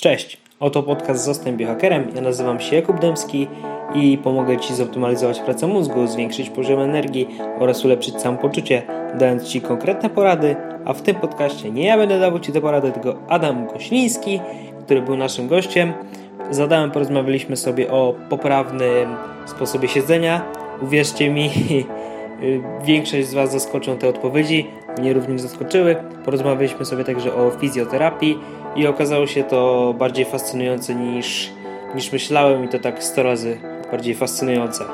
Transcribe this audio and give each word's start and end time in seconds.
Cześć, 0.00 0.38
oto 0.60 0.82
podcast 0.82 1.24
Zostań 1.24 1.56
Biohackerem. 1.56 2.12
Ja 2.14 2.20
nazywam 2.20 2.60
się 2.60 2.76
Jakub 2.76 3.00
Dębski 3.00 3.46
i 3.94 4.18
pomogę 4.18 4.56
Ci 4.56 4.74
zoptymalizować 4.74 5.40
pracę 5.40 5.66
mózgu, 5.66 6.06
zwiększyć 6.06 6.50
poziom 6.50 6.80
energii 6.80 7.28
oraz 7.60 7.84
ulepszyć 7.84 8.20
samopoczucie, 8.20 8.82
dając 9.18 9.48
Ci 9.48 9.60
konkretne 9.60 10.10
porady, 10.10 10.56
a 10.84 10.92
w 10.92 11.02
tym 11.02 11.16
podcaście 11.16 11.70
nie 11.70 11.86
ja 11.86 11.96
będę 11.96 12.20
dawał 12.20 12.40
Ci 12.40 12.52
te 12.52 12.60
porady, 12.60 12.92
tylko 12.92 13.14
Adam 13.28 13.66
Gośliński, 13.66 14.40
który 14.84 15.02
był 15.02 15.16
naszym 15.16 15.48
gościem. 15.48 15.92
Z 16.50 16.92
porozmawialiśmy 16.92 17.56
sobie 17.56 17.90
o 17.90 18.14
poprawnym 18.28 19.16
sposobie 19.46 19.88
siedzenia. 19.88 20.42
Uwierzcie 20.82 21.30
mi, 21.30 21.50
większość 22.84 23.28
z 23.28 23.34
Was 23.34 23.52
zaskoczą 23.52 23.96
te 23.96 24.08
odpowiedzi, 24.08 24.66
mnie 24.98 25.12
również 25.12 25.40
zaskoczyły. 25.40 25.96
Porozmawialiśmy 26.24 26.84
sobie 26.84 27.04
także 27.04 27.34
o 27.34 27.50
fizjoterapii 27.50 28.38
i 28.76 28.86
okazało 28.86 29.26
się 29.26 29.44
to 29.44 29.94
bardziej 29.98 30.24
fascynujące 30.24 30.94
niż, 30.94 31.50
niż 31.94 32.12
myślałem 32.12 32.64
i 32.64 32.68
to 32.68 32.78
tak 32.78 33.04
100 33.04 33.22
razy 33.22 33.60
bardziej 33.90 34.14
fascynujące. 34.14 34.84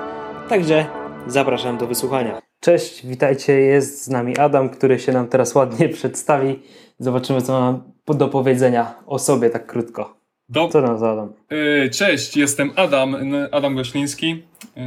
Także 0.49 0.87
zapraszam 1.27 1.79
do 1.79 1.87
wysłuchania. 1.87 2.39
Cześć, 2.61 3.07
witajcie, 3.07 3.53
jest 3.53 4.05
z 4.05 4.09
nami 4.09 4.39
Adam, 4.39 4.69
który 4.71 4.99
się 4.99 5.13
nam 5.13 5.29
teraz 5.29 5.55
ładnie 5.55 5.89
przedstawi. 5.89 6.59
Zobaczymy, 6.99 7.43
co 7.43 7.53
ma 7.53 7.81
do 8.15 8.29
powiedzenia 8.29 8.95
o 9.07 9.19
sobie 9.19 9.51
tak 9.51 9.67
krótko. 9.67 10.17
Do... 10.49 10.69
Co 10.69 10.81
nam 10.81 10.99
za 10.99 11.11
Adam? 11.11 11.33
Y, 11.53 11.91
cześć, 11.91 12.37
jestem 12.37 12.71
Adam, 12.77 13.17
Adam 13.53 13.75
Gośliński. 13.75 14.33
Y, 14.33 14.81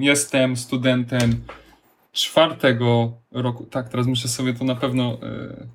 jestem 0.00 0.56
studentem 0.56 1.30
czwartego 2.12 3.12
roku, 3.32 3.64
tak, 3.64 3.88
teraz 3.88 4.06
muszę 4.06 4.28
sobie 4.28 4.54
to 4.54 4.64
na 4.64 4.74
pewno 4.74 5.12
y, 5.12 5.66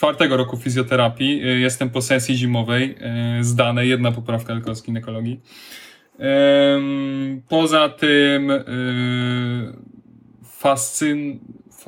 czwartego 0.00 0.36
roku 0.36 0.56
fizjoterapii. 0.56 1.44
Y, 1.44 1.58
jestem 1.58 1.90
po 1.90 2.02
sesji 2.02 2.36
zimowej, 2.36 2.96
y, 3.40 3.44
zdanej, 3.44 3.88
jedna 3.88 4.12
poprawka 4.12 4.54
tylko 4.54 4.74
z 4.74 4.82
ginekologii. 4.82 5.40
Poza 7.48 7.88
tym 7.88 8.50
y, 8.50 9.72
fascyn... 10.44 11.40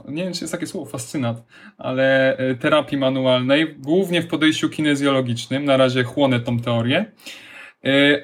Nie 0.09 0.25
wiem, 0.25 0.33
czy 0.33 0.41
jest 0.41 0.53
takie 0.53 0.67
słowo, 0.67 0.91
fascynat, 0.91 1.43
ale 1.79 2.37
terapii 2.61 2.99
manualnej, 2.99 3.75
głównie 3.79 4.23
w 4.23 4.27
podejściu 4.27 4.69
kinezjologicznym. 4.69 5.65
Na 5.65 5.77
razie 5.77 6.05
chłonę 6.05 6.41
tą 6.41 6.59
teorię. 6.59 7.13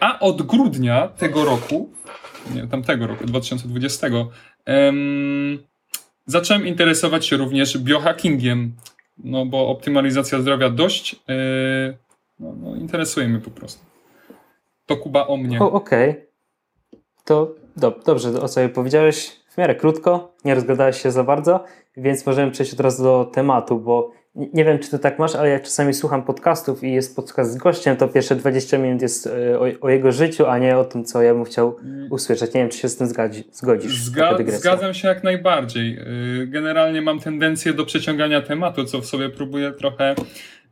A 0.00 0.18
od 0.18 0.42
grudnia 0.42 1.08
tego 1.08 1.44
roku, 1.44 1.92
nie, 2.54 2.66
tamtego 2.66 3.06
roku, 3.06 3.26
2020, 3.26 4.06
um, 4.66 5.58
zacząłem 6.26 6.66
interesować 6.66 7.26
się 7.26 7.36
również 7.36 7.78
biohackingiem, 7.78 8.76
no 9.24 9.46
bo 9.46 9.68
optymalizacja 9.68 10.40
zdrowia 10.40 10.70
dość 10.70 11.12
yy, 11.12 11.96
no, 12.40 12.54
no, 12.62 12.76
interesuje 12.76 13.28
mnie 13.28 13.38
po 13.38 13.50
prostu. 13.50 13.84
To 14.86 14.96
Kuba 14.96 15.26
o 15.26 15.36
mnie. 15.36 15.60
Okej. 15.60 16.10
Okay. 16.10 16.28
To 17.24 17.54
do, 17.76 18.00
dobrze, 18.06 18.40
o 18.40 18.48
sobie 18.48 18.68
powiedziałeś 18.68 19.40
w 19.50 19.58
miarę 19.58 19.74
krótko, 19.74 20.32
nie 20.44 20.54
rozgadałeś 20.54 21.02
się 21.02 21.10
za 21.10 21.24
bardzo, 21.24 21.64
więc 21.96 22.26
możemy 22.26 22.52
przejść 22.52 22.72
od 22.72 22.80
razu 22.80 23.02
do 23.02 23.24
tematu, 23.24 23.78
bo 23.78 24.12
nie 24.34 24.64
wiem, 24.64 24.78
czy 24.78 24.90
ty 24.90 24.98
tak 24.98 25.18
masz, 25.18 25.34
ale 25.34 25.48
ja 25.48 25.60
czasami 25.60 25.94
słucham 25.94 26.24
podcastów 26.24 26.84
i 26.84 26.92
jest 26.92 27.16
podcast 27.16 27.52
z 27.52 27.56
gościem, 27.56 27.96
to 27.96 28.08
pierwsze 28.08 28.36
20 28.36 28.78
minut 28.78 29.02
jest 29.02 29.26
e, 29.26 29.60
o, 29.60 29.66
o 29.80 29.88
jego 29.88 30.12
życiu, 30.12 30.46
a 30.46 30.58
nie 30.58 30.78
o 30.78 30.84
tym, 30.84 31.04
co 31.04 31.22
ja 31.22 31.34
bym 31.34 31.44
chciał 31.44 31.76
usłyszeć. 32.10 32.54
Nie 32.54 32.60
wiem, 32.60 32.70
czy 32.70 32.78
się 32.78 32.88
z 32.88 32.96
tym 32.96 33.06
zgadzi, 33.06 33.44
zgodzisz. 33.52 34.00
Zga 34.00 34.38
zgadzam 34.46 34.94
się 34.94 35.08
jak 35.08 35.24
najbardziej. 35.24 35.98
Y, 36.42 36.46
generalnie 36.46 37.02
mam 37.02 37.20
tendencję 37.20 37.72
do 37.72 37.84
przeciągania 37.84 38.42
tematu, 38.42 38.84
co 38.84 39.00
w 39.00 39.06
sobie 39.06 39.28
próbuję 39.28 39.72
trochę 39.72 40.14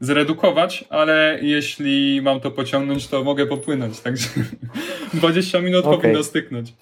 zredukować, 0.01 0.84
ale 0.91 1.39
jeśli 1.43 2.21
mam 2.23 2.41
to 2.41 2.51
pociągnąć, 2.51 3.09
to 3.09 3.25
mogę 3.25 3.47
popłynąć, 3.47 4.01
także 4.01 4.29
20 5.15 5.61
minut 5.61 5.84
okay. 5.84 5.99
powinno 5.99 6.25
styknąć. 6.25 6.75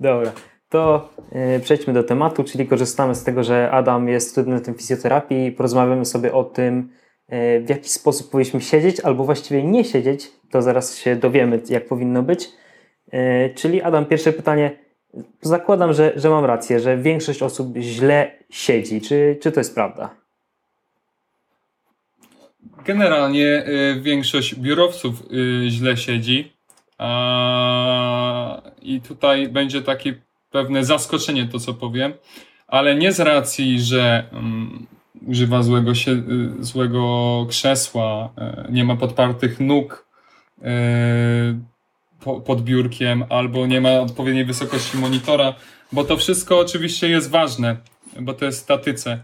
Dobra 0.00 0.32
to 0.68 1.08
e, 1.32 1.60
przejdźmy 1.60 1.92
do 1.92 2.02
tematu, 2.02 2.44
czyli 2.44 2.66
korzystamy 2.66 3.14
z 3.14 3.24
tego, 3.24 3.44
że 3.44 3.70
Adam 3.70 4.08
jest 4.08 4.30
studentem 4.30 4.74
fizjoterapii 4.74 5.46
i 5.46 5.52
porozmawiamy 5.52 6.04
sobie 6.04 6.32
o 6.32 6.44
tym, 6.44 6.90
e, 7.28 7.60
w 7.60 7.68
jaki 7.68 7.88
sposób 7.88 8.30
powinniśmy 8.30 8.60
siedzieć, 8.60 9.00
albo 9.00 9.24
właściwie 9.24 9.62
nie 9.62 9.84
siedzieć, 9.84 10.30
to 10.50 10.62
zaraz 10.62 10.98
się 10.98 11.16
dowiemy, 11.16 11.62
jak 11.68 11.86
powinno 11.86 12.22
być. 12.22 12.48
E, 13.12 13.50
czyli 13.50 13.82
Adam, 13.82 14.06
pierwsze 14.06 14.32
pytanie. 14.32 14.78
Zakładam, 15.40 15.92
że, 15.92 16.12
że 16.16 16.30
mam 16.30 16.44
rację, 16.44 16.80
że 16.80 16.96
większość 16.96 17.42
osób 17.42 17.76
źle 17.76 18.30
siedzi. 18.50 19.00
Czy, 19.00 19.38
czy 19.42 19.52
to 19.52 19.60
jest 19.60 19.74
prawda? 19.74 20.10
Generalnie 22.84 23.64
większość 24.00 24.54
biurowców 24.54 25.14
źle 25.68 25.96
siedzi. 25.96 26.52
I 28.82 29.00
tutaj 29.00 29.48
będzie 29.48 29.82
taki 29.82 30.14
pewne 30.56 30.84
zaskoczenie 30.84 31.46
to, 31.46 31.58
co 31.58 31.74
powiem, 31.74 32.12
ale 32.66 32.94
nie 32.94 33.12
z 33.12 33.20
racji, 33.20 33.80
że 33.80 34.24
um, 34.32 34.86
używa 35.26 35.62
złego, 35.62 35.94
się, 35.94 36.12
y, 36.12 36.64
złego 36.64 37.46
krzesła, 37.48 38.32
y, 38.68 38.72
nie 38.72 38.84
ma 38.84 38.96
podpartych 38.96 39.60
nóg 39.60 40.06
y, 40.58 40.64
po, 42.20 42.40
pod 42.40 42.62
biurkiem, 42.62 43.24
albo 43.28 43.66
nie 43.66 43.80
ma 43.80 43.90
odpowiedniej 43.90 44.44
wysokości 44.44 44.98
monitora, 44.98 45.54
bo 45.92 46.04
to 46.04 46.16
wszystko 46.16 46.58
oczywiście 46.58 47.08
jest 47.08 47.30
ważne, 47.30 47.76
bo 48.20 48.34
to 48.34 48.44
jest 48.44 48.58
statyce. 48.58 49.22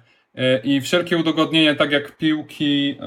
I 0.64 0.80
wszelkie 0.80 1.16
udogodnienia, 1.16 1.74
tak 1.74 1.92
jak 1.92 2.16
piłki, 2.16 2.98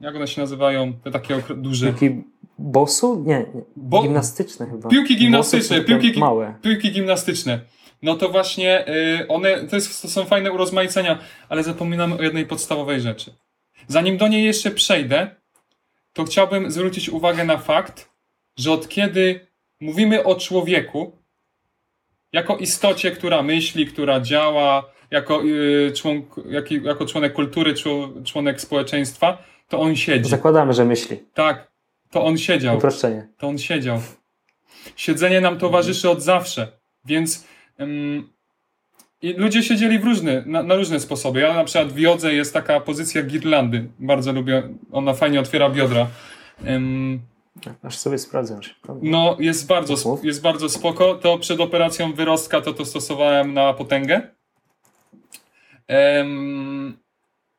jak 0.00 0.16
one 0.16 0.26
się 0.26 0.40
nazywają, 0.40 0.92
te 0.92 1.10
takie 1.10 1.42
duże. 1.56 1.86
Piłki 1.86 2.24
bosu? 2.60 3.24
Nie, 3.26 3.46
Bo... 3.76 4.02
gimnastyczne 4.02 4.66
chyba. 4.66 4.88
Piłki 4.88 5.16
gimnastyczne, 5.16 5.80
piłki, 5.80 6.20
małe. 6.20 6.54
piłki 6.62 6.92
gimnastyczne. 6.92 7.60
No 8.02 8.14
to 8.14 8.28
właśnie 8.28 8.88
y, 9.20 9.28
one, 9.28 9.66
to, 9.66 9.76
jest, 9.76 10.02
to 10.02 10.08
są 10.08 10.24
fajne 10.24 10.52
urozmaicenia, 10.52 11.18
ale 11.48 11.62
zapominamy 11.62 12.18
o 12.18 12.22
jednej 12.22 12.46
podstawowej 12.46 13.00
rzeczy. 13.00 13.34
Zanim 13.88 14.16
do 14.16 14.28
niej 14.28 14.44
jeszcze 14.44 14.70
przejdę, 14.70 15.30
to 16.12 16.24
chciałbym 16.24 16.70
zwrócić 16.70 17.08
uwagę 17.08 17.44
na 17.44 17.56
fakt, 17.56 18.10
że 18.56 18.72
od 18.72 18.88
kiedy 18.88 19.46
mówimy 19.80 20.24
o 20.24 20.34
człowieku, 20.34 21.12
jako 22.32 22.56
istocie, 22.56 23.10
która 23.10 23.42
myśli, 23.42 23.86
która 23.86 24.20
działa, 24.20 24.90
jako, 25.10 25.42
y, 25.44 25.92
członk, 25.96 26.26
jak, 26.50 26.70
jako 26.70 27.06
członek 27.06 27.32
kultury, 27.32 27.74
członek 28.24 28.60
społeczeństwa, 28.60 29.42
to 29.68 29.80
on 29.80 29.96
siedzi. 29.96 30.30
Zakładamy, 30.30 30.72
że 30.72 30.84
myśli. 30.84 31.16
Tak, 31.34 31.69
to 32.10 32.24
on 32.24 32.38
siedział. 32.38 32.76
Uproszczenie. 32.76 33.28
To 33.38 33.48
on 33.48 33.58
siedział. 33.58 34.00
Siedzenie 34.96 35.40
nam 35.40 35.58
towarzyszy 35.58 36.10
od 36.10 36.22
zawsze, 36.22 36.72
więc 37.04 37.44
ludzie 39.36 39.62
siedzieli 39.62 39.98
w 39.98 40.04
różne, 40.04 40.42
na, 40.46 40.62
na, 40.62 40.74
różne 40.74 41.00
sposoby. 41.00 41.40
Ja 41.40 41.54
na 41.54 41.64
przykład 41.64 41.92
w 41.92 41.98
jodze 41.98 42.34
jest 42.34 42.54
taka 42.54 42.80
pozycja 42.80 43.22
girlandy. 43.22 43.88
Bardzo 43.98 44.32
lubię, 44.32 44.62
ona 44.92 45.14
fajnie 45.14 45.40
otwiera 45.40 45.70
biodra. 45.70 46.06
Um, 46.66 47.20
Aż 47.82 47.98
sobie 47.98 48.18
sprawdzę. 48.18 48.60
No, 49.02 49.36
jest 49.40 49.66
bardzo, 49.66 50.18
jest 50.22 50.42
bardzo 50.42 50.68
spoko. 50.68 51.14
To 51.14 51.38
przed 51.38 51.60
operacją 51.60 52.12
wyrostka 52.12 52.60
to 52.60 52.72
to 52.72 52.84
stosowałem 52.84 53.54
na 53.54 53.72
potęgę. 53.72 54.20
Um, 55.88 56.98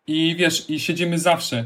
I 0.08 0.36
wiesz, 0.36 0.70
i 0.70 0.80
siedzimy 0.80 1.20
zawsze. 1.20 1.66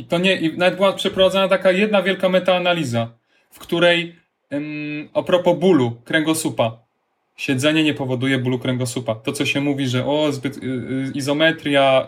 I 0.00 0.04
to 0.04 0.18
nie, 0.18 0.36
i 0.36 0.58
nawet 0.58 0.76
była 0.76 0.92
przeprowadzona 0.92 1.48
taka 1.48 1.72
jedna 1.72 2.02
wielka 2.02 2.28
metaanaliza, 2.28 3.10
w 3.50 3.58
której 3.58 4.16
ym, 4.52 5.08
a 5.14 5.22
propos 5.22 5.58
bólu 5.58 5.92
kręgosłupa, 6.04 6.78
siedzenie 7.36 7.84
nie 7.84 7.94
powoduje 7.94 8.38
bólu 8.38 8.58
kręgosłupa. 8.58 9.14
To, 9.14 9.32
co 9.32 9.46
się 9.46 9.60
mówi, 9.60 9.88
że 9.88 10.06
o, 10.06 10.32
zbyt 10.32 10.56
y, 10.56 10.60
y, 10.60 11.12
izometria, 11.14 12.06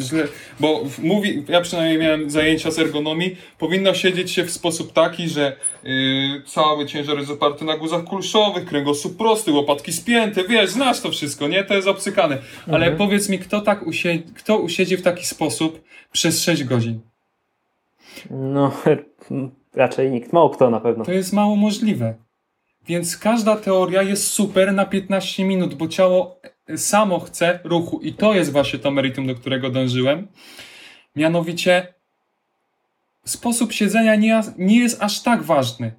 źle, 0.00 0.28
bo 0.60 0.82
mówi, 1.02 1.44
ja 1.48 1.60
przynajmniej 1.60 1.98
miałem 1.98 2.30
zajęcia 2.30 2.70
z 2.70 2.78
ergonomii, 2.78 3.36
powinno 3.58 3.94
siedzieć 3.94 4.30
się 4.30 4.44
w 4.44 4.50
sposób 4.50 4.92
taki, 4.92 5.28
że 5.28 5.56
yy, 5.84 6.42
cały 6.46 6.86
ciężar 6.86 7.18
jest 7.18 7.30
oparty 7.30 7.64
na 7.64 7.76
guzach 7.76 8.04
kulszowych, 8.04 8.64
kręgosłup 8.64 9.16
prosty, 9.16 9.52
łopatki 9.52 9.92
spięte, 9.92 10.44
wiesz, 10.44 10.70
znasz 10.70 11.00
to 11.00 11.10
wszystko, 11.10 11.48
nie? 11.48 11.64
To 11.64 11.74
jest 11.74 11.88
obcykane. 11.88 12.38
Ale 12.66 12.86
mhm. 12.86 12.96
powiedz 12.96 13.28
mi, 13.28 13.38
kto 13.38 13.60
tak 13.60 13.86
usiedzi, 13.86 14.24
kto 14.34 14.58
usiedzi 14.58 14.96
w 14.96 15.02
taki 15.02 15.26
sposób 15.26 15.84
przez 16.12 16.42
6 16.42 16.64
godzin? 16.64 17.00
No, 18.30 18.72
raczej 19.74 20.10
nikt, 20.10 20.32
mało 20.32 20.50
kto 20.50 20.70
na 20.70 20.80
pewno. 20.80 21.04
To 21.04 21.12
jest 21.12 21.32
mało 21.32 21.56
możliwe. 21.56 22.14
Więc 22.88 23.16
każda 23.16 23.56
teoria 23.56 24.02
jest 24.02 24.26
super 24.26 24.72
na 24.72 24.86
15 24.86 25.44
minut, 25.44 25.74
bo 25.74 25.88
ciało 25.88 26.40
samo 26.76 27.20
chce 27.20 27.60
ruchu 27.64 28.00
i 28.00 28.12
to 28.12 28.34
jest 28.34 28.52
właśnie 28.52 28.78
to 28.78 28.90
meritum, 28.90 29.26
do 29.26 29.34
którego 29.34 29.70
dążyłem. 29.70 30.28
Mianowicie 31.16 31.94
sposób 33.24 33.72
siedzenia 33.72 34.14
nie, 34.14 34.40
nie 34.58 34.78
jest 34.78 35.02
aż 35.02 35.22
tak 35.22 35.42
ważny. 35.42 35.92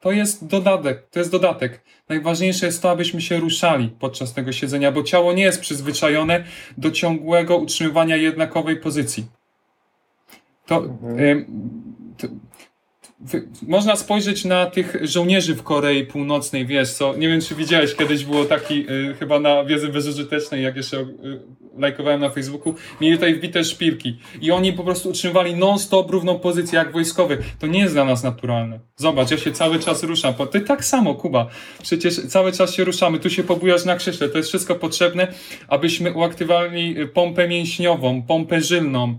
To 0.00 0.12
jest 0.12 0.46
dodatek, 0.46 1.08
to 1.10 1.18
jest 1.18 1.30
dodatek. 1.30 1.84
Najważniejsze 2.08 2.66
jest 2.66 2.82
to, 2.82 2.90
abyśmy 2.90 3.20
się 3.20 3.36
ruszali 3.36 3.88
podczas 3.88 4.34
tego 4.34 4.52
siedzenia, 4.52 4.92
bo 4.92 5.02
ciało 5.02 5.32
nie 5.32 5.42
jest 5.42 5.60
przyzwyczajone 5.60 6.44
do 6.78 6.90
ciągłego 6.90 7.56
utrzymywania 7.56 8.16
jednakowej 8.16 8.76
pozycji. 8.76 9.26
To, 10.66 10.76
mhm. 10.76 11.46
to, 12.18 12.28
można 13.62 13.96
spojrzeć 13.96 14.44
na 14.44 14.66
tych 14.66 14.96
żołnierzy 15.02 15.54
w 15.54 15.62
Korei 15.62 16.06
Północnej, 16.06 16.66
wiesz 16.66 16.92
co, 16.92 17.16
nie 17.16 17.28
wiem 17.28 17.40
czy 17.40 17.54
widziałeś, 17.54 17.94
kiedyś 17.94 18.24
było 18.24 18.44
taki, 18.44 18.90
y, 18.90 19.14
chyba 19.18 19.40
na 19.40 19.64
wiedzy 19.64 19.88
bezużytecznej, 19.88 20.62
jak 20.62 20.76
jeszcze 20.76 20.96
y, 20.96 21.06
lajkowałem 21.78 22.20
na 22.20 22.30
Facebooku, 22.30 22.74
mieli 23.00 23.16
tutaj 23.16 23.34
wbite 23.34 23.64
szpilki 23.64 24.18
i 24.40 24.50
oni 24.50 24.72
po 24.72 24.84
prostu 24.84 25.08
utrzymywali 25.08 25.54
non-stop 25.54 26.10
równą 26.10 26.38
pozycję 26.38 26.78
jak 26.78 26.92
wojskowy. 26.92 27.38
To 27.58 27.66
nie 27.66 27.80
jest 27.80 27.94
dla 27.94 28.04
nas 28.04 28.22
naturalne. 28.22 28.80
Zobacz, 28.96 29.30
ja 29.30 29.38
się 29.38 29.52
cały 29.52 29.78
czas 29.78 30.02
ruszam. 30.02 30.34
Ty 30.52 30.60
tak 30.60 30.84
samo, 30.84 31.14
Kuba. 31.14 31.48
Przecież 31.82 32.26
cały 32.26 32.52
czas 32.52 32.74
się 32.74 32.84
ruszamy. 32.84 33.18
Tu 33.18 33.30
się 33.30 33.42
pobujasz 33.42 33.84
na 33.84 33.96
krześle. 33.96 34.28
To 34.28 34.38
jest 34.38 34.48
wszystko 34.48 34.74
potrzebne, 34.74 35.28
abyśmy 35.68 36.12
uaktywowali 36.12 36.96
pompę 37.14 37.48
mięśniową, 37.48 38.22
pompę 38.22 38.60
żylną, 38.60 39.18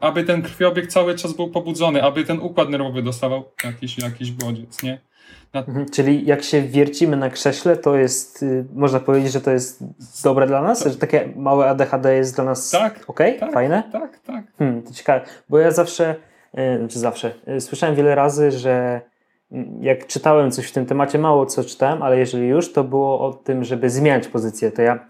aby 0.00 0.24
ten 0.24 0.42
krwiobieg 0.42 0.86
cały 0.86 1.14
czas 1.14 1.32
był 1.32 1.48
pobudzony, 1.48 2.02
aby 2.02 2.24
ten 2.24 2.40
układ 2.40 2.68
nerwowy 2.68 3.02
dostawał 3.02 3.44
jakiś, 3.64 3.98
jakiś 3.98 4.32
bodziec, 4.32 4.82
nie? 4.82 5.00
Na... 5.54 5.60
Mhm, 5.60 5.86
czyli 5.90 6.26
jak 6.26 6.42
się 6.42 6.62
wiercimy 6.62 7.16
na 7.16 7.30
krześle, 7.30 7.76
to 7.76 7.96
jest, 7.96 8.42
y, 8.42 8.64
można 8.74 9.00
powiedzieć, 9.00 9.32
że 9.32 9.40
to 9.40 9.50
jest 9.50 9.84
dobre 10.24 10.46
dla 10.46 10.62
nas? 10.62 10.84
Że 10.84 10.96
takie 10.96 11.28
małe 11.36 11.70
ADHD 11.70 12.14
jest 12.14 12.34
dla 12.34 12.44
nas 12.44 12.70
tak, 12.70 13.04
ok? 13.06 13.20
Tak, 13.40 13.52
Fajne? 13.52 13.82
Tak, 13.92 14.18
tak. 14.18 14.44
Hmm, 14.58 14.82
to 14.82 14.92
ciekawe, 14.92 15.20
bo 15.48 15.58
ja 15.58 15.70
zawsze, 15.70 16.14
yy, 16.54 16.78
znaczy 16.78 16.98
zawsze, 16.98 17.34
yy, 17.46 17.60
słyszałem 17.60 17.94
wiele 17.94 18.14
razy, 18.14 18.50
że 18.50 19.00
mm, 19.52 19.82
jak 19.82 20.06
czytałem 20.06 20.50
coś 20.50 20.66
w 20.66 20.72
tym 20.72 20.86
temacie, 20.86 21.18
mało 21.18 21.46
co 21.46 21.64
czytałem, 21.64 22.02
ale 22.02 22.18
jeżeli 22.18 22.48
już, 22.48 22.72
to 22.72 22.84
było 22.84 23.20
o 23.20 23.32
tym, 23.32 23.64
żeby 23.64 23.90
zmieniać 23.90 24.28
pozycję. 24.28 24.70
To 24.70 24.82
ja 24.82 25.06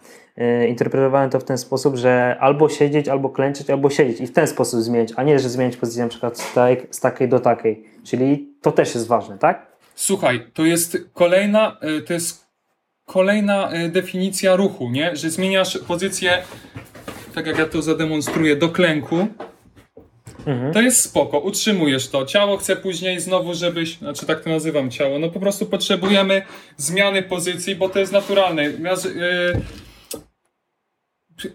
interpretowałem 0.69 1.31
to 1.31 1.40
w 1.40 1.44
ten 1.44 1.58
sposób, 1.58 1.96
że 1.96 2.37
albo 2.40 2.69
siedzieć, 2.69 3.08
albo 3.08 3.29
klęczeć, 3.29 3.70
albo 3.70 3.90
siedzieć 3.90 4.20
i 4.20 4.26
w 4.26 4.32
ten 4.32 4.46
sposób 4.46 4.81
zmienić, 4.81 5.12
a 5.17 5.23
nie, 5.23 5.38
że 5.38 5.49
zmienić 5.49 5.76
pozycję 5.76 6.02
na 6.02 6.08
przykład 6.08 6.38
z, 6.38 6.52
tej, 6.55 6.76
z 6.90 7.00
takiej 7.00 7.29
do 7.29 7.40
takiej. 7.40 7.85
Czyli 8.05 8.49
to 8.62 8.73
też 8.73 8.94
jest 8.94 9.06
ważne, 9.06 9.38
tak? 9.38 9.67
Słuchaj, 9.94 10.46
to 10.55 10.64
jest 10.64 10.99
kolejna, 11.14 11.76
e, 11.81 12.00
to 12.00 12.12
jest 12.12 12.46
kolejna 13.05 13.70
e, 13.70 13.88
definicja 13.88 14.56
ruchu, 14.56 14.90
nie? 14.90 15.17
Że 15.17 15.31
zmieniasz 15.31 15.79
pozycję, 15.79 16.38
tak 17.35 17.46
jak 17.46 17.58
ja 17.58 17.67
to 17.67 17.82
zademonstruję, 17.82 18.56
do 18.56 18.69
klęku. 18.69 19.29
Mhm. 20.46 20.73
To 20.73 20.81
jest 20.81 21.00
spoko, 21.00 21.38
utrzymujesz 21.38 22.08
to. 22.08 22.25
Ciało 22.25 22.56
chce 22.56 22.76
później 22.76 23.20
znowu, 23.20 23.55
żebyś, 23.55 23.99
znaczy 23.99 24.26
tak 24.26 24.40
to 24.40 24.50
nazywam 24.50 24.90
ciało, 24.90 25.19
no 25.19 25.31
po 25.31 25.40
prostu 25.40 25.67
potrzebujemy 25.67 26.43
zmiany 26.76 27.23
pozycji, 27.23 27.75
bo 27.75 27.88
to 27.88 27.99
jest 27.99 28.12
naturalne. 28.12 28.64
Ja, 28.64 28.70
yy, 28.70 29.61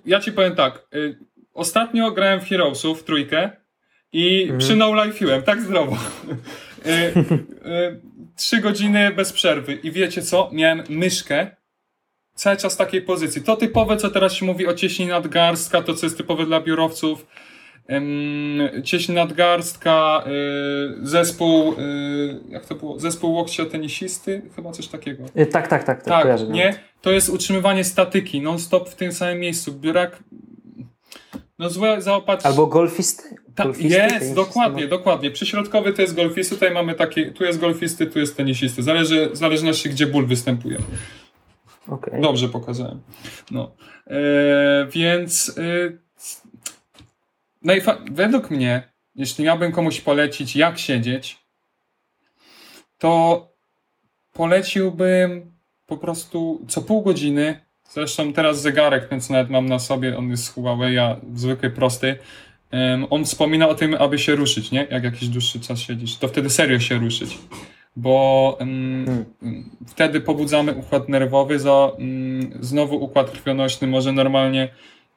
ja 0.05 0.19
ci 0.19 0.31
powiem 0.31 0.55
tak. 0.55 0.87
Y, 0.95 1.17
ostatnio 1.53 2.11
grałem 2.11 2.41
w 2.41 2.45
Heroesów 2.49 3.03
trójkę 3.03 3.51
i 4.11 4.41
mhm. 4.41 4.59
przy 4.59 4.75
no 4.75 4.91
life'iłem, 4.91 5.43
tak 5.43 5.61
zdrowo. 5.61 5.97
y, 6.85 6.89
y, 6.89 8.01
trzy 8.35 8.57
godziny 8.57 9.11
bez 9.11 9.33
przerwy 9.33 9.73
i 9.73 9.91
wiecie 9.91 10.21
co? 10.21 10.49
Miałem 10.53 10.83
myszkę 10.89 11.55
cały 12.35 12.57
czas 12.57 12.73
w 12.73 12.77
takiej 12.77 13.01
pozycji. 13.01 13.41
To 13.41 13.55
typowe, 13.55 13.97
co 13.97 14.09
teraz 14.09 14.33
się 14.33 14.45
mówi 14.45 14.67
o 14.67 14.73
cieśni 14.73 15.07
nadgarstka, 15.07 15.81
to 15.81 15.93
co 15.93 16.05
jest 16.05 16.17
typowe 16.17 16.45
dla 16.45 16.61
biurowców. 16.61 17.25
Cieśń 18.83 19.13
nadgarstka, 19.13 20.23
y, 21.01 21.07
zespół, 21.07 21.73
y, 21.73 22.39
jak 22.49 22.65
to 22.65 22.75
było? 22.75 22.99
Zespół 22.99 23.33
łokcia 23.33 23.65
tenisisty? 23.65 24.41
Chyba 24.55 24.71
coś 24.71 24.87
takiego. 24.87 25.23
tak, 25.33 25.45
tak, 25.51 25.67
tak. 25.67 25.83
Tak, 25.83 26.03
tak 26.03 26.23
kojarzę, 26.23 26.47
nie? 26.47 26.73
To 27.01 27.11
jest 27.11 27.29
utrzymywanie 27.29 27.83
statyki, 27.83 28.41
non-stop 28.41 28.89
w 28.89 28.95
tym 28.95 29.11
samym 29.11 29.39
miejscu. 29.39 29.73
Brak, 29.73 30.23
no 31.59 31.69
złe 31.69 32.01
zaopatrz... 32.01 32.45
Albo 32.45 32.67
golfisty. 32.67 33.23
Ta, 33.55 33.65
jest, 33.79 34.33
dokładnie, 34.33 34.87
dokładnie. 34.87 35.31
Przyśrodkowy 35.31 35.93
to 35.93 36.01
jest 36.01 36.15
golfisty, 36.15 36.55
tutaj 36.55 36.73
mamy 36.73 36.95
takie, 36.95 37.31
tu 37.31 37.43
jest 37.43 37.59
golfisty, 37.59 38.07
tu 38.07 38.19
jest 38.19 38.37
tenisisty. 38.37 38.83
Zależy, 38.83 39.29
w 39.29 39.37
zależności 39.37 39.89
gdzie 39.89 40.07
ból 40.07 40.25
występuje. 40.25 40.77
Okay. 41.87 42.21
Dobrze 42.21 42.49
pokazałem. 42.49 43.01
No. 43.51 43.75
E, 44.07 44.87
więc 44.91 45.57
e, 45.57 45.61
według 48.11 48.51
mnie, 48.51 48.93
jeśli 49.15 49.45
miałbym 49.45 49.71
komuś 49.71 50.01
polecić, 50.01 50.55
jak 50.55 50.79
siedzieć, 50.79 51.37
to 52.97 53.47
poleciłbym 54.33 55.53
po 55.85 55.97
prostu 55.97 56.65
co 56.67 56.81
pół 56.81 57.01
godziny. 57.01 57.59
Zresztą 57.89 58.33
teraz 58.33 58.61
zegarek, 58.61 59.07
więc 59.11 59.29
nawet 59.29 59.49
mam 59.49 59.69
na 59.69 59.79
sobie, 59.79 60.17
on 60.17 60.29
jest 60.29 60.43
z 60.43 60.49
Huawei, 60.49 60.97
zwykły, 61.35 61.69
prosty. 61.69 62.17
Um, 62.71 63.07
on 63.09 63.25
wspomina 63.25 63.69
o 63.69 63.75
tym, 63.75 63.95
aby 63.99 64.19
się 64.19 64.35
ruszyć, 64.35 64.71
nie? 64.71 64.87
Jak 64.91 65.03
jakiś 65.03 65.29
dłuższy 65.29 65.59
czas 65.59 65.79
siedzieć. 65.79 66.17
To 66.17 66.27
wtedy 66.27 66.49
serio 66.49 66.79
się 66.79 66.95
ruszyć. 66.95 67.37
Bo 67.95 68.57
um, 68.59 69.05
hmm. 69.41 69.69
wtedy 69.87 70.21
pobudzamy 70.21 70.73
układ 70.73 71.09
nerwowy, 71.09 71.59
za, 71.59 71.71
um, 71.71 72.51
znowu 72.59 72.95
układ 73.03 73.31
krwionośny 73.31 73.87
może 73.87 74.11
normalnie 74.11 74.69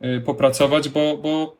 y, 0.05 0.21
popracować, 0.21 0.89
bo, 0.89 1.17
bo 1.17 1.57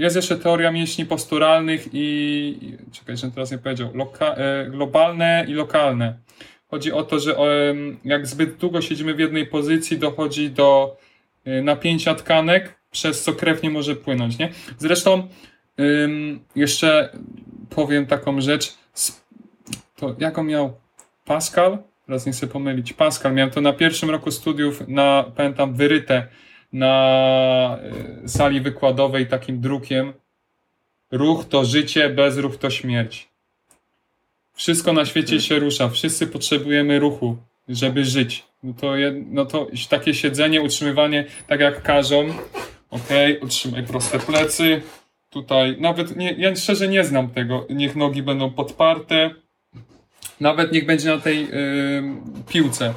jest 0.00 0.16
jeszcze 0.16 0.36
teoria 0.36 0.72
mięśni 0.72 1.06
posturalnych 1.06 1.88
i, 1.92 2.76
czekaj, 2.92 3.16
że 3.16 3.30
teraz 3.30 3.50
nie 3.50 3.58
powiedział, 3.58 3.90
loka, 3.94 4.34
e, 4.34 4.66
globalne 4.70 5.44
i 5.48 5.52
lokalne. 5.52 6.14
Chodzi 6.70 6.92
o 6.92 7.02
to, 7.02 7.18
że 7.18 7.36
jak 8.04 8.26
zbyt 8.26 8.56
długo 8.56 8.82
siedzimy 8.82 9.14
w 9.14 9.18
jednej 9.18 9.46
pozycji, 9.46 9.98
dochodzi 9.98 10.50
do 10.50 10.96
e, 11.44 11.62
napięcia 11.62 12.14
tkanek, 12.14 12.80
przez 12.90 13.22
co 13.22 13.32
krew 13.32 13.62
nie 13.62 13.70
może 13.70 13.96
płynąć, 13.96 14.38
nie? 14.38 14.52
Zresztą 14.78 15.28
jeszcze 16.56 17.12
powiem 17.70 18.06
taką 18.06 18.40
rzecz, 18.40 18.74
to 19.96 20.16
jaką 20.18 20.44
miał 20.44 20.72
Pascal? 21.24 21.78
Teraz 22.06 22.26
nie 22.26 22.32
chcę 22.32 22.46
pomylić. 22.46 22.92
Pascal, 22.92 23.34
miałem 23.34 23.50
to 23.50 23.60
na 23.60 23.72
pierwszym 23.72 24.10
roku 24.10 24.30
studiów 24.30 24.88
na, 24.88 25.24
pamiętam, 25.36 25.74
wyryte 25.74 26.26
na 26.72 27.78
e, 28.24 28.28
sali 28.28 28.60
wykładowej 28.60 29.26
takim 29.26 29.60
drukiem 29.60 30.12
ruch 31.10 31.44
to 31.44 31.64
życie, 31.64 32.08
bez 32.08 32.36
ruch 32.36 32.56
to 32.56 32.70
śmierć. 32.70 33.28
Wszystko 34.54 34.92
na 34.92 35.04
świecie 35.04 35.28
hmm. 35.28 35.42
się 35.42 35.58
rusza, 35.58 35.88
wszyscy 35.88 36.26
potrzebujemy 36.26 36.98
ruchu, 36.98 37.36
żeby 37.68 38.04
żyć. 38.04 38.44
No 38.62 38.74
to, 38.80 38.92
no 39.26 39.46
to 39.46 39.66
takie 39.88 40.14
siedzenie, 40.14 40.62
utrzymywanie, 40.62 41.24
tak 41.46 41.60
jak 41.60 41.82
każą, 41.82 42.28
ok, 42.90 43.08
utrzymaj 43.42 43.82
proste 43.82 44.18
plecy, 44.18 44.82
tutaj, 45.30 45.76
nawet, 45.80 46.16
nie, 46.16 46.32
ja 46.32 46.56
szczerze 46.56 46.88
nie 46.88 47.04
znam 47.04 47.28
tego, 47.28 47.66
niech 47.70 47.96
nogi 47.96 48.22
będą 48.22 48.50
podparte, 48.50 49.30
nawet 50.40 50.72
niech 50.72 50.86
będzie 50.86 51.08
na 51.08 51.18
tej 51.18 51.40
yy, 51.40 52.02
piłce, 52.48 52.94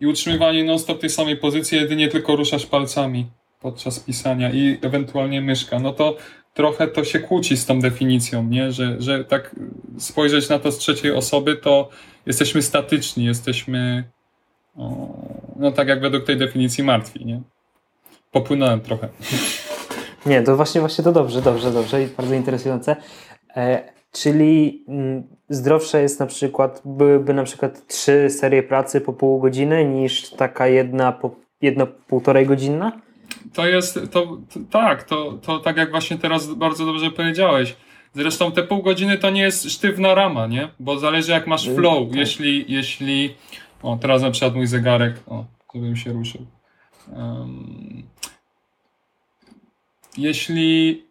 i 0.00 0.06
utrzymywanie 0.06 0.64
non-stop 0.64 1.00
tej 1.00 1.10
samej 1.10 1.36
pozycji, 1.36 1.78
jedynie 1.78 2.08
tylko 2.08 2.36
ruszasz 2.36 2.66
palcami 2.66 3.26
podczas 3.60 4.00
pisania 4.00 4.50
i 4.50 4.78
ewentualnie 4.82 5.40
myszka, 5.40 5.78
no 5.78 5.92
to 5.92 6.16
trochę 6.54 6.88
to 6.88 7.04
się 7.04 7.18
kłóci 7.18 7.56
z 7.56 7.66
tą 7.66 7.80
definicją, 7.80 8.44
nie? 8.44 8.72
Że, 8.72 8.96
że 8.98 9.24
tak 9.24 9.56
spojrzeć 9.98 10.48
na 10.48 10.58
to 10.58 10.72
z 10.72 10.78
trzeciej 10.78 11.12
osoby, 11.12 11.56
to 11.56 11.88
jesteśmy 12.26 12.62
statyczni, 12.62 13.24
jesteśmy 13.24 14.04
o, 14.76 15.08
no 15.56 15.72
tak 15.72 15.88
jak 15.88 16.00
według 16.00 16.24
tej 16.24 16.36
definicji 16.36 16.84
martwi, 16.84 17.26
nie? 17.26 17.40
Popłynąłem 18.30 18.80
trochę. 18.80 19.08
Nie, 20.26 20.42
to 20.42 20.56
właśnie, 20.56 20.80
właśnie 20.80 21.04
to 21.04 21.12
dobrze, 21.12 21.42
dobrze, 21.42 21.70
dobrze 21.70 22.02
i 22.02 22.06
bardzo 22.06 22.34
interesujące. 22.34 22.96
E, 23.56 23.92
Czyli 24.12 24.84
mm, 24.88 25.22
zdrowsze 25.48 26.02
jest 26.02 26.20
na 26.20 26.26
przykład, 26.26 26.82
byłyby 26.84 27.34
na 27.34 27.44
przykład 27.44 27.86
trzy 27.86 28.30
serie 28.30 28.62
pracy 28.62 29.00
po 29.00 29.12
pół 29.12 29.40
godziny 29.40 29.84
niż 29.84 30.30
taka 30.30 30.66
jedna 30.66 31.12
po 31.12 31.36
jedno 31.62 31.86
półtorej 31.86 32.46
godzinna? 32.46 32.92
To 33.54 33.66
jest, 33.66 33.94
to, 33.94 34.38
to, 34.52 34.60
tak, 34.70 35.02
to, 35.02 35.32
to 35.32 35.58
tak 35.58 35.76
jak 35.76 35.90
właśnie 35.90 36.18
teraz 36.18 36.54
bardzo 36.54 36.86
dobrze 36.86 37.10
powiedziałeś. 37.10 37.76
Zresztą 38.14 38.52
te 38.52 38.62
pół 38.62 38.82
godziny 38.82 39.18
to 39.18 39.30
nie 39.30 39.42
jest 39.42 39.70
sztywna 39.70 40.14
rama, 40.14 40.46
nie? 40.46 40.68
Bo 40.80 40.98
zależy 40.98 41.32
jak 41.32 41.46
masz 41.46 41.68
flow. 41.68 42.08
Tak. 42.08 42.18
Jeśli, 42.18 42.64
jeśli, 42.68 43.34
o 43.82 43.96
teraz 43.96 44.22
na 44.22 44.30
przykład 44.30 44.54
mój 44.54 44.66
zegarek, 44.66 45.14
o, 45.26 45.44
żebym 45.74 45.96
się 45.96 46.12
ruszył. 46.12 46.46
Um, 47.16 48.02
jeśli 50.18 51.02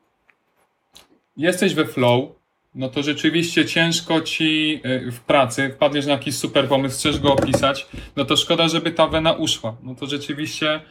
jesteś 1.38 1.74
we 1.74 1.86
flow, 1.86 2.39
no 2.76 2.90
to 2.90 3.04
rzeczywiście 3.04 3.66
ciężko 3.66 4.22
ci 4.22 4.82
y, 4.86 5.12
w 5.12 5.20
pracy, 5.20 5.72
wpadniesz 5.76 6.06
na 6.06 6.12
jakiś 6.12 6.36
super 6.36 6.68
pomysł, 6.68 6.96
chcesz 6.96 7.20
go 7.20 7.34
opisać, 7.34 7.88
no 8.16 8.26
to 8.26 8.38
szkoda, 8.38 8.68
żeby 8.68 8.92
ta 8.92 9.08
wena 9.08 9.34
uszła. 9.34 9.78
No 9.84 9.96
to 9.96 10.06
rzeczywiście 10.06 10.82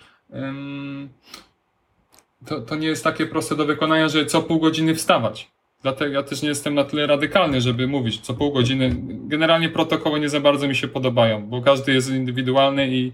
to, 2.47 2.61
to 2.61 2.77
nie 2.77 2.87
jest 2.87 3.05
takie 3.05 3.27
proste 3.27 3.57
do 3.57 3.67
wykonania, 3.67 4.09
że 4.09 4.27
co 4.27 4.43
pół 4.43 4.61
godziny 4.61 4.95
wstawać. 4.95 5.51
Dlatego 5.83 6.15
ja 6.15 6.23
też 6.23 6.43
nie 6.43 6.49
jestem 6.49 6.75
na 6.75 6.85
tyle 6.85 7.07
radykalny, 7.07 7.61
żeby 7.61 7.87
mówić 7.87 8.21
co 8.21 8.35
pół 8.35 8.53
godziny. 8.53 8.97
Generalnie 9.09 9.69
protokoły 9.69 10.21
nie 10.21 10.29
za 10.29 10.41
bardzo 10.41 10.69
mi 10.69 10.77
się 10.77 10.89
podobają, 10.89 11.47
bo 11.47 11.63
każdy 11.63 11.93
jest 11.93 12.11
indywidualny 12.11 12.89
i, 12.89 13.13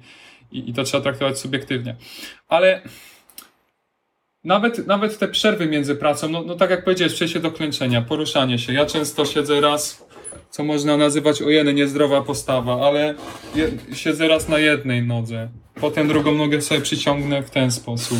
i, 0.52 0.70
i 0.70 0.72
to 0.72 0.84
trzeba 0.84 1.02
traktować 1.02 1.38
subiektywnie. 1.38 1.96
Ale 2.48 2.82
nawet, 4.44 4.86
nawet 4.86 5.18
te 5.18 5.28
przerwy 5.28 5.66
między 5.66 5.96
pracą, 5.96 6.28
no, 6.28 6.42
no 6.42 6.54
tak 6.54 6.70
jak 6.70 6.84
powiedziałeś, 6.84 7.14
przejście 7.14 7.40
do 7.40 7.52
klęczenia, 7.52 8.02
poruszanie 8.02 8.58
się. 8.58 8.72
Ja 8.72 8.86
często 8.86 9.24
siedzę 9.24 9.60
raz, 9.60 10.06
co 10.50 10.64
można 10.64 10.96
nazywać 10.96 11.42
ojeny, 11.42 11.74
niezdrowa 11.74 12.22
postawa, 12.22 12.86
ale 12.86 13.14
je, 13.54 13.70
siedzę 13.94 14.28
raz 14.28 14.48
na 14.48 14.58
jednej 14.58 15.02
nodze. 15.02 15.48
Potem 15.80 16.08
drugą 16.08 16.34
nogę 16.34 16.60
sobie 16.60 16.80
przyciągnę 16.80 17.42
w 17.42 17.50
ten 17.50 17.70
sposób. 17.70 18.18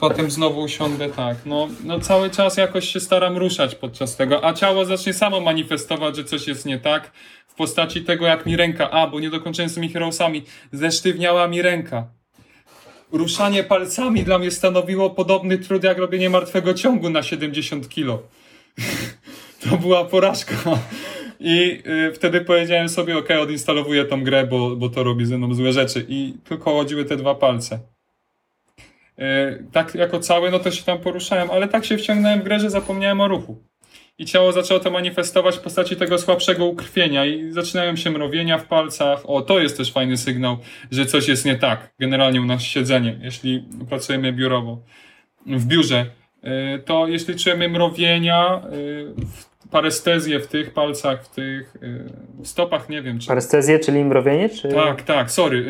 Potem 0.00 0.30
znowu 0.30 0.60
usiądę 0.60 1.08
tak. 1.08 1.36
No, 1.46 1.68
no 1.84 2.00
cały 2.00 2.30
czas 2.30 2.56
jakoś 2.56 2.88
się 2.88 3.00
staram 3.00 3.36
ruszać 3.36 3.74
podczas 3.74 4.16
tego, 4.16 4.44
a 4.44 4.52
ciało 4.52 4.84
zacznie 4.84 5.12
samo 5.12 5.40
manifestować, 5.40 6.16
że 6.16 6.24
coś 6.24 6.46
jest 6.46 6.66
nie 6.66 6.78
tak 6.78 7.12
w 7.48 7.54
postaci 7.54 8.04
tego, 8.04 8.26
jak 8.26 8.46
mi 8.46 8.56
ręka, 8.56 8.90
a 8.90 9.06
bo 9.06 9.20
nie 9.20 9.30
dokończyłem 9.30 9.68
z 9.68 9.74
tymi 9.74 9.88
heroesami, 9.88 10.44
zesztywniała 10.72 11.48
mi 11.48 11.62
ręka 11.62 12.08
ruszanie 13.12 13.64
palcami 13.64 14.24
dla 14.24 14.38
mnie 14.38 14.50
stanowiło 14.50 15.10
podobny 15.10 15.58
trud 15.58 15.84
jak 15.84 15.98
robienie 15.98 16.30
martwego 16.30 16.74
ciągu 16.74 17.10
na 17.10 17.22
70 17.22 17.88
kilo. 17.88 18.22
to 19.70 19.76
była 19.76 20.04
porażka. 20.04 20.54
I 21.40 21.82
y, 21.86 22.12
wtedy 22.12 22.40
powiedziałem 22.40 22.88
sobie, 22.88 23.18
ok, 23.18 23.28
odinstalowuję 23.42 24.04
tą 24.04 24.24
grę, 24.24 24.46
bo, 24.46 24.76
bo 24.76 24.88
to 24.88 25.02
robi 25.02 25.26
ze 25.26 25.38
mną 25.38 25.54
złe 25.54 25.72
rzeczy. 25.72 26.06
I 26.08 26.34
tylko 26.44 26.72
chodziły 26.72 27.04
te 27.04 27.16
dwa 27.16 27.34
palce. 27.34 27.78
Y, 29.18 29.66
tak 29.72 29.94
jako 29.94 30.20
cały, 30.20 30.50
no 30.50 30.58
to 30.58 30.70
się 30.70 30.84
tam 30.84 30.98
poruszałem, 30.98 31.50
ale 31.50 31.68
tak 31.68 31.84
się 31.84 31.98
wciągnąłem 31.98 32.40
w 32.40 32.44
grę, 32.44 32.60
że 32.60 32.70
zapomniałem 32.70 33.20
o 33.20 33.28
ruchu 33.28 33.62
i 34.18 34.24
ciało 34.24 34.52
zaczęło 34.52 34.80
to 34.80 34.90
manifestować 34.90 35.56
w 35.56 35.60
postaci 35.60 35.96
tego 35.96 36.18
słabszego 36.18 36.66
ukrwienia 36.66 37.26
i 37.26 37.52
zaczynają 37.52 37.96
się 37.96 38.10
mrowienia 38.10 38.58
w 38.58 38.66
palcach. 38.66 39.20
O, 39.24 39.42
to 39.42 39.58
jest 39.58 39.76
też 39.76 39.92
fajny 39.92 40.16
sygnał, 40.16 40.56
że 40.90 41.06
coś 41.06 41.28
jest 41.28 41.44
nie 41.44 41.56
tak. 41.56 41.94
Generalnie 42.00 42.40
u 42.40 42.44
nas 42.44 42.62
siedzenie, 42.62 43.18
jeśli 43.22 43.64
pracujemy 43.88 44.32
biurowo, 44.32 44.82
w 45.46 45.66
biurze, 45.66 46.06
y, 46.44 46.78
to 46.78 47.08
jeśli 47.08 47.36
czujemy 47.36 47.68
mrowienia, 47.68 48.62
y, 48.72 49.70
parestezję 49.70 50.40
w 50.40 50.46
tych 50.46 50.72
palcach, 50.72 51.24
w 51.24 51.34
tych 51.34 51.76
y, 51.76 52.46
stopach, 52.46 52.88
nie 52.88 53.02
wiem. 53.02 53.18
Czy... 53.18 53.28
Parestezję, 53.28 53.78
czyli 53.78 54.04
mrowienie? 54.04 54.48
Czy... 54.48 54.68
Tak, 54.68 55.02
tak, 55.02 55.30
sorry, 55.30 55.64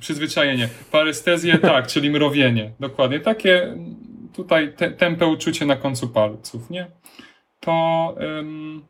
przyzwyczajenie. 0.00 0.68
Parestezję, 0.90 1.58
tak, 1.72 1.86
czyli 1.86 2.10
mrowienie, 2.10 2.70
dokładnie. 2.80 3.20
Takie 3.20 3.76
tutaj 4.32 4.72
te, 4.76 4.90
tempe 4.90 5.26
uczucie 5.26 5.66
na 5.66 5.76
końcu 5.76 6.08
palców, 6.08 6.70
nie? 6.70 6.86
To 7.64 8.16
um, 8.20 8.86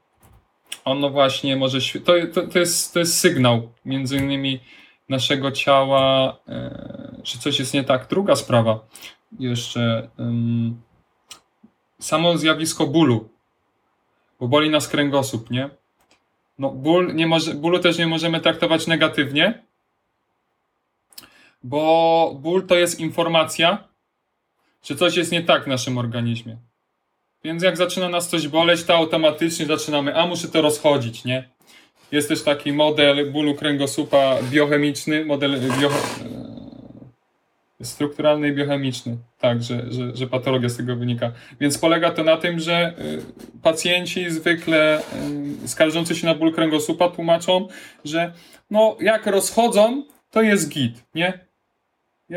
ono 0.84 1.10
właśnie 1.10 1.56
może. 1.56 1.78
To, 2.04 2.12
to, 2.34 2.46
to, 2.46 2.58
jest, 2.58 2.92
to 2.92 2.98
jest 2.98 3.18
sygnał 3.18 3.72
między 3.84 4.16
innymi 4.16 4.60
naszego 5.08 5.52
ciała, 5.52 6.36
e, 6.48 7.20
że 7.24 7.38
coś 7.38 7.58
jest 7.58 7.74
nie 7.74 7.84
tak. 7.84 8.06
Druga 8.08 8.36
sprawa, 8.36 8.86
jeszcze 9.38 10.08
um, 10.18 10.82
samo 11.98 12.38
zjawisko 12.38 12.86
bólu, 12.86 13.28
bo 14.40 14.48
boli 14.48 14.70
nas 14.70 14.88
kręgosłup, 14.88 15.50
nie? 15.50 15.70
No, 16.58 16.70
ból 16.70 17.14
nie 17.14 17.26
może, 17.26 17.54
bólu 17.54 17.78
też 17.78 17.98
nie 17.98 18.06
możemy 18.06 18.40
traktować 18.40 18.86
negatywnie, 18.86 19.62
bo 21.62 22.36
ból 22.40 22.66
to 22.66 22.74
jest 22.74 23.00
informacja, 23.00 23.88
że 24.82 24.96
coś 24.96 25.16
jest 25.16 25.32
nie 25.32 25.42
tak 25.42 25.64
w 25.64 25.66
naszym 25.66 25.98
organizmie. 25.98 26.56
Więc 27.44 27.62
jak 27.62 27.76
zaczyna 27.76 28.08
nas 28.08 28.28
coś 28.28 28.48
boleć, 28.48 28.84
to 28.84 28.94
automatycznie 28.94 29.66
zaczynamy, 29.66 30.16
a 30.16 30.26
muszę 30.26 30.48
to 30.48 30.62
rozchodzić, 30.62 31.24
nie? 31.24 31.48
Jest 32.12 32.28
też 32.28 32.42
taki 32.42 32.72
model 32.72 33.32
bólu 33.32 33.54
kręgosłupa 33.54 34.36
biochemiczny, 34.50 35.24
model 35.24 35.60
bio, 35.80 35.88
e, 37.80 37.84
strukturalny 37.84 38.48
i 38.48 38.52
biochemiczny. 38.52 39.16
Tak, 39.38 39.62
że, 39.62 39.92
że, 39.92 40.16
że 40.16 40.26
patologia 40.26 40.68
z 40.68 40.76
tego 40.76 40.96
wynika. 40.96 41.32
Więc 41.60 41.78
polega 41.78 42.10
to 42.10 42.24
na 42.24 42.36
tym, 42.36 42.60
że 42.60 42.74
e, 42.74 42.94
pacjenci 43.62 44.30
zwykle 44.30 44.98
e, 44.98 45.02
skarżący 45.68 46.14
się 46.14 46.26
na 46.26 46.34
ból 46.34 46.52
kręgosłupa 46.52 47.08
tłumaczą, 47.08 47.68
że 48.04 48.32
no 48.70 48.96
jak 49.00 49.26
rozchodzą, 49.26 50.04
to 50.30 50.42
jest 50.42 50.68
git, 50.68 51.04
nie? 51.14 51.51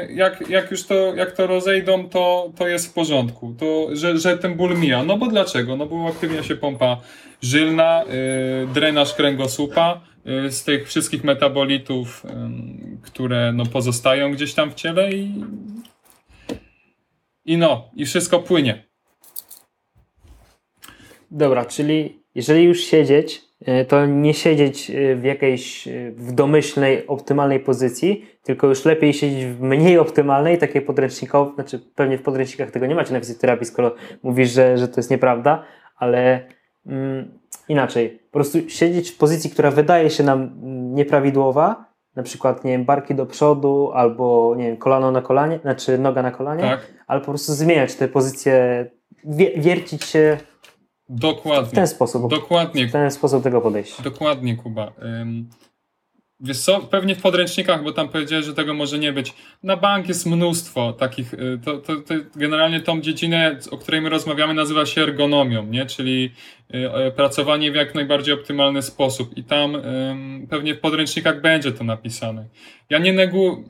Jak, 0.10 0.50
jak 0.50 0.72
już 0.72 0.84
to, 0.84 1.16
jak 1.16 1.32
to 1.32 1.48
rozejdą, 1.48 2.10
to, 2.10 2.52
to 2.58 2.68
jest 2.68 2.88
w 2.88 2.94
porządku, 2.94 3.56
to, 3.60 3.88
że, 3.96 4.18
że 4.18 4.38
ten 4.38 4.56
ból 4.56 4.78
mija. 4.78 5.04
No 5.04 5.18
bo 5.18 5.28
dlaczego? 5.28 5.76
No 5.76 5.86
bo 5.86 5.96
uaktywnia 5.96 6.44
się 6.44 6.56
pompa 6.56 7.02
żylna, 7.42 8.04
yy, 8.04 8.68
drenaż 8.74 9.14
kręgosłupa, 9.14 10.02
yy, 10.26 10.52
z 10.52 10.64
tych 10.64 10.88
wszystkich 10.88 11.24
metabolitów, 11.24 12.24
yy, 12.24 12.32
które 13.02 13.54
no, 13.54 13.66
pozostają 13.66 14.32
gdzieś 14.32 14.54
tam 14.54 14.72
w 14.72 14.76
ciele 14.76 15.12
i, 15.12 15.44
i 17.46 17.58
no, 17.58 17.90
i 17.96 18.06
wszystko 18.06 18.40
płynie. 18.40 18.86
Dobra, 21.32 21.66
czyli 21.66 22.20
jeżeli 22.36 22.64
już 22.64 22.80
siedzieć, 22.80 23.42
to 23.88 24.06
nie 24.06 24.34
siedzieć 24.34 24.92
e, 24.92 25.16
w 25.16 25.24
jakiejś 25.24 25.88
e, 25.88 26.12
w 26.12 26.32
domyślnej, 26.32 27.08
optymalnej 27.08 27.60
pozycji, 27.60 28.26
tylko 28.44 28.68
już 28.68 28.86
lepiej 28.86 29.14
siedzieć 29.14 29.46
w 29.46 29.62
mniej 29.62 29.98
optymalnej, 30.06 30.58
takiej 30.58 30.82
podręcznikowej, 30.82 31.56
znaczy 31.56 31.80
pewnie 31.96 32.18
w 32.18 32.22
podręcznikach 32.22 32.72
tego 32.72 32.86
nie 32.86 32.96
macie 32.96 33.14
na 33.14 33.20
fizjoterapii, 33.20 33.66
skoro 33.66 33.96
mówisz, 34.24 34.52
że, 34.52 34.78
że 34.78 34.88
to 34.88 34.94
jest 34.98 35.12
nieprawda, 35.12 35.64
ale 35.98 36.48
mm, 36.86 37.32
inaczej, 37.70 38.10
po 38.10 38.32
prostu 38.32 38.70
siedzieć 38.70 39.12
w 39.12 39.18
pozycji, 39.18 39.50
która 39.50 39.72
wydaje 39.72 40.10
się 40.10 40.24
nam 40.24 40.52
nieprawidłowa, 40.94 41.86
na 42.16 42.24
przykład, 42.24 42.64
nie 42.64 42.72
wiem, 42.72 42.86
barki 42.86 43.16
do 43.16 43.26
przodu, 43.26 43.92
albo, 43.94 44.56
nie 44.58 44.68
wiem, 44.68 44.78
kolano 44.78 45.12
na 45.12 45.22
kolanie, 45.22 45.60
znaczy 45.60 45.98
noga 45.98 46.22
na 46.22 46.32
kolanie, 46.32 46.64
tak. 46.64 46.94
ale 47.08 47.20
po 47.20 47.26
prostu 47.26 47.54
zmieniać 47.54 47.96
te 47.96 48.08
pozycje, 48.08 48.86
wiercić 49.58 50.04
się 50.04 50.38
Dokładnie. 51.10 51.72
W 51.72 51.74
ten 51.74 51.88
sposób. 51.88 52.30
Dokładnie. 52.30 52.88
W 52.88 52.92
ten 52.92 53.12
sposób 53.12 53.44
tego 53.44 53.62
podejść. 53.62 54.02
Dokładnie, 54.02 54.56
Kuba. 54.56 54.94
Um, 55.02 55.50
wiesz 56.40 56.60
co, 56.60 56.80
pewnie 56.80 57.16
w 57.16 57.22
podręcznikach, 57.22 57.84
bo 57.84 57.92
tam 57.92 58.10
powiedziałeś, 58.10 58.46
że 58.46 58.54
tego 58.54 58.74
może 58.74 59.00
nie 59.00 59.14
być. 59.14 59.34
Na 59.64 59.78
bank 59.78 60.08
jest 60.08 60.26
mnóstwo 60.26 60.94
takich, 60.94 61.34
y, 61.34 61.60
to, 61.66 61.78
to, 61.78 61.96
to 61.96 62.14
generalnie 62.36 62.80
tą 62.80 63.02
dziedzinę, 63.02 63.60
o 63.72 63.78
której 63.78 64.02
my 64.02 64.10
rozmawiamy, 64.10 64.54
nazywa 64.54 64.86
się 64.86 65.02
ergonomią, 65.02 65.66
nie? 65.66 65.86
czyli 65.86 66.32
y, 67.08 67.12
pracowanie 67.12 67.72
w 67.72 67.76
jak 67.76 67.96
najbardziej 67.96 68.34
optymalny 68.34 68.82
sposób 68.82 69.38
i 69.38 69.44
tam 69.44 69.78
pewnie 70.50 70.76
w 70.76 70.80
podręcznikach 70.80 71.42
będzie 71.42 71.72
to 71.72 71.84
napisane. 71.84 72.46
Ja 72.90 72.98
nie 72.98 73.14
neguję, 73.14 73.64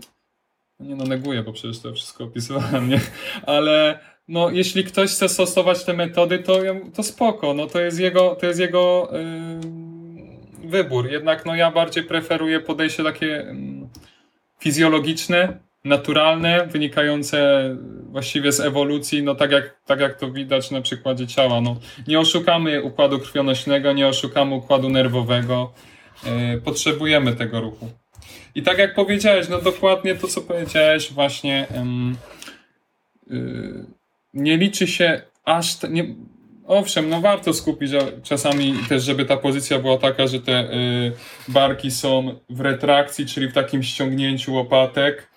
nie 0.79 0.95
no 0.95 1.03
neguję, 1.03 1.43
bo 1.43 1.53
przecież 1.53 1.79
to 1.79 1.93
wszystko 1.93 2.23
opisywałem, 2.23 2.89
nie? 2.89 2.99
Ale 3.45 3.99
no, 4.27 4.49
jeśli 4.49 4.83
ktoś 4.83 5.11
chce 5.11 5.29
stosować 5.29 5.83
te 5.83 5.93
metody, 5.93 6.39
to, 6.39 6.59
to 6.93 7.03
spoko, 7.03 7.53
no 7.53 7.67
to 7.67 7.79
jest 7.79 7.99
jego, 7.99 8.35
to 8.35 8.45
jest 8.45 8.59
jego 8.59 9.11
yy, 10.63 10.69
wybór. 10.69 11.11
Jednak 11.11 11.45
no, 11.45 11.55
ja 11.55 11.71
bardziej 11.71 12.03
preferuję 12.03 12.59
podejście 12.59 13.03
takie 13.03 13.25
yy, 13.25 13.45
fizjologiczne, 14.59 15.59
naturalne, 15.83 16.67
wynikające 16.67 17.69
właściwie 18.09 18.51
z 18.51 18.59
ewolucji, 18.59 19.23
no 19.23 19.35
tak 19.35 19.51
jak, 19.51 19.75
tak 19.85 19.99
jak 19.99 20.19
to 20.19 20.31
widać 20.31 20.71
na 20.71 20.81
przykładzie 20.81 21.27
ciała. 21.27 21.61
No, 21.61 21.75
nie 22.07 22.19
oszukamy 22.19 22.83
układu 22.83 23.19
krwionośnego, 23.19 23.93
nie 23.93 24.07
oszukamy 24.07 24.55
układu 24.55 24.89
nerwowego. 24.89 25.73
Yy, 26.25 26.61
potrzebujemy 26.61 27.35
tego 27.35 27.61
ruchu. 27.61 27.89
I 28.55 28.63
tak 28.63 28.77
jak 28.77 28.95
powiedziałeś, 28.95 29.49
no 29.49 29.61
dokładnie 29.61 30.15
to, 30.15 30.27
co 30.27 30.41
powiedziałeś 30.41 31.13
właśnie. 31.13 31.67
Yy, 33.27 33.95
nie 34.35 34.57
liczy 34.57 34.87
się 34.87 35.21
aż. 35.45 35.75
Te, 35.75 35.89
nie, 35.89 36.05
owszem, 36.67 37.09
no 37.09 37.21
warto 37.21 37.53
skupić 37.53 37.91
czasami 38.23 38.73
też, 38.89 39.03
żeby 39.03 39.25
ta 39.25 39.37
pozycja 39.37 39.79
była 39.79 39.97
taka, 39.97 40.27
że 40.27 40.39
te 40.39 40.73
y, 40.73 41.11
barki 41.47 41.91
są 41.91 42.39
w 42.49 42.59
retrakcji, 42.59 43.25
czyli 43.25 43.47
w 43.47 43.53
takim 43.53 43.83
ściągnięciu 43.83 44.53
łopatek. 44.53 45.29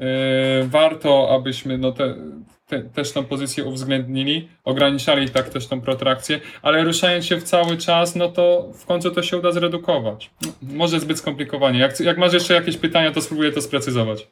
Y, 0.00 0.04
warto, 0.64 1.34
abyśmy 1.34 1.78
no 1.78 1.92
te, 1.92 2.14
te, 2.66 2.80
też 2.82 3.12
tą 3.12 3.24
pozycję 3.24 3.64
uwzględnili, 3.64 4.48
ograniczali 4.64 5.28
tak 5.28 5.48
też 5.48 5.66
tą 5.66 5.80
protrakcję, 5.80 6.40
ale 6.62 6.84
ruszając 6.84 7.26
się 7.26 7.36
w 7.36 7.42
cały 7.42 7.76
czas, 7.76 8.16
no 8.16 8.28
to 8.28 8.68
w 8.74 8.86
końcu 8.86 9.10
to 9.10 9.22
się 9.22 9.38
uda 9.38 9.52
zredukować. 9.52 10.30
Może 10.62 11.00
zbyt 11.00 11.18
skomplikowanie. 11.18 11.78
Jak, 11.78 12.00
jak 12.00 12.18
masz 12.18 12.32
jeszcze 12.32 12.54
jakieś 12.54 12.76
pytania, 12.76 13.12
to 13.12 13.20
spróbuję 13.20 13.52
to 13.52 13.62
sprecyzować. 13.62 14.26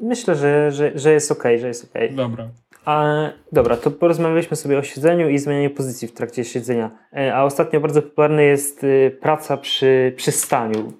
Myślę, 0.00 0.34
że, 0.34 0.70
że, 0.72 0.92
że 0.94 1.12
jest 1.12 1.32
ok, 1.32 1.42
że 1.58 1.68
jest 1.68 1.84
ok. 1.84 2.00
Dobra. 2.10 2.48
A, 2.84 3.28
dobra, 3.52 3.76
to 3.76 3.90
porozmawialiśmy 3.90 4.56
sobie 4.56 4.78
o 4.78 4.82
siedzeniu 4.82 5.28
i 5.28 5.38
zmianie 5.38 5.70
pozycji 5.70 6.08
w 6.08 6.12
trakcie 6.12 6.44
siedzenia. 6.44 6.90
E, 7.16 7.34
a 7.34 7.44
ostatnio 7.44 7.80
bardzo 7.80 8.02
popularna 8.02 8.42
jest 8.42 8.84
y, 8.84 9.18
praca 9.20 9.56
przy, 9.56 10.12
przy 10.16 10.32
staniu. 10.32 10.92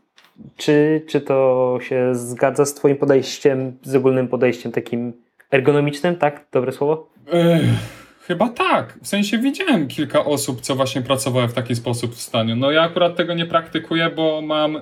Czy, 0.57 1.03
czy 1.09 1.21
to 1.21 1.79
się 1.81 2.15
zgadza 2.15 2.65
z 2.65 2.75
Twoim 2.75 2.97
podejściem, 2.97 3.79
z 3.83 3.95
ogólnym 3.95 4.29
podejściem 4.29 4.73
takim 4.73 5.13
ergonomicznym, 5.51 6.17
tak? 6.17 6.47
Dobre 6.53 6.73
słowo? 6.73 7.09
Ech 7.33 8.06
Chyba 8.27 8.49
tak. 8.49 8.99
W 9.03 9.09
sensie 9.09 9.39
widziałem 9.39 9.89
kilka 9.89 10.25
osób, 10.25 10.61
co 10.61 10.75
właśnie 10.75 11.03
pracowały 11.03 11.49
w 11.49 11.53
taki 11.53 11.77
sposób 11.77 12.15
w 12.15 12.21
stanie. 12.21 12.55
No 12.55 12.71
ja 12.71 12.83
akurat 12.83 13.17
tego 13.17 13.35
nie 13.35 13.47
praktykuję, 13.47 14.11
bo 14.11 14.43
mam 14.43 14.73
yy, 14.73 14.81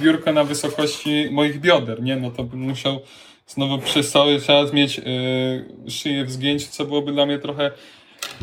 biurko 0.00 0.32
na 0.32 0.44
wysokości 0.44 1.28
moich 1.30 1.60
bioder, 1.60 2.02
nie? 2.02 2.16
No 2.16 2.30
to 2.30 2.44
bym 2.44 2.60
musiał 2.60 3.00
znowu 3.46 3.78
przez 3.78 4.10
cały 4.10 4.40
czas 4.40 4.72
mieć 4.72 4.98
yy, 4.98 5.90
szyję 5.90 6.24
w 6.24 6.30
zgięciu, 6.30 6.66
co 6.70 6.84
byłoby 6.84 7.12
dla 7.12 7.26
mnie 7.26 7.38
trochę 7.38 7.70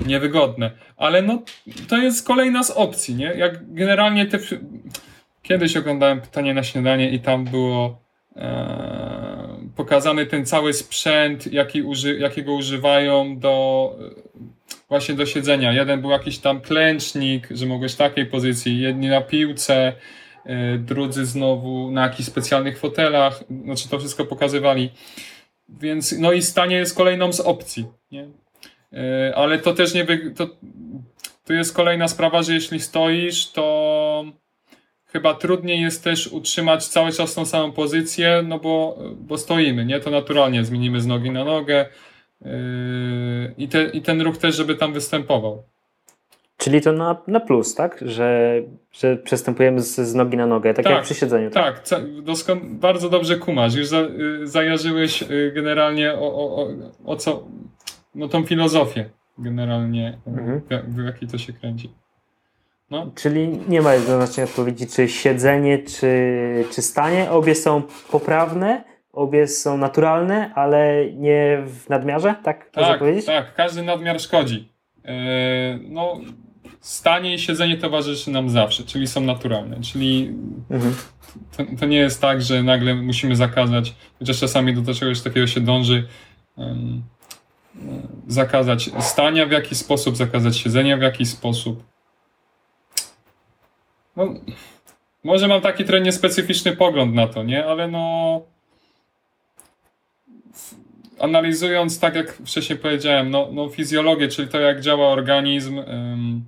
niewygodne. 0.06 0.72
Ale 0.98 1.22
no, 1.22 1.42
to 1.88 1.98
jest 1.98 2.28
kolejna 2.28 2.64
z 2.64 2.72
opcji, 2.72 3.16
nie? 3.16 3.26
Jak 3.26 3.74
generalnie 3.74 4.26
te... 4.26 4.40
Kiedyś 5.42 5.78
oglądałem 5.78 6.22
Pytanie 6.22 6.54
na 6.54 6.64
śniadanie 6.64 7.10
i 7.10 7.20
tam 7.20 7.46
było 7.46 8.02
e, 8.36 9.57
pokazany 9.76 10.26
ten 10.26 10.46
cały 10.46 10.74
sprzęt, 10.74 11.54
jaki 11.54 11.82
uży, 11.82 12.18
jakiego 12.18 12.54
używają 12.54 13.40
do 13.40 13.96
właśnie 14.90 15.16
do 15.16 15.26
siedzenia. 15.26 15.74
Jeden 15.74 16.02
był 16.02 16.10
jakiś 16.10 16.40
tam 16.40 16.62
klęcznik, 16.62 17.48
że 17.52 17.66
mogłeś 17.66 17.94
w 17.94 17.98
takiej 17.98 18.26
pozycji, 18.26 18.80
jedni 18.80 19.08
na 19.08 19.22
piłce, 19.22 19.94
e, 20.46 20.78
drudzy 20.78 21.26
znowu 21.26 21.92
na 21.92 22.02
jakichś 22.02 22.30
specjalnych 22.30 22.80
fotelach, 22.80 23.44
znaczy 23.64 23.90
to 23.90 24.00
wszystko 24.00 24.26
pokazywali. 24.26 24.90
Więc, 25.70 26.16
no 26.20 26.32
i 26.32 26.42
stanie 26.42 26.76
jest 26.76 26.98
kolejną 26.98 27.34
z 27.34 27.40
opcji, 27.40 27.86
nie? 28.12 28.28
E, 28.94 29.34
ale 29.36 29.60
to 29.60 29.74
też 29.74 29.94
nie, 29.94 30.06
to, 30.36 30.48
to 31.46 31.54
jest 31.54 31.76
kolejna 31.76 32.08
sprawa, 32.08 32.44
że 32.44 32.54
jeśli 32.54 32.80
stoisz, 32.80 33.52
to 33.52 33.64
chyba 35.18 35.34
trudniej 35.34 35.82
jest 35.82 36.04
też 36.04 36.28
utrzymać 36.28 36.88
cały 36.88 37.12
czas 37.12 37.34
tą 37.34 37.46
samą 37.46 37.72
pozycję, 37.72 38.44
no 38.48 38.60
bo, 38.60 39.00
bo 39.20 39.38
stoimy, 39.38 39.86
nie? 39.86 40.00
To 40.00 40.12
naturalnie 40.12 40.66
zmienimy 40.66 41.02
z 41.02 41.06
nogi 41.06 41.32
na 41.32 41.44
nogę, 41.44 41.86
Yy, 42.42 43.54
I, 43.58 43.68
te, 43.68 43.84
I 43.84 44.02
ten 44.02 44.22
ruch 44.22 44.38
też, 44.38 44.56
żeby 44.56 44.76
tam 44.76 44.94
występował. 44.94 45.64
Czyli 46.58 46.82
to 46.82 46.92
na, 46.92 47.22
na 47.28 47.40
plus, 47.40 47.76
tak? 47.76 48.04
Że, 48.06 48.62
że 48.92 49.18
przestępujemy 49.18 49.82
z, 49.82 49.96
z 49.96 50.16
nogi 50.16 50.38
na 50.38 50.48
nogę, 50.48 50.74
tak, 50.74 50.86
tak 50.86 50.94
jak 50.94 51.04
przy 51.04 51.16
siedzeniu. 51.16 51.52
Tak, 51.52 51.88
tak 51.90 52.04
doskon- 52.04 52.76
bardzo 52.76 53.10
dobrze 53.10 53.38
kumasz. 53.38 53.76
Już 53.76 53.88
za, 53.88 54.00
y, 54.00 54.48
zajarzyłeś 54.48 55.22
y, 55.22 55.52
generalnie 55.56 56.14
o, 56.14 56.36
o, 56.36 56.64
o, 56.64 56.68
o, 57.06 57.16
co, 57.16 57.48
no 58.16 58.28
tą 58.28 58.44
filozofię 58.44 59.10
generalnie, 59.38 60.18
mhm. 60.28 60.62
w, 60.62 60.96
w 60.96 61.06
jakiej 61.06 61.28
to 61.28 61.38
się 61.38 61.54
kręci. 61.54 61.94
No. 62.92 63.12
Czyli 63.16 63.60
nie 63.68 63.82
ma 63.82 63.94
jednoznacznej 63.94 64.46
odpowiedzi, 64.46 64.88
czy 64.88 65.10
siedzenie, 65.10 65.80
czy, 65.80 66.66
czy 66.72 66.82
stanie. 66.82 67.32
Obie 67.32 67.56
są 67.56 67.84
poprawne, 68.12 68.84
obie 69.14 69.48
są 69.48 69.78
naturalne, 69.78 70.54
ale 70.56 71.12
nie 71.12 71.64
w 71.66 71.90
nadmiarze, 71.90 72.36
tak? 72.44 72.70
Tak, 72.72 73.00
powiedzieć? 73.00 73.26
tak. 73.26 73.54
Każdy 73.54 73.84
nadmiar 73.84 74.22
szkodzi. 74.22 74.70
Yy, 75.04 75.12
no, 75.90 76.20
stanie 76.80 77.34
i 77.34 77.40
siedzenie 77.40 77.78
towarzyszy 77.78 78.32
nam 78.32 78.50
zawsze, 78.50 78.84
czyli 78.84 79.08
są 79.08 79.22
naturalne. 79.22 79.82
Czyli 79.82 80.34
mhm. 80.70 80.96
to, 81.58 81.64
to, 81.80 81.86
nie 81.86 81.98
jest 81.98 82.22
tak, 82.22 82.42
że 82.42 82.64
nagle 82.64 82.96
musimy 82.96 83.36
zakazać, 83.36 83.96
chociaż 84.20 84.40
czasami 84.40 84.74
do 84.74 84.94
czegoś 84.94 85.22
takiego 85.22 85.48
się 85.48 85.62
dąży, 85.62 86.08
yy, 86.58 86.66
zakazać 88.28 88.90
stania 89.00 89.46
w 89.46 89.52
jakiś 89.52 89.78
sposób, 89.78 90.16
zakazać 90.18 90.58
siedzenia 90.58 90.98
w 90.98 91.02
jakiś 91.02 91.30
sposób. 91.30 91.84
No, 94.18 94.34
może 95.24 95.48
mam 95.48 95.62
taki 95.62 95.86
trochę 95.86 96.02
niespecyficzny 96.02 96.76
pogląd 96.76 97.14
na 97.14 97.28
to, 97.28 97.44
nie? 97.44 97.66
Ale 97.66 97.88
no 97.88 98.42
analizując, 101.20 102.00
tak 102.00 102.16
jak 102.16 102.34
wcześniej 102.34 102.80
powiedziałem, 102.80 103.30
no, 103.30 103.50
no 103.52 103.70
fizjologię, 103.70 104.28
czyli 104.28 104.48
to, 104.48 104.60
jak 104.60 104.82
działa 104.82 105.08
organizm, 105.08 105.80
ym, 105.80 106.44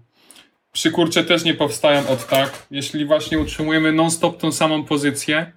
przy 0.71 0.91
kurcze 0.91 1.23
też 1.23 1.43
nie 1.43 1.53
powstają 1.53 2.07
od 2.07 2.27
tak. 2.27 2.67
Jeśli 2.71 3.05
właśnie 3.05 3.39
utrzymujemy 3.39 3.91
non-stop 3.91 4.37
tą 4.37 4.51
samą 4.51 4.83
pozycję, 4.83 5.51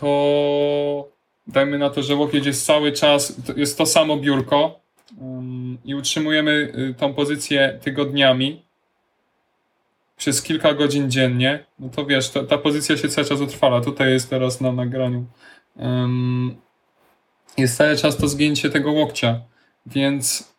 to 0.00 1.08
dajmy 1.46 1.78
na 1.78 1.90
to, 1.90 2.02
że 2.02 2.14
łokieć 2.14 2.46
jest 2.46 2.66
cały 2.66 2.92
czas, 2.92 3.36
jest 3.56 3.78
to 3.78 3.86
samo 3.86 4.16
biurko 4.16 4.80
ym, 5.22 5.78
i 5.84 5.94
utrzymujemy 5.94 6.72
y, 6.90 6.94
tą 6.94 7.14
pozycję 7.14 7.78
tygodniami 7.82 8.63
przez 10.16 10.42
kilka 10.42 10.74
godzin 10.74 11.10
dziennie, 11.10 11.64
no 11.78 11.88
to 11.88 12.06
wiesz, 12.06 12.30
to, 12.30 12.44
ta 12.44 12.58
pozycja 12.58 12.96
się 12.96 13.08
cały 13.08 13.26
czas 13.26 13.40
utrwala. 13.40 13.80
Tutaj 13.80 14.10
jest 14.10 14.30
teraz 14.30 14.60
na 14.60 14.72
nagraniu. 14.72 15.24
Um, 15.76 16.56
jest 17.56 17.76
cały 17.76 17.96
czas 17.96 18.16
to 18.16 18.28
zgięcie 18.28 18.70
tego 18.70 18.92
łokcia, 18.92 19.40
więc 19.86 20.54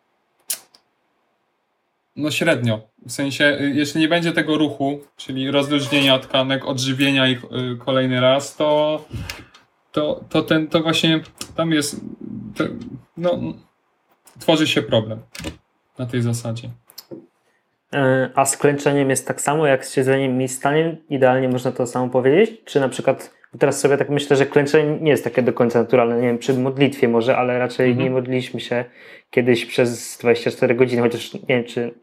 no 2.16 2.30
średnio. 2.30 2.80
W 3.06 3.12
sensie, 3.12 3.58
y, 3.60 3.72
jeśli 3.74 4.00
nie 4.00 4.08
będzie 4.08 4.32
tego 4.32 4.58
ruchu, 4.58 5.00
czyli 5.16 5.50
rozluźnienia 5.50 6.18
tkanek, 6.18 6.64
odżywienia 6.64 7.28
ich 7.28 7.44
y, 7.44 7.76
kolejny 7.78 8.20
raz, 8.20 8.56
to, 8.56 9.04
to, 9.92 10.24
to, 10.28 10.42
ten, 10.42 10.68
to 10.68 10.80
właśnie 10.80 11.20
tam 11.56 11.72
jest, 11.72 12.00
to, 12.54 12.64
no, 13.16 13.38
tworzy 14.40 14.66
się 14.66 14.82
problem 14.82 15.20
na 15.98 16.06
tej 16.06 16.22
zasadzie. 16.22 16.70
E, 17.92 18.30
a 18.34 18.44
z 18.44 18.56
klęczeniem 18.56 19.10
jest 19.10 19.28
tak 19.28 19.40
samo 19.40 19.66
jak 19.66 19.86
z 19.86 19.94
siedzeniem 19.94 20.42
i 20.42 20.48
staniem? 20.48 20.96
Idealnie 21.10 21.48
można 21.48 21.72
to 21.72 21.86
samo 21.86 22.08
powiedzieć? 22.08 22.64
Czy 22.64 22.80
na 22.80 22.88
przykład 22.88 23.36
Teraz 23.58 23.80
sobie 23.80 23.96
tak 23.96 24.08
myślę, 24.08 24.36
że 24.36 24.46
klęczenie 24.46 24.98
nie 25.00 25.10
jest 25.10 25.24
takie 25.24 25.42
do 25.42 25.52
końca 25.52 25.78
naturalne. 25.78 26.16
Nie 26.16 26.26
wiem, 26.26 26.38
przy 26.38 26.54
modlitwie 26.54 27.08
może, 27.08 27.36
ale 27.36 27.58
raczej 27.58 27.90
mhm. 27.90 28.04
nie 28.04 28.10
modliliśmy 28.10 28.60
się 28.60 28.84
kiedyś 29.30 29.66
przez 29.66 30.18
24 30.18 30.74
godziny, 30.74 31.02
chociaż 31.02 31.34
nie 31.34 31.40
wiem, 31.48 31.64
czy 31.64 31.94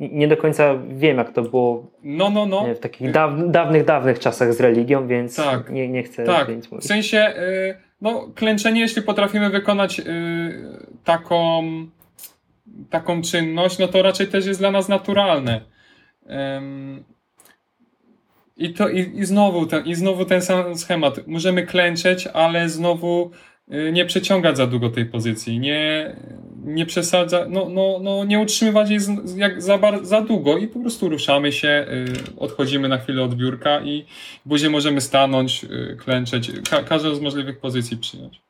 nie 0.00 0.28
do 0.28 0.36
końca 0.36 0.74
wiem, 0.88 1.16
jak 1.16 1.32
to 1.32 1.42
było 1.42 1.90
no, 2.02 2.30
no, 2.30 2.46
no. 2.46 2.74
w 2.74 2.78
takich 2.78 3.10
daw, 3.10 3.32
dawnych, 3.46 3.84
dawnych 3.84 4.18
czasach 4.18 4.54
z 4.54 4.60
religią, 4.60 5.06
więc 5.06 5.36
tak. 5.36 5.70
nie, 5.70 5.88
nie 5.88 6.02
chcę 6.02 6.24
tak. 6.24 6.48
mówić. 6.48 6.68
W 6.68 6.84
sensie, 6.84 7.32
yy, 7.36 7.74
no, 8.00 8.28
klęczenie, 8.34 8.80
jeśli 8.80 9.02
potrafimy 9.02 9.50
wykonać 9.50 9.98
yy, 9.98 10.04
taką, 11.04 11.62
taką 12.90 13.22
czynność, 13.22 13.78
no 13.78 13.88
to 13.88 14.02
raczej 14.02 14.26
też 14.26 14.46
jest 14.46 14.60
dla 14.60 14.70
nas 14.70 14.88
naturalne. 14.88 15.60
I, 18.60 18.74
to, 18.74 18.88
i, 18.88 19.18
i, 19.18 19.24
znowu 19.24 19.66
ten, 19.66 19.86
I 19.86 19.94
znowu 19.94 20.24
ten 20.24 20.42
sam 20.42 20.76
schemat. 20.76 21.26
Możemy 21.26 21.66
klęczeć, 21.66 22.26
ale 22.26 22.68
znowu 22.68 23.30
y, 23.72 23.92
nie 23.92 24.04
przeciągać 24.04 24.56
za 24.56 24.66
długo 24.66 24.90
tej 24.90 25.06
pozycji, 25.06 25.58
nie, 25.58 26.16
nie 26.64 26.86
przesadzać, 26.86 27.48
no, 27.50 27.68
no, 27.68 27.98
no 28.02 28.24
nie 28.24 28.38
utrzymywać 28.40 28.90
jej 28.90 29.00
z, 29.00 29.36
jak 29.36 29.62
za, 29.62 29.78
za 30.02 30.20
długo 30.20 30.58
i 30.58 30.68
po 30.68 30.80
prostu 30.80 31.08
ruszamy 31.08 31.52
się, 31.52 31.86
y, 32.36 32.36
odchodzimy 32.36 32.88
na 32.88 32.98
chwilę 32.98 33.22
od 33.22 33.34
biurka 33.34 33.80
i 33.80 34.04
później 34.48 34.70
możemy 34.70 35.00
stanąć, 35.00 35.64
y, 35.64 35.96
klęczeć, 35.96 36.52
ka 36.70 36.82
każdą 36.82 37.14
z 37.14 37.20
możliwych 37.20 37.58
pozycji 37.58 37.96
przyjąć. 37.96 38.40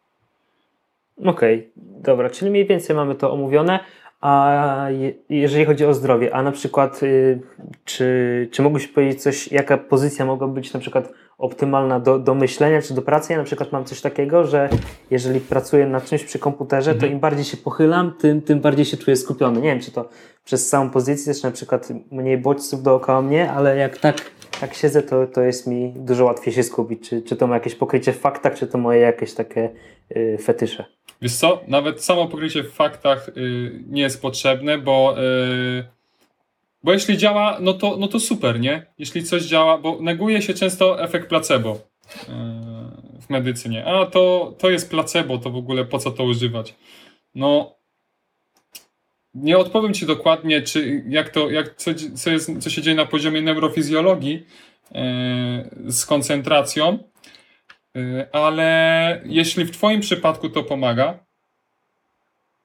Okej, 1.25 1.59
okay, 1.59 1.71
dobra, 2.03 2.31
czyli 2.31 2.51
mniej 2.51 2.67
więcej 2.67 2.97
mamy 2.97 3.15
to 3.15 3.33
omówione. 3.33 3.81
A 4.21 4.87
jeżeli 5.29 5.65
chodzi 5.65 5.87
o 5.87 5.95
zdrowie, 5.95 6.35
a 6.35 6.43
na 6.43 6.53
przykład 6.53 7.03
y, 7.03 7.41
czy, 7.85 8.49
czy 8.53 8.63
mógłbyś 8.63 8.89
powiedzieć 8.89 9.23
coś, 9.23 9.53
jaka 9.53 9.79
pozycja 9.79 10.25
mogła 10.25 10.49
być 10.49 10.73
na 10.73 10.81
przykład 10.81 11.13
optymalna 11.39 12.01
do, 12.01 12.19
do 12.19 12.35
myślenia 12.35 12.83
czy 12.83 12.95
do 12.95 13.03
pracy? 13.03 13.33
Ja 13.33 13.39
na 13.39 13.45
przykład 13.45 13.73
mam 13.73 13.85
coś 13.85 14.01
takiego, 14.01 14.45
że 14.45 14.69
jeżeli 15.11 15.41
pracuję 15.41 15.87
nad 15.87 16.05
czymś 16.05 16.25
przy 16.25 16.39
komputerze, 16.39 16.91
to 16.91 16.97
mhm. 16.97 17.13
im 17.13 17.21
bardziej 17.21 17.45
się 17.45 17.57
pochylam, 17.57 18.13
tym, 18.19 18.43
tym 18.43 18.61
bardziej 18.61 18.85
się 18.85 18.97
czuję 18.97 19.17
skupiony. 19.17 19.61
Nie 19.61 19.69
wiem, 19.69 19.81
czy 19.81 19.93
to 19.93 20.09
przez 20.45 20.69
samą 20.69 20.91
pozycję, 20.91 21.35
czy 21.35 21.45
na 21.45 21.51
przykład 21.51 21.89
mniej 22.11 22.39
bodźców 22.39 22.83
dookoła 22.83 23.23
mnie, 23.23 23.53
ale 23.53 23.77
jak 23.77 23.99
tak, 23.99 24.17
tak 24.61 24.75
siedzę, 24.75 25.03
to, 25.03 25.27
to 25.27 25.43
jest 25.43 25.67
mi 25.67 25.95
dużo 25.97 26.25
łatwiej 26.25 26.55
się 26.55 26.63
skupić. 26.63 27.09
Czy, 27.09 27.23
czy 27.23 27.37
to 27.37 27.47
ma 27.47 27.55
jakieś 27.55 27.75
pokrycie 27.75 28.13
w 28.13 28.19
faktach, 28.19 28.55
czy 28.55 28.67
to 28.67 28.79
moje 28.79 29.01
jakieś 29.01 29.35
takie 29.35 29.71
y, 30.17 30.39
fetysze. 30.43 30.85
Wiesz 31.23 31.35
co, 31.35 31.65
nawet 31.69 32.05
samo 32.05 32.27
pokrycie 32.27 32.63
w 32.63 32.73
faktach 32.73 33.29
y, 33.29 33.85
nie 33.89 34.03
jest 34.03 34.23
potrzebne, 34.23 34.79
bo, 34.79 35.15
y, 35.23 35.85
bo 36.83 36.93
jeśli 36.93 37.19
działa, 37.19 37.59
no 37.61 37.75
to, 37.75 37.97
no 37.97 38.09
to 38.09 38.21
super, 38.21 38.61
nie? 38.61 38.87
Jeśli 38.99 39.25
coś 39.25 39.43
działa, 39.43 39.79
bo 39.79 39.99
neguje 40.01 40.43
się 40.43 40.55
często 40.55 41.03
efekt 41.03 41.29
placebo 41.29 41.73
y, 41.73 42.27
w 43.21 43.31
medycynie. 43.31 43.85
A 43.85 44.07
to, 44.07 44.55
to 44.59 44.71
jest 44.71 44.91
placebo, 44.91 45.39
to 45.39 45.51
w 45.51 45.57
ogóle 45.57 45.85
po 45.85 45.99
co 45.99 46.11
to 46.11 46.25
używać? 46.25 46.75
No, 47.35 47.75
nie 49.35 49.59
odpowiem 49.59 49.95
Ci 49.95 50.07
dokładnie, 50.07 50.63
czy 50.63 51.05
jak 51.09 51.29
to, 51.31 51.51
jak, 51.51 51.77
co, 51.77 51.91
co, 52.15 52.31
jest, 52.31 52.51
co 52.61 52.71
się 52.71 52.83
dzieje 52.83 52.97
na 52.97 53.07
poziomie 53.07 53.43
neurofizjologii 53.43 54.47
z 55.89 56.07
koncentracją, 56.07 56.99
ale 58.33 59.23
jeśli 59.25 59.65
w 59.65 59.71
Twoim 59.71 60.01
przypadku 60.01 60.49
to 60.49 60.63
pomaga, 60.63 61.19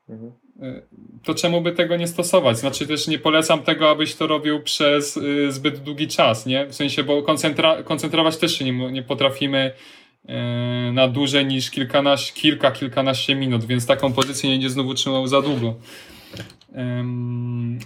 mhm. 0.09 0.31
Y, 0.63 0.81
to 1.23 1.35
czemu 1.35 1.61
by 1.61 1.71
tego 1.71 1.97
nie 1.97 2.07
stosować? 2.07 2.57
Znaczy 2.57 2.87
też 2.87 3.07
nie 3.07 3.19
polecam 3.19 3.63
tego, 3.63 3.89
abyś 3.89 4.15
to 4.15 4.27
robił 4.27 4.63
przez 4.63 5.17
y, 5.17 5.51
zbyt 5.51 5.79
długi 5.79 6.07
czas, 6.07 6.45
nie? 6.45 6.65
W 6.65 6.75
sensie, 6.75 7.03
bo 7.03 7.23
koncentra 7.23 7.83
koncentrować 7.83 8.37
też 8.37 8.57
się 8.57 8.65
nie, 8.65 8.91
nie 8.91 9.03
potrafimy 9.03 9.71
na 10.93 11.07
dłużej 11.07 11.45
niż 11.45 11.71
kilkanaście, 11.71 12.33
kilka, 12.41 12.71
kilkanaście 12.71 13.35
minut, 13.35 13.65
więc 13.65 13.85
taką 13.85 14.13
pozycję 14.13 14.49
nie 14.49 14.55
będzie 14.55 14.69
znowu 14.69 14.93
trzymał 14.93 15.27
za 15.27 15.41
długo. 15.41 15.75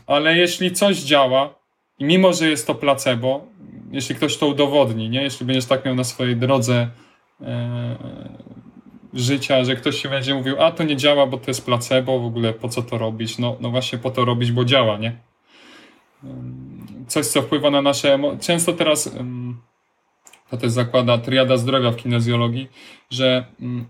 Ale 0.07 0.37
jeśli 0.37 0.71
coś 0.71 0.97
działa, 0.97 1.55
i 1.99 2.05
mimo, 2.05 2.33
że 2.33 2.49
jest 2.49 2.67
to 2.67 2.75
placebo, 2.75 3.47
jeśli 3.91 4.15
ktoś 4.15 4.37
to 4.37 4.47
udowodni, 4.47 5.09
nie? 5.09 5.23
Jeśli 5.23 5.45
będziesz 5.45 5.65
tak 5.65 5.85
miał 5.85 5.95
na 5.95 6.03
swojej 6.03 6.35
drodze 6.35 6.87
życia, 9.13 9.63
że 9.63 9.75
ktoś 9.75 10.01
się 10.01 10.09
będzie 10.09 10.35
mówił, 10.35 10.61
a 10.61 10.71
to 10.71 10.83
nie 10.83 10.95
działa, 10.95 11.27
bo 11.27 11.37
to 11.37 11.43
jest 11.47 11.65
placebo, 11.65 12.19
w 12.19 12.25
ogóle 12.25 12.53
po 12.53 12.69
co 12.69 12.81
to 12.81 12.97
robić? 12.97 13.37
No, 13.37 13.57
no 13.59 13.69
właśnie 13.69 13.97
po 13.97 14.11
to 14.11 14.25
robić, 14.25 14.51
bo 14.51 14.65
działa, 14.65 14.97
nie? 14.97 15.17
Coś, 17.07 17.25
co 17.25 17.41
wpływa 17.41 17.69
na 17.69 17.81
nasze 17.81 18.13
emocje. 18.13 18.39
Często 18.39 18.73
teraz 18.73 19.15
to 20.49 20.57
też 20.57 20.71
zakłada 20.71 21.17
triada 21.17 21.57
zdrowia 21.57 21.91
w 21.91 21.95
kinezjologii, 21.95 22.69
że 23.09 23.45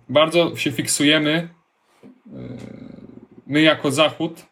bardzo 0.10 0.56
się 0.56 0.72
fiksujemy 0.72 1.50
my 3.50 3.62
jako 3.62 3.92
Zachód, 3.92 4.46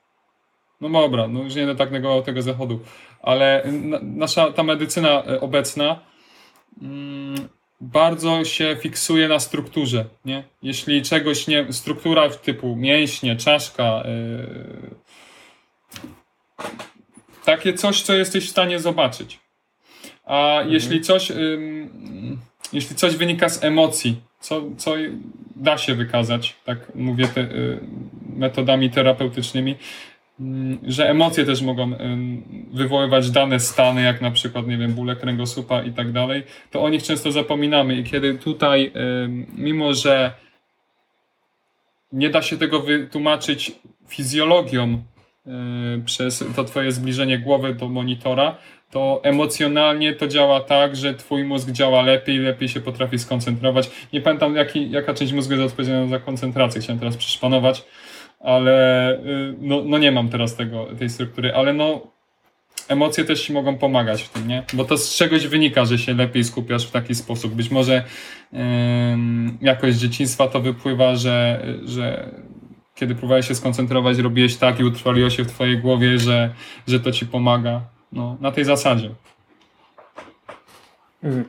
no 0.81 0.89
dobra, 0.89 1.27
no 1.27 1.43
już 1.43 1.55
nie 1.55 1.65
będę 1.65 1.75
tak 1.75 1.91
negował 1.91 2.21
tego 2.21 2.41
Zachodu, 2.41 2.79
ale 3.21 3.63
nasza 4.01 4.51
ta 4.51 4.63
medycyna 4.63 5.23
e, 5.23 5.41
obecna 5.41 5.99
bardzo 7.81 8.45
się 8.45 8.77
fiksuje 8.81 9.27
na 9.27 9.39
strukturze, 9.39 10.05
nie? 10.25 10.43
Jeśli 10.61 11.01
czegoś 11.01 11.47
nie, 11.47 11.73
struktura 11.73 12.29
typu 12.29 12.75
mięśnie, 12.75 13.35
czaszka, 13.35 14.03
yy, 14.05 14.95
takie 17.45 17.73
coś, 17.73 18.01
co 18.01 18.13
jesteś 18.13 18.47
w 18.47 18.49
stanie 18.49 18.79
zobaczyć. 18.79 19.39
A 20.25 20.51
mhm. 20.51 20.73
jeśli 20.73 21.01
coś, 21.01 21.29
yy, 21.29 21.87
jeśli 22.73 22.95
coś 22.95 23.15
wynika 23.15 23.49
z 23.49 23.63
emocji, 23.63 24.21
co, 24.39 24.61
co 24.77 24.93
da 25.55 25.77
się 25.77 25.95
wykazać, 25.95 26.55
tak 26.65 26.95
mówię 26.95 27.27
te, 27.27 27.41
yy, 27.41 27.79
metodami 28.35 28.89
terapeutycznymi, 28.89 29.75
że 30.87 31.09
emocje 31.09 31.45
też 31.45 31.61
mogą 31.61 31.91
wywoływać 32.73 33.31
dane 33.31 33.59
stany, 33.59 34.01
jak 34.01 34.21
na 34.21 34.31
przykład, 34.31 34.67
nie 34.67 34.77
wiem, 34.77 34.93
bóle 34.93 35.15
kręgosłupa 35.15 35.83
i 35.83 35.91
tak 35.91 36.11
dalej, 36.11 36.43
to 36.71 36.83
o 36.83 36.89
nich 36.89 37.03
często 37.03 37.31
zapominamy. 37.31 37.95
I 37.95 38.03
kiedy 38.03 38.33
tutaj, 38.33 38.91
mimo 39.57 39.93
że 39.93 40.31
nie 42.11 42.29
da 42.29 42.41
się 42.41 42.57
tego 42.57 42.79
wytłumaczyć 42.79 43.71
fizjologią 44.07 45.03
przez 46.05 46.45
to 46.55 46.63
twoje 46.63 46.91
zbliżenie 46.91 47.39
głowy 47.39 47.73
do 47.73 47.89
monitora, 47.89 48.57
to 48.91 49.21
emocjonalnie 49.23 50.13
to 50.13 50.27
działa 50.27 50.59
tak, 50.59 50.95
że 50.95 51.13
twój 51.13 51.43
mózg 51.43 51.71
działa 51.71 52.01
lepiej, 52.01 52.37
lepiej 52.37 52.69
się 52.69 52.81
potrafi 52.81 53.19
skoncentrować. 53.19 53.91
Nie 54.13 54.21
pamiętam, 54.21 54.55
jaki, 54.55 54.91
jaka 54.91 55.13
część 55.13 55.33
mózgu 55.33 55.53
jest 55.53 55.65
odpowiedzialna 55.65 56.07
za 56.07 56.19
koncentrację, 56.19 56.81
chciałem 56.81 56.99
teraz 56.99 57.17
przeszpanować, 57.17 57.85
ale 58.39 59.13
y, 59.19 59.55
no, 59.59 59.81
no 59.85 59.97
nie 59.97 60.11
mam 60.11 60.29
teraz 60.29 60.55
tego, 60.55 60.87
tej 60.99 61.09
struktury, 61.09 61.53
ale 61.55 61.73
no 61.73 62.01
emocje 62.87 63.23
też 63.25 63.45
ci 63.45 63.53
mogą 63.53 63.77
pomagać 63.77 64.21
w 64.21 64.29
tym, 64.29 64.47
nie? 64.47 64.63
Bo 64.73 64.85
to 64.85 64.97
z 64.97 65.15
czegoś 65.15 65.47
wynika, 65.47 65.85
że 65.85 65.97
się 65.97 66.13
lepiej 66.13 66.43
skupiasz 66.43 66.87
w 66.87 66.91
taki 66.91 67.15
sposób. 67.15 67.53
Być 67.53 67.71
może 67.71 68.03
yy, 68.53 68.59
jakoś 69.61 69.93
z 69.93 70.01
dzieciństwa 70.01 70.47
to 70.47 70.61
wypływa, 70.61 71.15
że, 71.15 71.65
że 71.85 72.31
kiedy 72.95 73.15
próbowałeś 73.15 73.47
się 73.47 73.55
skoncentrować, 73.55 74.17
robiłeś 74.17 74.57
tak 74.57 74.79
i 74.79 74.83
utrwaliło 74.83 75.29
się 75.29 75.43
w 75.43 75.47
twojej 75.47 75.77
głowie, 75.77 76.19
że, 76.19 76.53
że 76.87 76.99
to 76.99 77.11
ci 77.11 77.25
pomaga. 77.25 77.81
No, 78.11 78.37
na 78.41 78.51
tej 78.51 78.65
zasadzie. 78.65 79.09
Mhm. 81.23 81.45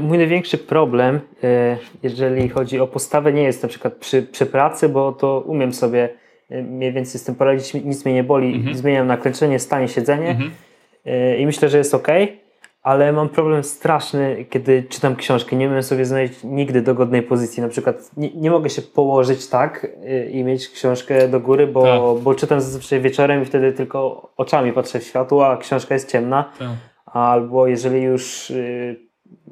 Mój 0.00 0.18
największy 0.18 0.58
problem, 0.58 1.20
e, 1.44 1.76
jeżeli 2.02 2.48
chodzi 2.48 2.80
o 2.80 2.86
postawę, 2.86 3.32
nie 3.32 3.42
jest 3.42 3.62
na 3.62 3.68
przykład 3.68 3.94
przy, 3.94 4.22
przy 4.22 4.46
pracy, 4.46 4.88
bo 4.88 5.12
to 5.12 5.40
umiem 5.40 5.72
sobie 5.72 6.08
e, 6.50 6.62
mniej 6.62 6.92
więcej 6.92 7.20
z 7.20 7.24
tym 7.24 7.34
poradzić, 7.34 7.74
nic 7.74 8.04
mnie 8.04 8.14
nie 8.14 8.24
boli, 8.24 8.54
mhm. 8.54 8.76
zmieniam 8.76 9.06
nakręczenie, 9.06 9.58
stanie, 9.58 9.88
siedzenie 9.88 10.28
mhm. 10.28 10.50
E, 11.06 11.38
i 11.38 11.46
myślę, 11.46 11.68
że 11.68 11.78
jest 11.78 11.94
ok, 11.94 12.08
ale 12.82 13.12
mam 13.12 13.28
problem 13.28 13.64
straszny, 13.64 14.46
kiedy 14.50 14.82
czytam 14.82 15.16
książkę, 15.16 15.56
nie 15.56 15.68
umiem 15.68 15.82
sobie 15.82 16.04
znaleźć 16.04 16.44
nigdy 16.44 16.82
dogodnej 16.82 17.22
pozycji, 17.22 17.62
na 17.62 17.68
przykład 17.68 18.10
nie, 18.16 18.30
nie 18.30 18.50
mogę 18.50 18.70
się 18.70 18.82
położyć 18.82 19.48
tak 19.48 19.86
i 20.30 20.44
mieć 20.44 20.68
książkę 20.68 21.28
do 21.28 21.40
góry, 21.40 21.66
bo, 21.66 21.82
tak. 21.82 22.22
bo 22.22 22.34
czytam 22.34 22.60
zazwyczaj 22.60 23.00
wieczorem 23.00 23.42
i 23.42 23.44
wtedy 23.44 23.72
tylko 23.72 24.30
oczami 24.36 24.72
patrzę 24.72 25.00
w 25.00 25.04
światło, 25.04 25.48
a 25.48 25.56
książka 25.56 25.94
jest 25.94 26.12
ciemna. 26.12 26.52
Tak. 26.58 26.68
Albo 27.06 27.66
jeżeli 27.66 28.02
już 28.02 28.50
y, 28.50 29.05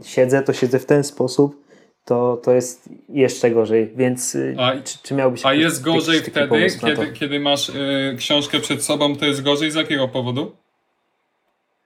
siedzę, 0.05 0.43
to 0.43 0.53
siedzę 0.53 0.79
w 0.79 0.87
ten 0.87 1.05
sposób, 1.05 1.65
to, 2.05 2.41
to 2.45 2.53
jest 2.53 2.89
jeszcze 3.09 3.51
gorzej. 3.51 3.93
Więc 3.97 4.35
y, 4.35 4.57
a, 4.59 4.73
czy, 4.83 4.99
czy 5.03 5.15
miałbyś 5.15 5.47
A 5.47 5.55
jest 5.55 5.83
gorzej 5.83 6.21
wtedy, 6.21 6.67
kiedy, 6.81 7.13
kiedy 7.13 7.41
masz 7.41 7.69
y, 7.69 8.15
książkę 8.19 8.61
przed 8.61 8.85
sobą, 8.85 9.17
to 9.17 9.27
jest 9.27 9.43
gorzej 9.43 9.71
z 9.71 9.75
jakiego 9.75 10.09
powodu? 10.09 10.57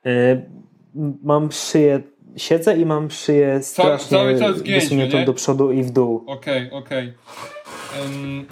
Y, 0.06 0.42
mam 1.22 1.52
szyję, 1.52 2.02
siedzę 2.36 2.78
i 2.78 2.86
mam 2.86 3.10
szyję 3.10 3.62
strasznie 3.62 4.18
cały 4.18 4.38
czas 4.38 4.62
wysuniętą 4.62 5.24
do 5.24 5.34
przodu 5.34 5.72
i 5.72 5.82
w 5.82 5.90
dół. 5.90 6.24
Okej, 6.26 6.66
okay, 6.66 6.78
okej. 6.78 7.12
Okay. 7.92 8.02
Um, 8.02 8.46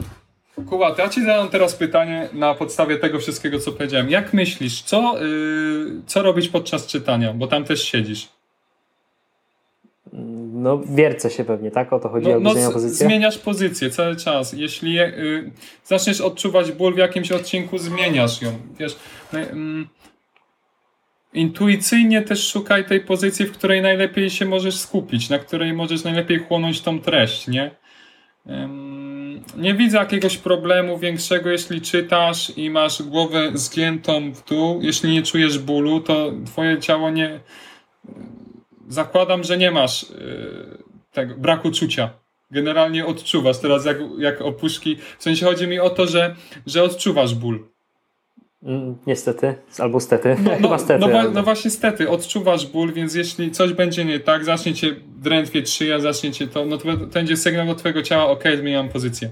Kuba, 0.69 0.95
ja 0.99 1.09
ci 1.09 1.25
zadam 1.25 1.49
teraz 1.49 1.75
pytanie 1.75 2.29
na 2.33 2.55
podstawie 2.55 2.97
tego 2.97 3.19
wszystkiego, 3.19 3.59
co 3.59 3.73
powiedziałem. 3.73 4.11
Jak 4.11 4.33
myślisz, 4.33 4.83
co, 4.83 5.21
yy, 5.21 6.03
co 6.07 6.23
robić 6.23 6.49
podczas 6.49 6.87
czytania? 6.87 7.33
Bo 7.33 7.47
tam 7.47 7.65
też 7.65 7.83
siedzisz. 7.83 8.29
No, 10.67 10.81
wiercę 10.89 11.31
się 11.31 11.45
pewnie, 11.45 11.71
tak? 11.71 11.93
O 11.93 12.01
to 12.01 12.09
chodzi, 12.09 12.29
no, 12.29 12.41
no 12.41 12.51
zmienia 12.51 12.71
pozycję? 12.71 13.07
Zmieniasz 13.07 13.39
pozycję 13.39 13.91
cały 13.91 14.17
czas. 14.17 14.53
Jeśli 14.53 15.01
y, 15.01 15.51
zaczniesz 15.85 16.21
odczuwać 16.21 16.73
ból 16.73 16.95
w 16.95 16.99
jakimś 16.99 17.33
odcinku, 17.33 17.79
zmieniasz 17.79 18.43
ją. 18.43 18.51
Wiesz, 18.79 18.97
no, 19.33 19.41
y, 19.41 19.47
intuicyjnie 21.35 22.23
też 22.23 22.49
szukaj 22.49 22.85
tej 22.85 23.01
pozycji, 23.01 23.47
w 23.47 23.53
której 23.53 23.83
najlepiej 23.83 24.31
się 24.31 24.45
możesz 24.45 24.77
skupić, 24.77 25.29
na 25.29 25.39
której 25.39 25.73
możesz 25.73 26.05
najlepiej 26.05 26.39
chłonąć 26.39 26.81
tą 26.81 27.01
treść, 27.01 27.49
nie? 27.49 27.71
Y, 28.47 28.51
nie 29.57 29.75
widzę 29.75 29.99
jakiegoś 29.99 30.37
problemu 30.37 30.99
większego, 30.99 31.51
jeśli 31.51 31.81
czytasz 31.81 32.53
i 32.57 32.71
masz 32.71 33.03
głowę 33.03 33.51
zgiętą 33.55 34.33
w 34.33 34.49
dół. 34.49 34.83
Jeśli 34.83 35.13
nie 35.13 35.23
czujesz 35.23 35.59
bólu, 35.59 36.01
to 36.01 36.33
twoje 36.47 36.79
ciało 36.79 37.11
nie 37.11 37.41
zakładam, 38.89 39.45
że 39.45 39.59
nie 39.59 39.71
masz 39.71 40.11
yy, 40.11 40.79
tego 41.13 41.35
braku 41.35 41.71
czucia. 41.71 42.11
Generalnie 42.51 43.07
odczuwasz 43.07 43.59
teraz 43.59 43.85
jak, 43.85 43.97
jak 44.19 44.43
opuszki. 44.43 44.97
W 45.19 45.23
sensie 45.23 45.47
chodzi 45.47 45.67
mi 45.67 45.81
o 45.81 45.91
to, 45.91 46.07
że, 46.07 46.35
że 46.67 46.83
odczuwasz 46.83 47.35
ból. 47.35 47.69
Mm, 48.63 48.97
niestety, 49.07 49.55
albo 49.79 50.01
stety. 50.01 50.37
No, 50.45 50.51
no, 50.69 50.79
stety, 50.79 51.07
no, 51.07 51.31
no, 51.31 51.43
właśnie 51.43 51.71
stety, 51.71 52.11
odczuwasz 52.11 52.67
ból, 52.67 52.93
więc 52.93 53.15
jeśli 53.15 53.51
coś 53.51 53.73
będzie 53.73 54.05
nie 54.05 54.21
tak, 54.21 54.45
zacznie 54.45 54.75
cię 54.75 54.97
drętwieć 55.17 55.71
szyja, 55.71 56.01
zacznie 56.01 56.33
cię 56.33 56.47
to, 56.47 56.65
no 56.65 56.79
to 56.79 56.97
będzie 56.97 57.37
sygnał 57.37 57.67
do 57.67 57.75
twojego 57.75 58.03
ciała, 58.03 58.27
ok, 58.27 58.45
zmieniam 58.59 58.89
pozycję. 58.89 59.31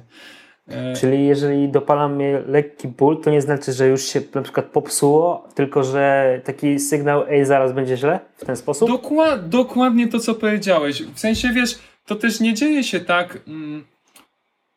E, 0.68 0.96
Czyli 0.96 1.26
jeżeli 1.26 1.68
dopala 1.68 2.08
mnie 2.08 2.42
lekki 2.46 2.88
ból, 2.88 3.20
to 3.20 3.30
nie 3.30 3.40
znaczy, 3.40 3.72
że 3.72 3.88
już 3.88 4.04
się 4.04 4.20
na 4.34 4.42
przykład 4.42 4.66
popsuło, 4.66 5.48
tylko 5.54 5.84
że 5.84 6.40
taki 6.44 6.78
sygnał, 6.80 7.24
ej, 7.28 7.44
zaraz 7.44 7.72
będzie 7.72 7.96
źle 7.96 8.20
w 8.36 8.44
ten 8.44 8.56
sposób? 8.56 8.88
Dokład, 8.88 9.48
dokładnie 9.48 10.08
to, 10.08 10.18
co 10.18 10.34
powiedziałeś. 10.34 11.02
W 11.02 11.18
sensie, 11.20 11.48
wiesz, 11.52 11.78
to 12.06 12.14
też 12.14 12.40
nie 12.40 12.54
dzieje 12.54 12.84
się 12.84 13.00
tak, 13.00 13.38
mm, 13.48 13.84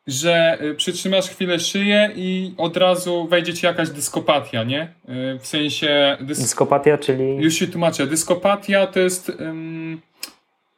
że 0.06 0.58
y, 0.62 0.74
przytrzymasz 0.74 1.28
chwilę 1.28 1.60
szyję 1.60 2.10
i 2.16 2.54
od 2.56 2.76
razu 2.76 3.28
wejdzie 3.28 3.54
ci 3.54 3.66
jakaś 3.66 3.90
dyskopatia, 3.90 4.64
nie? 4.64 4.92
Y, 5.08 5.38
w 5.38 5.46
sensie... 5.46 6.16
Dys... 6.20 6.38
Dyskopatia, 6.40 6.98
czyli... 6.98 7.36
Już 7.36 7.54
się 7.54 7.66
tłumaczę. 7.66 8.06
Dyskopatia 8.06 8.86
to 8.86 9.00
jest... 9.00 9.32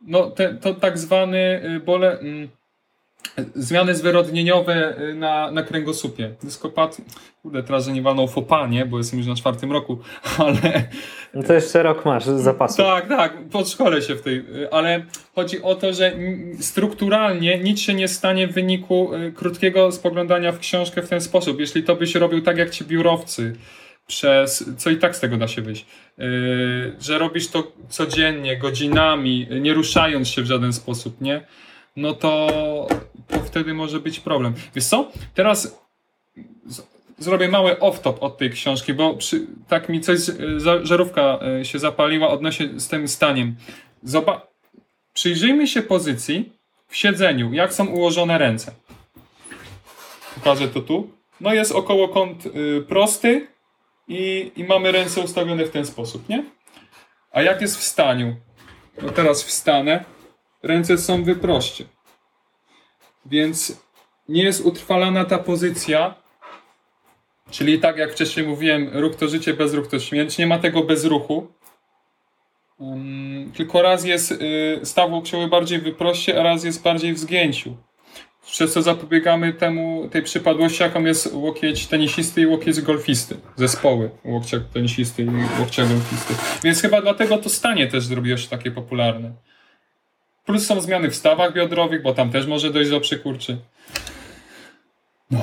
no, 0.07 0.31
te, 0.31 0.55
to 0.55 0.75
tak 0.75 0.99
zwany 0.99 1.63
y, 1.77 1.81
bole 1.81 2.19
zmiany 3.55 3.95
zwyrodnieniowe 3.95 4.99
y, 5.01 5.15
na, 5.15 5.51
na 5.51 5.63
kręgosłupie. 5.63 6.35
Dyskopat, 6.43 7.01
kurde, 7.43 7.63
teraz, 7.63 7.85
że 7.85 7.93
nie 7.93 8.03
walną 8.03 8.27
fopa, 8.27 8.67
nie? 8.67 8.87
Bo 8.87 8.99
jestem 8.99 9.19
już 9.19 9.29
na 9.29 9.35
czwartym 9.35 9.73
roku, 9.73 9.99
ale... 10.39 10.89
No 11.35 11.43
to 11.43 11.53
jeszcze 11.53 11.83
rok 11.83 12.05
masz 12.05 12.25
zapasu. 12.25 12.77
Tak, 12.77 13.09
tak, 13.09 13.49
podszkolę 13.49 14.03
się 14.03 14.15
w 14.15 14.23
tej, 14.23 14.37
y, 14.37 14.73
ale 14.73 15.03
chodzi 15.35 15.63
o 15.63 15.75
to, 15.75 15.93
że 15.93 16.13
strukturalnie 16.61 17.59
nic 17.59 17.81
się 17.81 17.95
nie 17.95 18.09
stanie 18.09 18.49
w 18.49 18.53
wyniku 18.53 19.15
y, 19.15 19.33
krótkiego 19.33 19.93
spoglądania 19.93 20.53
w 20.53 20.59
książkę 20.59 21.03
w 21.03 21.09
ten 21.09 21.21
sposób. 21.21 21.61
Jeśli 21.61 21.83
to 21.83 21.97
byś 21.97 22.15
robił 22.15 22.43
tak 22.43 22.57
jak 22.57 22.71
ci 22.71 22.85
biurowcy, 22.85 23.53
przez, 24.07 24.65
co 24.79 24.91
i 24.91 24.97
tak 24.97 25.17
z 25.17 25.21
tego 25.21 25.37
da 25.37 25.49
się 25.49 25.63
wyjść, 25.63 25.87
yy, 26.19 26.27
że 27.01 27.19
robisz 27.19 27.49
to 27.49 27.73
codziennie, 27.89 28.57
godzinami, 28.57 29.49
nie 29.61 29.75
ruszając 29.75 30.29
się 30.29 30.43
w 30.43 30.47
żaden 30.47 30.73
sposób, 30.73 31.21
nie? 31.21 31.47
no 31.97 32.15
to, 32.15 32.89
to 33.31 33.41
wtedy 33.41 33.75
może 33.75 34.01
być 34.01 34.21
problem. 34.21 34.55
Wiesz 34.75 34.85
co? 34.85 35.13
Teraz 35.35 35.81
zrobię 37.19 37.49
mały 37.49 37.75
off-top 37.75 38.15
od 38.21 38.39
tej 38.39 38.51
książki, 38.51 38.95
bo 38.95 39.15
przy, 39.15 39.47
tak 39.69 39.89
mi 39.89 40.01
coś, 40.01 40.19
za, 40.57 40.85
żarówka 40.87 41.39
e, 41.61 41.65
się 41.65 41.79
zapaliła 41.79 42.29
odnośnie 42.29 42.69
z 42.81 42.89
tym 42.89 43.09
staniem. 43.09 43.57
Zoba 44.03 44.47
przyjrzyjmy 45.13 45.67
się 45.67 45.83
pozycji 45.83 46.53
w 46.89 46.97
siedzeniu, 46.97 47.53
jak 47.53 47.75
są 47.75 47.87
ułożone 47.87 48.39
ręce. 48.39 48.73
Pokażę 50.35 50.69
to 50.69 50.81
tu. 50.81 51.11
No 51.41 51.55
jest 51.55 51.73
około 51.73 52.09
kąt 52.09 52.47
y, 52.47 52.85
prosty 52.89 53.47
i, 54.09 54.53
i 54.57 54.65
mamy 54.65 54.93
ręce 54.93 55.21
ustawione 55.21 55.65
w 55.65 55.71
ten 55.71 55.87
sposób, 55.87 56.29
nie? 56.29 56.45
A 57.33 57.43
jak 57.43 57.61
jest 57.61 57.79
w 57.79 57.83
staniu? 57.83 58.37
No 59.03 59.11
teraz 59.11 59.43
wstanę 59.43 60.05
ręce 60.63 60.99
są 60.99 61.25
wyproście. 61.25 61.85
Więc 63.27 63.81
nie 64.29 64.43
jest 64.43 64.67
utrwalana 64.67 65.25
ta 65.25 65.39
pozycja, 65.39 66.15
czyli 67.51 67.79
tak 67.79 67.97
jak 67.97 68.13
wcześniej 68.13 68.47
mówiłem, 68.47 68.91
ruch 68.93 69.17
to 69.17 69.29
życie, 69.29 69.55
bez 69.55 69.75
ruch 69.75 69.89
to 69.89 69.99
śmierć, 69.99 70.39
nie 70.39 70.47
ma 70.47 70.59
tego 70.59 70.85
bez 70.85 71.05
ruchu, 71.05 71.53
um, 72.79 73.53
tylko 73.57 73.83
raz 73.83 74.05
jest 74.05 74.33
y, 74.33 74.81
staw 74.83 75.11
łokciowy 75.11 75.49
bardziej 75.49 75.79
wyproście, 75.79 76.41
a 76.41 76.43
raz 76.43 76.65
jest 76.65 76.83
bardziej 76.83 77.15
w 77.15 77.19
zgięciu. 77.19 77.77
Przez 78.47 78.73
co 78.73 78.83
zapobiegamy 78.83 79.53
temu, 79.53 80.09
tej 80.09 80.23
przypadłości, 80.23 80.83
jaką 80.83 81.05
jest 81.05 81.33
łokieć 81.33 81.87
tenisisty 81.87 82.41
i 82.41 82.47
łokieć 82.47 82.81
golfisty. 82.81 83.37
Zespoły 83.57 84.11
łokcia 84.25 84.61
tenisisty 84.73 85.23
i 85.23 85.61
łokcia 85.61 85.85
golfisty. 85.85 86.35
Więc 86.65 86.81
chyba 86.81 87.03
dlatego 87.03 87.39
to 87.39 87.49
stanie 87.49 87.87
też 87.87 88.05
zrobiło 88.05 88.37
się 88.37 88.49
takie 88.49 88.71
popularne. 88.71 89.33
Plus 90.47 90.67
są 90.67 90.81
zmiany 90.81 91.11
w 91.11 91.15
stawach 91.15 91.55
biodrowych, 91.55 92.03
bo 92.03 92.15
tam 92.15 92.31
też 92.31 92.47
może 92.47 92.71
dojść 92.71 92.91
do 92.91 93.01
przykurczy. 93.01 93.59
No. 95.31 95.39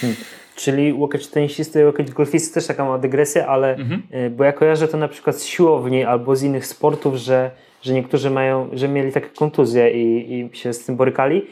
Hmm. 0.00 0.16
Czyli 0.56 0.92
łokieć 0.92 1.26
tenisisty 1.26 1.80
i 1.80 1.84
łokieć 1.84 2.10
golfisty 2.10 2.54
też 2.54 2.66
taka 2.66 2.84
mała 2.84 2.98
dygresja, 2.98 3.46
ale 3.46 3.76
mhm. 3.76 4.02
Y, 4.26 4.30
bo 4.30 4.44
ja 4.44 4.52
kojarzę 4.52 4.88
to 4.88 4.96
na 4.96 5.08
przykład 5.08 5.36
z 5.36 5.44
siłowni 5.44 6.04
albo 6.04 6.36
z 6.36 6.42
innych 6.42 6.66
sportów, 6.66 7.14
że, 7.16 7.50
że 7.82 7.92
niektórzy 7.92 8.30
mają, 8.30 8.68
że 8.72 8.88
mieli 8.88 9.12
takie 9.12 9.28
kontuzje 9.28 9.90
i, 9.90 10.34
i 10.34 10.56
się 10.56 10.72
z 10.72 10.84
tym 10.84 10.96
borykali. 10.96 11.46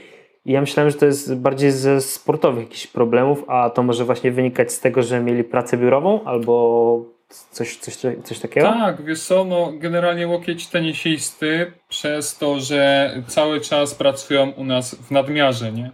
I 0.44 0.52
ja 0.52 0.60
myślałem, 0.60 0.90
że 0.90 0.98
to 0.98 1.06
jest 1.06 1.34
bardziej 1.34 1.70
ze 1.70 2.00
sportowych 2.00 2.64
jakichś 2.64 2.86
problemów, 2.86 3.44
a 3.48 3.70
to 3.70 3.82
może 3.82 4.04
właśnie 4.04 4.32
wynikać 4.32 4.72
z 4.72 4.80
tego, 4.80 5.02
że 5.02 5.20
mieli 5.20 5.44
pracę 5.44 5.76
biurową 5.76 6.24
albo 6.24 7.04
coś, 7.50 7.76
coś, 7.76 7.96
coś 8.24 8.38
takiego? 8.38 8.66
Tak, 8.66 9.04
wiesz 9.04 9.22
co, 9.22 9.44
no 9.44 9.72
generalnie 9.72 10.28
łokieć 10.28 10.66
tenisisty 10.66 11.72
przez 11.88 12.38
to, 12.38 12.60
że 12.60 13.14
cały 13.26 13.60
czas 13.60 13.94
pracują 13.94 14.50
u 14.50 14.64
nas 14.64 14.94
w 14.94 15.10
nadmiarze, 15.10 15.72
nie? 15.72 15.90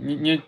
Nie, 0.00 0.16
nie 0.16 0.38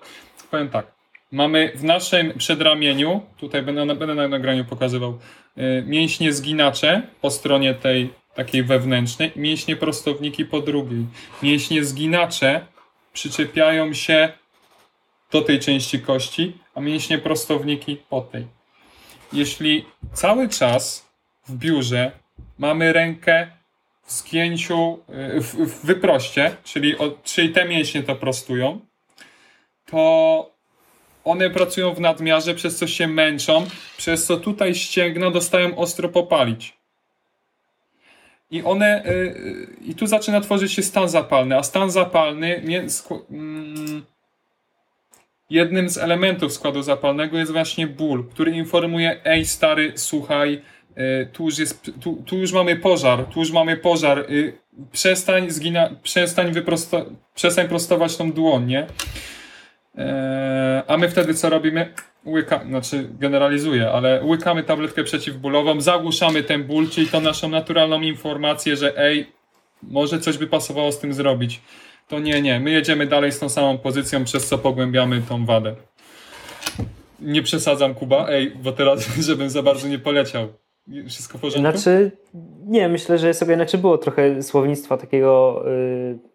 powiem 0.51 0.69
tak. 0.69 0.87
Mamy 1.33 1.73
w 1.75 1.85
naszym 1.85 2.39
przedramieniu, 2.39 3.21
tutaj 3.37 3.63
będę, 3.63 3.87
będę 3.87 4.15
na 4.15 4.29
nagraniu 4.29 4.65
pokazywał, 4.65 5.19
y, 5.59 5.85
mięśnie 5.87 6.33
zginacze 6.33 7.03
po 7.21 7.31
stronie 7.31 7.75
tej 7.75 8.11
takiej 8.35 8.63
wewnętrznej, 8.63 9.33
mięśnie 9.37 9.77
prostowniki 9.77 10.45
po 10.45 10.61
drugiej. 10.61 11.07
Mięśnie 11.43 11.85
zginacze 11.85 12.67
przyczepiają 13.13 13.93
się 13.93 14.33
do 15.33 15.43
tej 15.43 15.61
części 15.61 16.01
kości, 16.01 16.53
a 16.75 16.81
mięśnie 16.81 17.19
prostowniki 17.19 17.97
po 17.97 18.21
tej. 18.21 18.47
Jeśli 19.35 19.85
cały 20.13 20.49
czas 20.49 21.09
w 21.49 21.57
biurze 21.57 22.13
mamy 22.59 22.93
rękę 22.93 23.47
w 24.07 24.13
zgięciu, 24.13 24.99
y, 25.37 25.41
w, 25.41 25.55
w 25.55 25.87
wyproście, 25.87 26.57
czyli, 26.65 26.95
czyli 27.25 27.49
te 27.49 27.65
mięśnie 27.65 28.03
to 28.03 28.17
prostują, 28.17 28.81
to 29.87 30.51
one 31.25 31.51
pracują 31.51 31.95
w 31.95 32.01
nadmiarze, 32.01 32.55
przez 32.55 32.77
co 32.77 32.87
się 32.87 33.07
męczą, 33.07 33.67
przez 33.97 34.27
co 34.27 34.37
tutaj 34.37 34.75
ścięgna 34.75 35.31
dostają 35.31 35.77
ostro 35.77 36.09
popalić. 36.09 36.77
I 38.51 38.63
one, 38.63 39.03
yy, 39.07 39.69
i 39.87 39.95
tu 39.95 40.07
zaczyna 40.07 40.41
tworzyć 40.41 40.73
się 40.73 40.83
stan 40.83 41.09
zapalny, 41.09 41.57
a 41.57 41.63
stan 41.63 41.91
zapalny, 41.91 42.63
mm, 43.31 44.05
jednym 45.51 45.89
z 45.89 45.99
elementów 45.99 46.53
składu 46.53 46.83
zapalnego 46.83 47.39
jest 47.39 47.53
właśnie 47.53 47.87
ból, 47.87 48.29
który 48.29 48.51
informuje, 48.51 49.25
ej 49.25 49.45
stary, 49.45 49.93
słuchaj, 49.95 50.63
yy, 50.97 51.29
tu, 51.33 51.45
już 51.45 51.59
jest, 51.59 51.91
tu, 52.01 52.23
tu 52.27 52.39
już 52.39 52.53
mamy 52.53 52.77
pożar, 52.77 53.25
tu 53.25 53.41
już 53.41 53.53
mamy 53.53 53.77
pożar, 53.77 54.31
yy, 54.31 54.53
przestań, 54.93 55.51
zgina, 55.51 55.91
przestań, 56.03 56.53
wyprosto, 56.53 57.07
przestań 57.35 57.69
prostować 57.69 58.17
tą 58.17 58.33
dłoń, 58.33 58.67
nie? 58.67 58.87
E, 59.99 60.83
a 60.87 60.97
my 60.97 61.09
wtedy 61.09 61.35
co 61.35 61.51
robimy? 61.51 61.93
Łyka, 62.27 62.65
znaczy 62.69 63.09
generalizuję, 63.19 63.91
ale 63.91 64.25
łykamy 64.25 64.63
tabletkę 64.63 65.05
przeciwbólową, 65.05 65.81
zagłuszamy 65.81 66.43
ten 66.43 66.65
ból, 66.65 66.89
czyli 66.89 67.09
tą 67.09 67.21
naszą 67.21 67.49
naturalną 67.49 68.01
informację, 68.01 68.77
że 68.77 68.99
ej, 68.99 69.27
może 69.83 70.21
coś 70.21 70.39
by 70.39 70.47
pasowało 70.47 70.93
z 70.93 70.99
tym 70.99 71.15
zrobić. 71.15 71.61
To 72.09 72.19
nie, 72.19 72.43
nie. 72.43 72.61
My 72.61 72.71
jedziemy 72.71 73.07
dalej 73.07 73.33
z 73.33 73.39
tą 73.39 73.49
samą 73.49 73.79
pozycją, 73.79 74.25
przez 74.25 74.47
co 74.47 74.59
pogłębiamy 74.59 75.23
tą 75.29 75.47
wadę. 75.47 75.75
Nie 77.21 77.43
przesadzam, 77.43 77.95
Kuba, 77.95 78.29
ej, 78.29 78.51
bo 78.63 78.73
teraz, 78.73 79.09
żebym 79.29 79.51
za 79.51 79.63
bardzo 79.63 79.89
nie 79.89 79.99
poleciał. 79.99 80.49
Wszystko 81.09 81.39
w 81.39 81.41
porządku? 81.41 81.61
Znaczy, 81.61 82.11
nie, 82.67 82.89
myślę, 82.89 83.19
że 83.19 83.35
sobie 83.35 83.55
inaczej 83.55 83.81
było 83.81 83.99
trochę 83.99 84.43
słownictwa 84.43 84.97
takiego... 84.97 85.65
Yy 85.67 86.35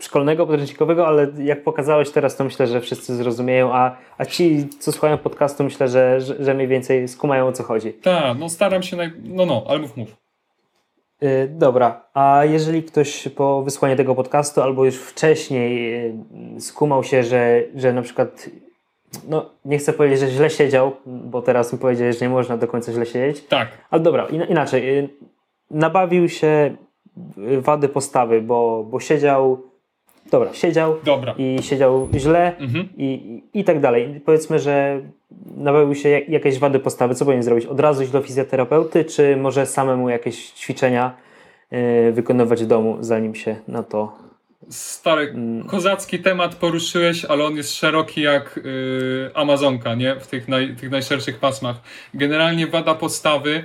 szkolnego, 0.00 0.46
podręcznikowego, 0.46 1.06
ale 1.06 1.32
jak 1.38 1.64
pokazałeś 1.64 2.10
teraz, 2.10 2.36
to 2.36 2.44
myślę, 2.44 2.66
że 2.66 2.80
wszyscy 2.80 3.16
zrozumieją, 3.16 3.74
a, 3.74 3.96
a 4.18 4.24
ci, 4.24 4.68
co 4.68 4.92
słuchają 4.92 5.18
podcastu, 5.18 5.64
myślę, 5.64 5.88
że, 5.88 6.20
że, 6.20 6.44
że 6.44 6.54
mniej 6.54 6.68
więcej 6.68 7.08
skumają 7.08 7.46
o 7.46 7.52
co 7.52 7.62
chodzi. 7.62 7.92
Tak, 7.92 8.38
no 8.38 8.48
staram 8.48 8.82
się, 8.82 8.96
naj... 8.96 9.12
no 9.24 9.46
no, 9.46 9.64
ale 9.68 9.78
mów, 9.78 9.96
mów. 9.96 10.16
Yy, 11.20 11.48
dobra, 11.50 12.04
a 12.14 12.44
jeżeli 12.44 12.82
ktoś 12.82 13.28
po 13.28 13.62
wysłaniu 13.62 13.96
tego 13.96 14.14
podcastu 14.14 14.62
albo 14.62 14.84
już 14.84 14.96
wcześniej 14.96 15.92
yy, 16.54 16.60
skumał 16.60 17.04
się, 17.04 17.22
że, 17.22 17.62
że 17.74 17.92
na 17.92 18.02
przykład 18.02 18.50
no 19.28 19.50
nie 19.64 19.78
chcę 19.78 19.92
powiedzieć, 19.92 20.20
że 20.20 20.30
źle 20.30 20.50
siedział, 20.50 20.96
bo 21.06 21.42
teraz 21.42 21.72
mi 21.72 21.78
powiedziałeś, 21.78 22.18
że 22.18 22.24
nie 22.24 22.30
można 22.30 22.56
do 22.56 22.68
końca 22.68 22.92
źle 22.92 23.06
siedzieć. 23.06 23.46
Tak. 23.46 23.68
Ale 23.90 24.02
dobra, 24.02 24.26
in, 24.26 24.42
inaczej. 24.42 24.86
Yy, 24.86 25.08
nabawił 25.70 26.28
się 26.28 26.76
wady 27.58 27.88
postawy, 27.88 28.42
bo, 28.42 28.84
bo 28.90 29.00
siedział 29.00 29.62
Dobra, 30.30 30.54
siedział 30.54 30.96
Dobra. 31.04 31.34
i 31.38 31.62
siedział 31.62 32.08
źle 32.14 32.56
mhm. 32.56 32.88
i, 32.96 33.42
i, 33.54 33.64
tak 33.64 33.80
dalej. 33.80 34.20
Powiedzmy, 34.24 34.58
że 34.58 35.00
nabawił 35.56 35.94
się 35.94 36.08
jakieś 36.08 36.58
wady 36.58 36.78
postawy. 36.78 37.14
Co 37.14 37.24
powinien 37.24 37.42
zrobić? 37.42 37.66
Od 37.66 37.80
razu 37.80 38.02
iść 38.02 38.12
do 38.12 38.22
fizjoterapeuty, 38.22 39.04
czy 39.04 39.36
może 39.36 39.66
samemu 39.66 40.08
jakieś 40.10 40.50
ćwiczenia 40.50 41.16
yy, 41.70 42.12
wykonywać 42.12 42.64
w 42.64 42.66
domu, 42.66 42.96
zanim 43.00 43.34
się 43.34 43.56
na 43.68 43.82
to... 43.82 44.18
Stary, 44.70 45.22
mm. 45.22 45.66
kozacki 45.66 46.18
temat 46.18 46.54
poruszyłeś, 46.54 47.24
ale 47.24 47.44
on 47.44 47.56
jest 47.56 47.74
szeroki 47.74 48.20
jak 48.20 48.60
yy, 48.64 49.30
Amazonka, 49.34 49.94
nie? 49.94 50.20
W 50.20 50.26
tych, 50.26 50.48
naj, 50.48 50.76
tych 50.76 50.90
najszerszych 50.90 51.38
pasmach. 51.38 51.76
Generalnie 52.14 52.66
wada 52.66 52.94
postawy... 52.94 53.64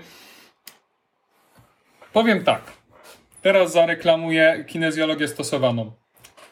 Powiem 2.14 2.44
tak. 2.44 2.62
Teraz 3.42 3.72
zareklamuję 3.72 4.66
kinezjologię 4.68 5.28
stosowaną 5.28 5.92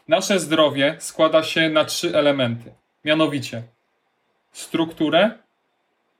Nasze 0.07 0.39
zdrowie 0.39 0.95
składa 0.99 1.43
się 1.43 1.69
na 1.69 1.85
trzy 1.85 2.17
elementy. 2.17 2.73
Mianowicie 3.05 3.63
strukturę, 4.59 5.31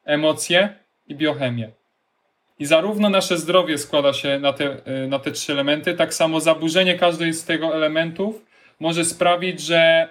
emocje 0.06 0.76
i 1.08 1.16
biochemię. 1.16 1.72
I 2.60 2.66
zarówno 2.66 3.10
nasze 3.10 3.38
zdrowie 3.38 3.78
składa 3.78 4.14
się 4.14 4.40
na 4.40 4.54
te, 4.54 4.78
y, 5.04 5.08
na 5.08 5.20
te 5.20 5.32
trzy 5.32 5.52
elementy, 5.52 5.94
tak 5.94 6.14
samo 6.14 6.40
zaburzenie 6.40 6.96
każdej 6.98 7.34
z 7.34 7.46
tego 7.46 7.76
elementów 7.76 8.46
może 8.80 9.06
sprawić, 9.06 9.62
że 9.62 10.10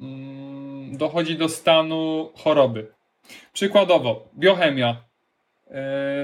mm, 0.00 0.96
dochodzi 0.96 1.36
do 1.36 1.48
stanu 1.48 2.32
choroby. 2.36 2.86
Przykładowo, 3.52 4.28
biochemia. 4.38 4.96
Yy, 5.70 5.76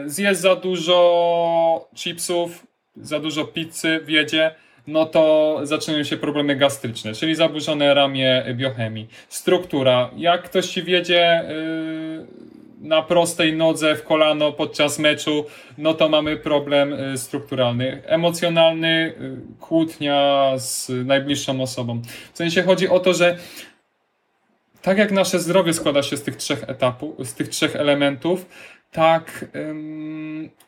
zjesz 0.06 0.36
za 0.36 0.56
dużo 0.56 1.88
chipsów, 1.96 2.66
za 2.96 3.20
dużo 3.20 3.44
pizzy 3.44 4.00
w 4.04 4.08
jedzie, 4.08 4.54
no 4.86 5.06
to 5.06 5.60
zaczynają 5.62 6.04
się 6.04 6.16
problemy 6.16 6.56
gastryczne, 6.56 7.14
czyli 7.14 7.34
zaburzone 7.34 7.94
ramię 7.94 8.44
biochemii. 8.54 9.08
Struktura. 9.28 10.10
Jak 10.16 10.42
ktoś 10.42 10.66
ci 10.66 10.82
wiedzie 10.82 11.44
yy, 11.48 12.88
na 12.88 13.02
prostej 13.02 13.56
nodze 13.56 13.96
w 13.96 14.04
kolano 14.04 14.52
podczas 14.52 14.98
meczu, 14.98 15.46
no 15.78 15.94
to 15.94 16.08
mamy 16.08 16.36
problem 16.36 16.90
yy, 16.90 17.18
strukturalny. 17.18 18.02
Emocjonalny, 18.06 19.14
yy, 19.20 19.36
kłótnia 19.60 20.52
z 20.56 20.88
najbliższą 21.06 21.62
osobą. 21.62 22.02
W 22.32 22.38
sensie 22.38 22.62
chodzi 22.62 22.88
o 22.88 23.00
to, 23.00 23.14
że 23.14 23.36
tak 24.82 24.98
jak 24.98 25.12
nasze 25.12 25.38
zdrowie 25.38 25.72
składa 25.72 26.02
się 26.02 26.16
z 26.16 26.22
tych 26.22 26.36
trzech 26.36 26.64
etapów, 26.68 27.28
z 27.28 27.34
tych 27.34 27.48
trzech 27.48 27.76
elementów, 27.76 28.46
tak 28.92 29.44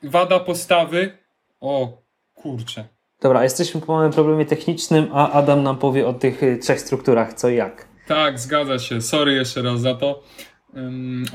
wada 0.03 0.40
postawy. 0.40 1.18
O 1.61 2.03
kurczę, 2.35 2.85
Dobra, 3.23 3.43
jesteśmy 3.43 3.81
po 3.81 3.93
małym 3.93 4.13
problemie 4.13 4.47
technicznym, 4.47 5.09
a 5.13 5.31
Adam 5.31 5.63
nam 5.63 5.79
powie 5.79 6.07
o 6.07 6.13
tych 6.13 6.43
y, 6.43 6.59
trzech 6.59 6.81
strukturach, 6.81 7.35
co 7.35 7.49
i 7.49 7.57
jak. 7.57 7.89
Tak, 8.07 8.39
zgadza 8.39 8.79
się. 8.79 9.03
Sorry 9.03 9.35
jeszcze 9.35 9.63
raz 9.63 9.81
za 9.81 9.95
to. 9.95 10.23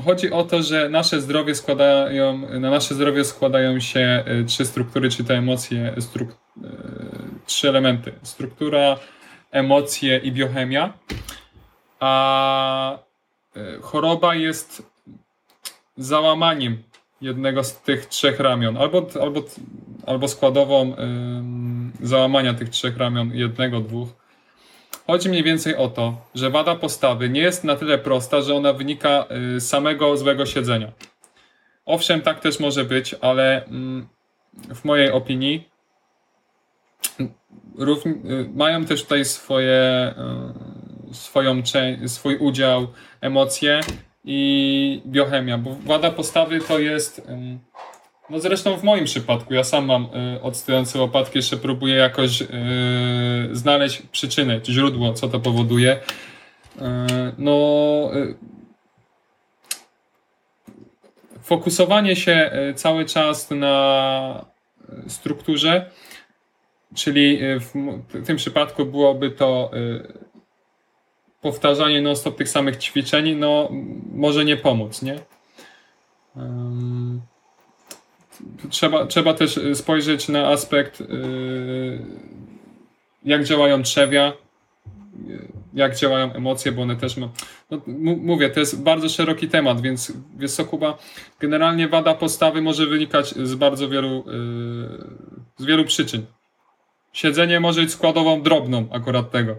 Chodzi 0.04 0.30
o 0.30 0.44
to, 0.44 0.62
że 0.62 0.88
nasze 0.88 1.20
zdrowie 1.20 1.54
składają, 1.54 2.38
na 2.60 2.70
nasze 2.70 2.94
zdrowie 2.94 3.24
składają 3.24 3.80
się 3.80 4.24
y, 4.42 4.44
trzy 4.44 4.66
struktury, 4.66 5.10
czy 5.10 5.24
te 5.24 5.34
emocje, 5.34 5.94
y, 5.98 6.26
trzy 7.46 7.68
elementy. 7.68 8.12
Struktura, 8.22 8.96
emocje 9.50 10.18
i 10.18 10.32
biochemia. 10.32 10.92
A 12.00 12.98
choroba 13.82 14.34
jest 14.34 14.82
załamaniem 15.96 16.82
jednego 17.20 17.64
z 17.64 17.76
tych 17.76 18.06
trzech 18.06 18.40
ramion, 18.40 18.76
albo, 18.76 19.06
albo, 19.20 19.42
albo 20.06 20.28
składową 20.28 20.96
załamania 22.00 22.54
tych 22.54 22.68
trzech 22.68 22.96
ramion, 22.96 23.30
jednego, 23.34 23.80
dwóch. 23.80 24.08
Chodzi 25.06 25.28
mniej 25.28 25.42
więcej 25.42 25.76
o 25.76 25.88
to, 25.88 26.16
że 26.34 26.50
wada 26.50 26.74
postawy 26.74 27.28
nie 27.28 27.40
jest 27.40 27.64
na 27.64 27.76
tyle 27.76 27.98
prosta, 27.98 28.40
że 28.40 28.54
ona 28.54 28.72
wynika 28.72 29.26
y, 29.56 29.60
z 29.60 29.68
samego 29.68 30.16
złego 30.16 30.46
siedzenia. 30.46 30.92
Owszem, 31.86 32.20
tak 32.20 32.40
też 32.40 32.60
może 32.60 32.84
być, 32.84 33.14
ale 33.20 33.64
mm, 33.64 34.08
w 34.74 34.84
mojej 34.84 35.10
opinii 35.10 35.68
y, 37.80 38.48
mają 38.54 38.84
też 38.84 39.02
tutaj 39.02 39.24
swoje, 39.24 40.14
y, 41.10 41.14
swoją, 41.14 41.62
swój 42.06 42.36
udział 42.36 42.86
emocje 43.20 43.80
i 44.24 45.02
biochemia, 45.06 45.58
bo 45.58 45.76
wada 45.84 46.10
postawy 46.10 46.60
to 46.60 46.78
jest 46.78 47.22
no 48.30 48.40
zresztą 48.40 48.76
w 48.76 48.84
moim 48.84 49.04
przypadku, 49.04 49.54
ja 49.54 49.64
sam 49.64 49.86
mam 49.86 50.08
y, 50.36 50.42
odstające 50.42 50.98
łopatki, 50.98 51.38
jeszcze 51.38 51.56
próbuję 51.56 51.94
jakoś 51.94 52.42
y, 52.42 52.46
znaleźć 53.52 54.02
przyczynę, 54.02 54.60
czy 54.60 54.72
źródło, 54.72 55.12
co 55.12 55.28
to 55.28 55.40
powoduje. 55.40 55.92
Y, 55.92 56.80
no, 57.38 58.10
y, 58.14 58.34
fokusowanie 61.42 62.16
się 62.16 62.50
y, 62.70 62.74
cały 62.74 63.04
czas 63.04 63.50
na 63.50 64.44
strukturze, 65.08 65.90
czyli 66.94 67.38
w, 67.60 67.72
tym 68.26 68.36
przypadku 68.36 68.86
byłoby 68.86 69.30
to 69.30 69.70
y, 69.74 70.28
powtarzanie 71.40 72.02
non-stop 72.02 72.36
tych 72.36 72.48
samych 72.48 72.76
ćwiczeń, 72.76 73.34
no 73.34 73.68
może 74.12 74.44
nie 74.44 74.56
pomóc, 74.56 75.02
nie? 75.02 75.18
Trzeba, 78.70 79.06
trzeba 79.06 79.34
też 79.34 79.56
y, 79.56 79.74
spojrzeć 79.74 80.28
na 80.28 80.48
aspekt, 80.48 81.00
y, 81.00 81.06
jak 83.24 83.44
działają 83.44 83.82
trzewia, 83.82 84.32
y, 85.28 85.48
jak 85.74 85.96
działają 85.96 86.32
emocje, 86.32 86.72
bo 86.72 86.82
one 86.82 86.96
też 86.96 87.16
ma. 87.16 87.28
No, 87.70 87.80
mówię, 88.16 88.50
to 88.50 88.60
jest 88.60 88.82
bardzo 88.82 89.08
szeroki 89.08 89.48
temat, 89.48 89.80
więc 89.80 90.12
wiesz 90.36 90.52
co, 90.52 90.64
Kuba, 90.64 90.98
generalnie 91.40 91.88
wada 91.88 92.14
postawy 92.14 92.62
może 92.62 92.86
wynikać 92.86 93.34
z 93.34 93.54
bardzo 93.54 93.88
wielu, 93.88 94.24
z 95.56 95.64
wielu 95.64 95.84
przyczyn. 95.84 96.26
Siedzenie 97.12 97.60
może 97.60 97.80
być 97.80 97.92
składową 97.92 98.42
drobną 98.42 98.88
akurat 98.92 99.30
tego, 99.30 99.56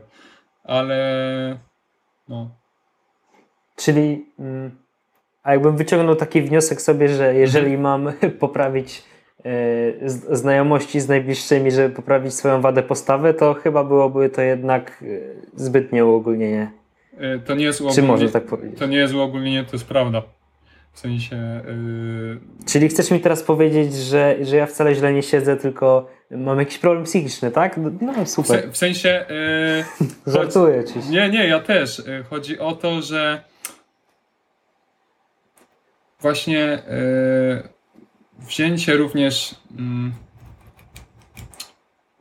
ale 0.64 1.60
no. 2.30 2.50
Czyli. 3.76 4.26
Mm 4.40 4.89
a 5.44 5.52
jakbym 5.52 5.78
wyciągnął 5.78 6.16
taki 6.16 6.42
wniosek 6.42 6.82
sobie, 6.82 7.10
że 7.10 7.36
jeżeli 7.36 7.78
mam 7.78 8.12
poprawić 8.40 9.04
e, 9.46 10.10
znajomości 10.38 11.00
z 11.00 11.08
najbliższymi, 11.08 11.72
żeby 11.72 11.96
poprawić 11.96 12.34
swoją 12.34 12.62
wadę 12.62 12.84
postawy, 12.84 13.34
to 13.34 13.54
chyba 13.54 13.84
byłoby 13.84 14.30
to 14.30 14.42
jednak 14.42 15.04
e, 15.04 15.06
zbytnie 15.56 16.06
uogólnienie. 16.06 16.72
E, 17.18 17.40
to 17.40 17.56
nie 17.56 17.66
jest 17.66 17.82
uogólnienie. 17.82 18.08
Czy 18.08 18.12
można 18.12 18.30
tak 18.40 18.44
powiedzieć? 18.44 18.80
To 18.80 18.86
nie 18.86 18.98
jest 18.98 19.14
uogólnienie, 19.14 19.64
to 19.64 19.70
jest 19.74 19.86
prawda. 19.86 20.22
W 20.94 21.00
sensie. 21.00 21.62
Yy... 21.68 22.66
Czyli 22.66 22.90
chcesz 22.90 23.12
mi 23.12 23.20
teraz 23.20 23.44
powiedzieć, 23.44 23.94
że, 23.94 24.36
że 24.42 24.56
ja 24.56 24.66
wcale 24.66 24.96
źle 24.96 25.14
nie 25.14 25.24
siedzę, 25.24 25.58
tylko 25.58 26.10
mam 26.32 26.60
jakiś 26.60 26.78
problem 26.78 27.04
psychiczny, 27.04 27.52
tak? 27.52 27.80
No 28.02 28.26
super. 28.26 28.70
W, 28.70 28.74
w 28.74 28.78
sensie. 28.78 29.26
Yy, 30.00 30.08
Żartuję 30.34 30.84
ci. 30.84 31.10
Nie, 31.10 31.30
nie, 31.30 31.48
ja 31.48 31.60
też. 31.60 32.04
Chodzi 32.30 32.60
o 32.60 32.76
to, 32.76 33.02
że 33.02 33.44
właśnie 36.20 36.64
e, 36.64 36.80
wzięcie 38.40 38.98
również 38.98 39.56
mm, 39.78 40.14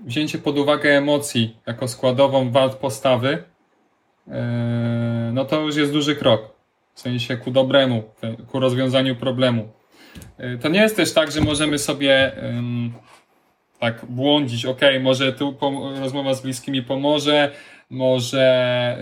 wzięcie 0.01 0.39
pod 0.39 0.59
uwagę 0.59 0.99
emocji 0.99 1.57
jako 1.67 1.89
składową 1.89 2.51
wad 2.51 2.75
postawy, 2.75 3.45
e, 4.29 5.31
no 5.33 5.45
to 5.45 5.61
już 5.61 5.77
jest 5.77 5.93
duży 5.93 6.17
krok. 6.17 6.59
W 6.95 7.01
sensie 7.01 7.37
ku 7.37 7.51
dobremu, 7.51 8.03
ku 8.47 8.61
rozwiązaniu 8.61 9.17
problemu. 9.17 9.69
E, 10.39 10.59
to 10.59 10.69
nie 10.69 10.81
jest 10.81 10.97
też 10.97 11.13
tak, 11.13 11.33
że 11.33 11.41
możemy 11.41 11.79
sobie 11.79 12.33
tak 13.79 14.05
błądzić, 14.09 14.67
ok, 14.67 14.81
może 15.01 15.33
tu 15.33 15.57
rozmowa 16.01 16.35
z 16.35 16.43
bliskimi 16.43 16.83
pomoże, 16.83 17.53
może 17.91 18.97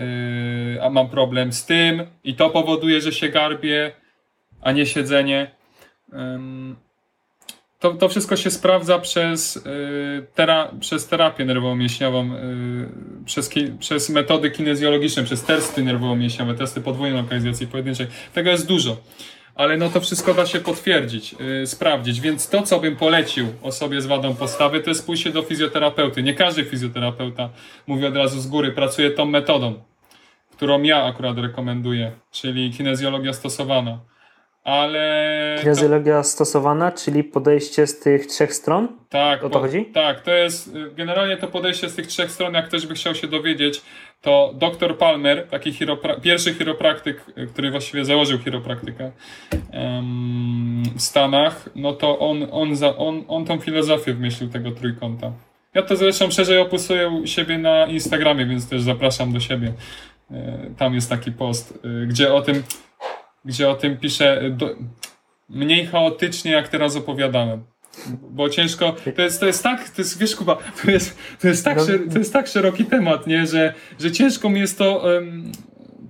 yy, 0.73 0.83
a 0.83 0.89
mam 0.89 1.09
problem 1.09 1.53
z 1.53 1.65
tym 1.65 2.07
i 2.23 2.35
to 2.35 2.49
powoduje, 2.49 3.01
że 3.01 3.11
się 3.11 3.29
garbię 3.29 3.91
a 4.67 4.71
nie 4.71 4.85
siedzenie. 4.85 5.51
To, 7.79 7.93
to 7.93 8.09
wszystko 8.09 8.35
się 8.35 8.51
sprawdza 8.51 8.99
przez, 8.99 9.55
y, 9.57 9.61
tera, 10.35 10.71
przez 10.79 11.07
terapię 11.07 11.45
nerwowo-mięśniową, 11.45 12.35
y, 12.35 13.25
przez, 13.25 13.49
przez 13.79 14.09
metody 14.09 14.51
kinezjologiczne, 14.51 15.23
przez 15.23 15.43
testy 15.43 15.83
nerwowo-mięśniowe, 15.83 16.57
testy 16.57 16.81
podwójnej 16.81 17.21
lokalizacji 17.21 17.67
pojedynczej. 17.67 18.07
Tego 18.33 18.49
jest 18.49 18.67
dużo. 18.67 18.97
Ale 19.55 19.77
no 19.77 19.89
to 19.89 20.01
wszystko 20.01 20.33
da 20.33 20.45
się 20.45 20.59
potwierdzić, 20.59 21.35
y, 21.63 21.67
sprawdzić. 21.67 22.21
Więc 22.21 22.49
to, 22.49 22.61
co 22.61 22.79
bym 22.79 22.95
polecił 22.95 23.47
osobie 23.61 24.01
z 24.01 24.05
wadą 24.05 24.35
postawy, 24.35 24.79
to 24.79 24.89
jest 24.89 25.05
pójście 25.05 25.29
do 25.29 25.41
fizjoterapeuty. 25.41 26.23
Nie 26.23 26.33
każdy 26.33 26.65
fizjoterapeuta, 26.65 27.49
mówię 27.87 28.07
od 28.07 28.15
razu 28.15 28.41
z 28.41 28.47
góry, 28.47 28.71
pracuje 28.71 29.11
tą 29.11 29.25
metodą, 29.25 29.83
którą 30.51 30.81
ja 30.83 31.03
akurat 31.03 31.37
rekomenduję, 31.37 32.11
czyli 32.31 32.73
kinezjologia 32.73 33.33
stosowana 33.33 33.99
ale... 34.67 35.57
Kinezjologia 35.59 36.17
to... 36.17 36.23
stosowana, 36.23 36.91
czyli 36.91 37.23
podejście 37.23 37.87
z 37.87 37.99
tych 37.99 38.25
trzech 38.25 38.53
stron? 38.53 38.87
Tak. 39.09 39.43
O 39.43 39.49
to 39.49 39.53
po, 39.53 39.59
chodzi? 39.59 39.85
Tak, 39.85 40.21
to 40.21 40.31
jest 40.31 40.73
generalnie 40.95 41.37
to 41.37 41.47
podejście 41.47 41.89
z 41.89 41.95
tych 41.95 42.07
trzech 42.07 42.31
stron, 42.31 42.53
jak 42.53 42.67
ktoś 42.67 42.85
by 42.85 42.93
chciał 42.93 43.15
się 43.15 43.27
dowiedzieć, 43.27 43.81
to 44.21 44.53
dr 44.55 44.97
Palmer, 44.97 45.47
taki 45.47 45.73
chiropra 45.73 46.19
pierwszy 46.19 46.53
chiropraktyk, 46.53 47.25
który 47.49 47.71
właściwie 47.71 48.05
założył 48.05 48.39
chiropraktykę 48.39 49.11
w 50.95 51.01
Stanach, 51.01 51.69
no 51.75 51.93
to 51.93 52.19
on, 52.19 52.47
on, 52.51 52.75
za, 52.75 52.97
on, 52.97 53.23
on 53.27 53.45
tą 53.45 53.59
filozofię 53.59 54.13
wymyślił 54.13 54.49
tego 54.49 54.71
trójkąta. 54.71 55.31
Ja 55.73 55.81
to 55.81 55.95
zresztą 55.95 56.31
szerzej 56.31 56.59
opisuję 56.59 57.09
u 57.09 57.27
siebie 57.27 57.57
na 57.57 57.85
Instagramie, 57.85 58.45
więc 58.45 58.69
też 58.69 58.81
zapraszam 58.81 59.33
do 59.33 59.39
siebie. 59.39 59.73
E, 60.31 60.69
tam 60.77 60.93
jest 60.93 61.09
taki 61.09 61.31
post, 61.31 61.79
e, 62.03 62.05
gdzie 62.05 62.33
o 62.33 62.41
tym 62.41 62.63
gdzie 63.45 63.69
o 63.69 63.75
tym 63.75 63.97
piszę 63.97 64.41
do, 64.51 64.75
mniej 65.49 65.85
chaotycznie, 65.85 66.51
jak 66.51 66.67
teraz 66.67 66.95
opowiadałem. 66.95 67.63
Bo 68.29 68.49
ciężko, 68.49 68.95
to 69.15 69.21
jest, 69.21 69.39
to 69.39 69.45
jest 69.45 69.63
tak, 69.63 69.89
to 69.89 70.01
jest, 70.01 70.19
wiesz 70.19 70.35
Kuba, 70.35 70.57
to 70.83 70.91
jest, 70.91 71.17
to 71.41 71.47
jest, 71.47 71.65
tak, 71.65 71.77
no. 71.77 72.13
to 72.13 72.19
jest 72.19 72.33
tak 72.33 72.47
szeroki 72.47 72.85
temat, 72.85 73.27
nie, 73.27 73.47
że, 73.47 73.73
że 73.99 74.11
ciężko 74.11 74.49
mi 74.49 74.59
jest 74.59 74.77
to 74.77 74.97
um, 74.97 75.51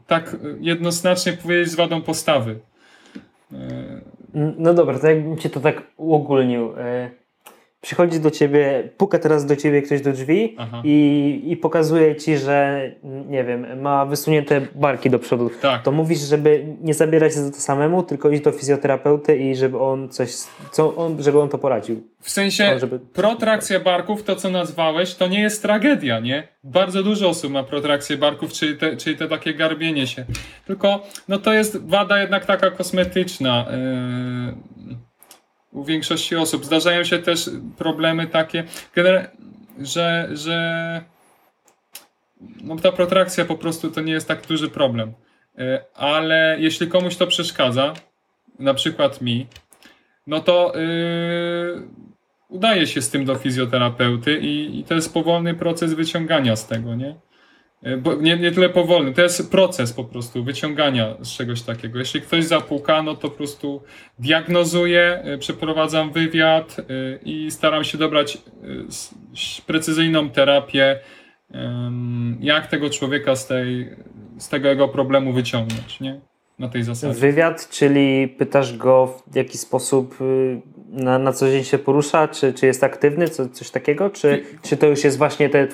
tak 0.08 0.36
jednoznacznie 0.60 1.34
powiedzieć 1.34 1.70
z 1.70 1.76
wadą 1.76 2.02
postawy. 2.02 2.60
No 4.34 4.74
dobra, 4.74 5.00
to 5.00 5.08
jakbym 5.08 5.38
cię 5.38 5.50
to 5.50 5.60
tak 5.60 5.84
uogólnił. 5.98 6.74
Przychodzi 7.88 8.20
do 8.20 8.32
ciebie, 8.32 8.90
puka 8.98 9.20
teraz 9.20 9.46
do 9.46 9.56
ciebie 9.56 9.82
ktoś 9.82 10.02
do 10.02 10.12
drzwi 10.12 10.56
i, 10.84 11.42
i 11.46 11.58
pokazuje 11.58 12.16
ci, 12.16 12.38
że 12.38 12.82
nie 13.04 13.44
wiem, 13.44 13.82
ma 13.82 14.06
wysunięte 14.06 14.62
barki 14.76 15.10
do 15.10 15.20
przodu. 15.20 15.50
Tak. 15.62 15.84
To 15.84 15.92
mówisz, 15.92 16.20
żeby 16.20 16.66
nie 16.82 16.94
zabierać 16.94 17.34
się 17.34 17.40
za 17.40 17.52
to 17.52 17.58
samemu, 17.58 18.04
tylko 18.04 18.30
iść 18.30 18.44
do 18.44 18.52
fizjoterapeuty 18.52 19.38
i 19.38 19.56
żeby 19.56 19.80
on 19.80 20.10
coś, 20.10 20.30
co 20.72 20.96
on, 20.96 21.24
żeby 21.24 21.40
on 21.40 21.50
to 21.50 21.58
poradził. 21.58 22.08
W 22.22 22.30
sensie 22.30 22.72
on, 22.74 22.80
żeby... 22.80 23.00
protrakcja 23.00 23.80
barków, 23.80 24.24
to 24.24 24.36
co 24.36 24.50
nazwałeś, 24.50 25.16
to 25.16 25.28
nie 25.28 25.42
jest 25.42 25.62
tragedia, 25.62 26.20
nie? 26.20 26.48
Bardzo 26.64 27.04
dużo 27.04 27.30
osób 27.30 27.52
ma 27.52 27.64
protrakcję 27.64 28.18
barków, 28.18 28.54
czyli 28.54 28.78
te, 28.78 28.98
czyli 28.98 29.18
te 29.18 29.28
takie 29.28 29.54
garbienie 29.54 30.08
się. 30.08 30.26
Tylko, 30.66 31.04
no 31.28 31.38
to 31.38 31.54
jest 31.54 31.90
wada 31.90 32.22
jednak 32.22 32.46
taka 32.46 32.72
kosmetyczna. 32.72 33.66
Yy 34.88 35.07
większości 35.88 36.36
osób. 36.36 36.66
Zdarzają 36.66 37.04
się 37.04 37.20
też 37.20 37.50
problemy 37.78 38.28
takie, 38.28 38.64
że, 39.80 40.30
że 40.34 41.02
no 42.64 42.76
ta 42.76 42.92
protrakcja 42.92 43.46
po 43.46 43.56
prostu 43.56 43.92
to 43.92 44.02
nie 44.02 44.14
jest 44.14 44.28
tak 44.28 44.48
duży 44.48 44.70
problem. 44.70 45.14
E, 45.58 45.86
ale 45.96 46.58
jeśli 46.60 46.88
komuś 46.88 47.16
to 47.16 47.28
przeszkadza, 47.28 47.94
na 48.60 48.74
przykład 48.74 49.22
mi, 49.22 49.48
no 50.28 50.40
to 50.40 50.74
yy, 50.76 51.88
udaje 52.50 52.88
się 52.88 53.02
z 53.02 53.10
tym 53.10 53.26
do 53.26 53.36
fizjoterapeuty 53.36 54.38
i, 54.38 54.80
i 54.80 54.84
to 54.84 54.94
jest 54.94 55.14
powolny 55.14 55.54
proces 55.54 55.94
wyciągania 55.94 56.56
z 56.56 56.68
tego, 56.68 56.96
nie? 56.96 57.16
E, 57.84 57.98
bo 57.98 58.16
nie, 58.16 58.38
nie 58.38 58.52
tyle 58.52 58.70
powolny, 58.70 59.14
to 59.14 59.22
jest 59.22 59.52
proces 59.52 59.94
po 59.94 60.04
prostu 60.04 60.44
wyciągania 60.44 61.16
z 61.22 61.38
czegoś 61.38 61.62
takiego. 61.62 62.00
Jeśli 62.00 62.22
ktoś 62.22 62.46
zapuka, 62.46 63.04
no 63.04 63.16
to 63.16 63.30
po 63.30 63.36
prostu 63.36 63.82
diagnozuję, 64.20 65.22
e, 65.24 65.38
przeprowadzam 65.38 66.12
wywiad 66.12 66.78
e, 66.80 66.84
i 67.26 67.52
staram 67.52 67.84
się 67.84 67.98
dobrać 67.98 68.38
precyzyjną 69.68 70.30
terapię, 70.30 71.00
jak 72.40 72.68
tego 72.68 72.90
człowieka 72.90 73.36
z, 73.36 73.48
tej, 73.48 73.90
z 74.38 74.50
tego 74.50 74.70
jego 74.70 74.88
problemu 74.88 75.34
wyciągnąć, 75.34 76.00
nie? 76.00 76.22
Na 76.60 76.70
tej 76.70 76.84
zasadzie. 76.84 77.20
Wywiad, 77.20 77.70
czyli 77.70 78.28
pytasz 78.28 78.78
go 78.78 79.22
w 79.32 79.36
jaki 79.36 79.58
sposób 79.58 80.22
y, 80.22 80.62
na, 80.90 81.20
na 81.20 81.34
co 81.34 81.50
dzień 81.50 81.64
się 81.64 81.78
porusza, 81.78 82.28
czy, 82.28 82.54
czy 82.54 82.66
jest 82.66 82.84
aktywny, 82.84 83.28
co, 83.28 83.50
coś 83.50 83.70
takiego, 83.70 84.10
czy, 84.10 84.44
czy 84.62 84.78
to 84.78 84.88
już 84.88 85.04
jest 85.04 85.18
właśnie 85.18 85.50
te 85.50 85.68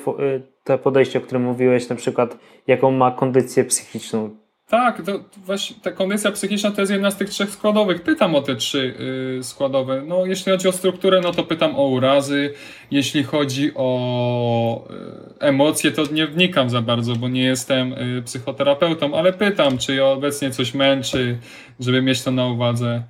to 0.63 0.77
podejście, 0.77 1.19
o 1.19 1.21
którym 1.21 1.43
mówiłeś, 1.43 1.89
na 1.89 1.95
przykład 1.95 2.37
jaką 2.67 2.91
ma 2.91 3.11
kondycję 3.11 3.65
psychiczną. 3.65 4.43
Tak, 4.67 5.01
to 5.05 5.11
właśnie 5.37 5.75
ta 5.81 5.91
kondycja 5.91 6.31
psychiczna 6.31 6.71
to 6.71 6.81
jest 6.81 6.91
jedna 6.91 7.11
z 7.11 7.17
tych 7.17 7.29
trzech 7.29 7.49
składowych. 7.49 8.01
Pytam 8.01 8.35
o 8.35 8.41
te 8.41 8.55
trzy 8.55 8.95
y, 9.39 9.43
składowe. 9.43 10.03
No, 10.07 10.25
jeśli 10.25 10.51
chodzi 10.51 10.67
o 10.67 10.71
strukturę, 10.71 11.21
no 11.21 11.31
to 11.31 11.43
pytam 11.43 11.75
o 11.75 11.87
urazy. 11.87 12.53
Jeśli 12.91 13.23
chodzi 13.23 13.71
o 13.75 14.87
y, 14.89 15.39
emocje, 15.39 15.91
to 15.91 16.03
nie 16.11 16.27
wnikam 16.27 16.69
za 16.69 16.81
bardzo, 16.81 17.15
bo 17.15 17.29
nie 17.29 17.43
jestem 17.43 17.93
y, 17.93 18.21
psychoterapeutą, 18.25 19.15
ale 19.15 19.33
pytam, 19.33 19.77
czy 19.77 20.03
obecnie 20.03 20.51
coś 20.51 20.73
męczy, 20.73 21.37
żeby 21.79 22.01
mieć 22.01 22.21
to 22.21 22.31
na 22.31 22.47
uwadze. 22.47 23.03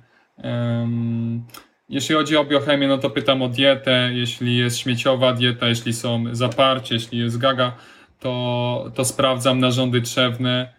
Jeśli 1.88 2.14
chodzi 2.14 2.36
o 2.36 2.44
biochemię, 2.44 2.88
no 2.88 2.98
to 2.98 3.10
pytam 3.10 3.42
o 3.42 3.48
dietę. 3.48 4.10
Jeśli 4.12 4.56
jest 4.56 4.78
śmieciowa 4.78 5.32
dieta, 5.32 5.68
jeśli 5.68 5.92
są 5.92 6.24
zaparcie, 6.32 6.94
jeśli 6.94 7.18
jest 7.18 7.38
gaga, 7.38 7.72
to, 8.20 8.90
to 8.94 9.04
sprawdzam 9.04 9.60
narządy 9.60 10.02
trzewne 10.02 10.74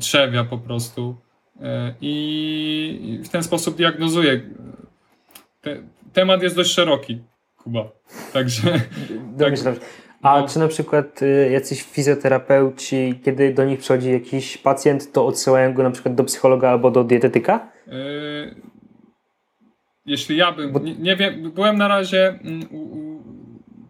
trzewia 0.00 0.44
po 0.44 0.58
prostu 0.58 1.16
e, 1.60 1.94
i 2.00 3.20
w 3.24 3.28
ten 3.28 3.42
sposób 3.42 3.76
diagnozuję. 3.76 4.40
Te, 5.60 5.76
temat 6.12 6.42
jest 6.42 6.56
dość 6.56 6.70
szeroki, 6.70 7.22
Kuba. 7.56 7.88
Także. 8.32 8.80
Domyślam. 9.38 9.74
Tak. 9.74 9.84
A 10.22 10.40
no. 10.40 10.48
czy 10.48 10.58
na 10.58 10.68
przykład 10.68 11.22
y, 11.22 11.50
jacyś 11.52 11.82
fizjoterapeuci, 11.82 13.20
kiedy 13.24 13.54
do 13.54 13.64
nich 13.64 13.78
przychodzi 13.78 14.12
jakiś 14.12 14.58
pacjent, 14.58 15.12
to 15.12 15.26
odsyłają 15.26 15.74
go 15.74 15.82
na 15.82 15.90
przykład 15.90 16.14
do 16.14 16.24
psychologa 16.24 16.70
albo 16.70 16.90
do 16.90 17.04
dietetyka? 17.04 17.68
E, 17.88 17.92
jeśli 20.06 20.36
ja 20.36 20.52
bym. 20.52 20.72
Bo... 20.72 20.78
Nie, 20.78 20.94
nie, 20.94 21.16
wiem, 21.16 21.50
byłem 21.50 21.78
na 21.78 21.88
razie. 21.88 22.28
Mm, 22.28 22.68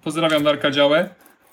pozdrawiam 0.03 0.45
Darka 0.45 0.71
Działę 0.71 1.09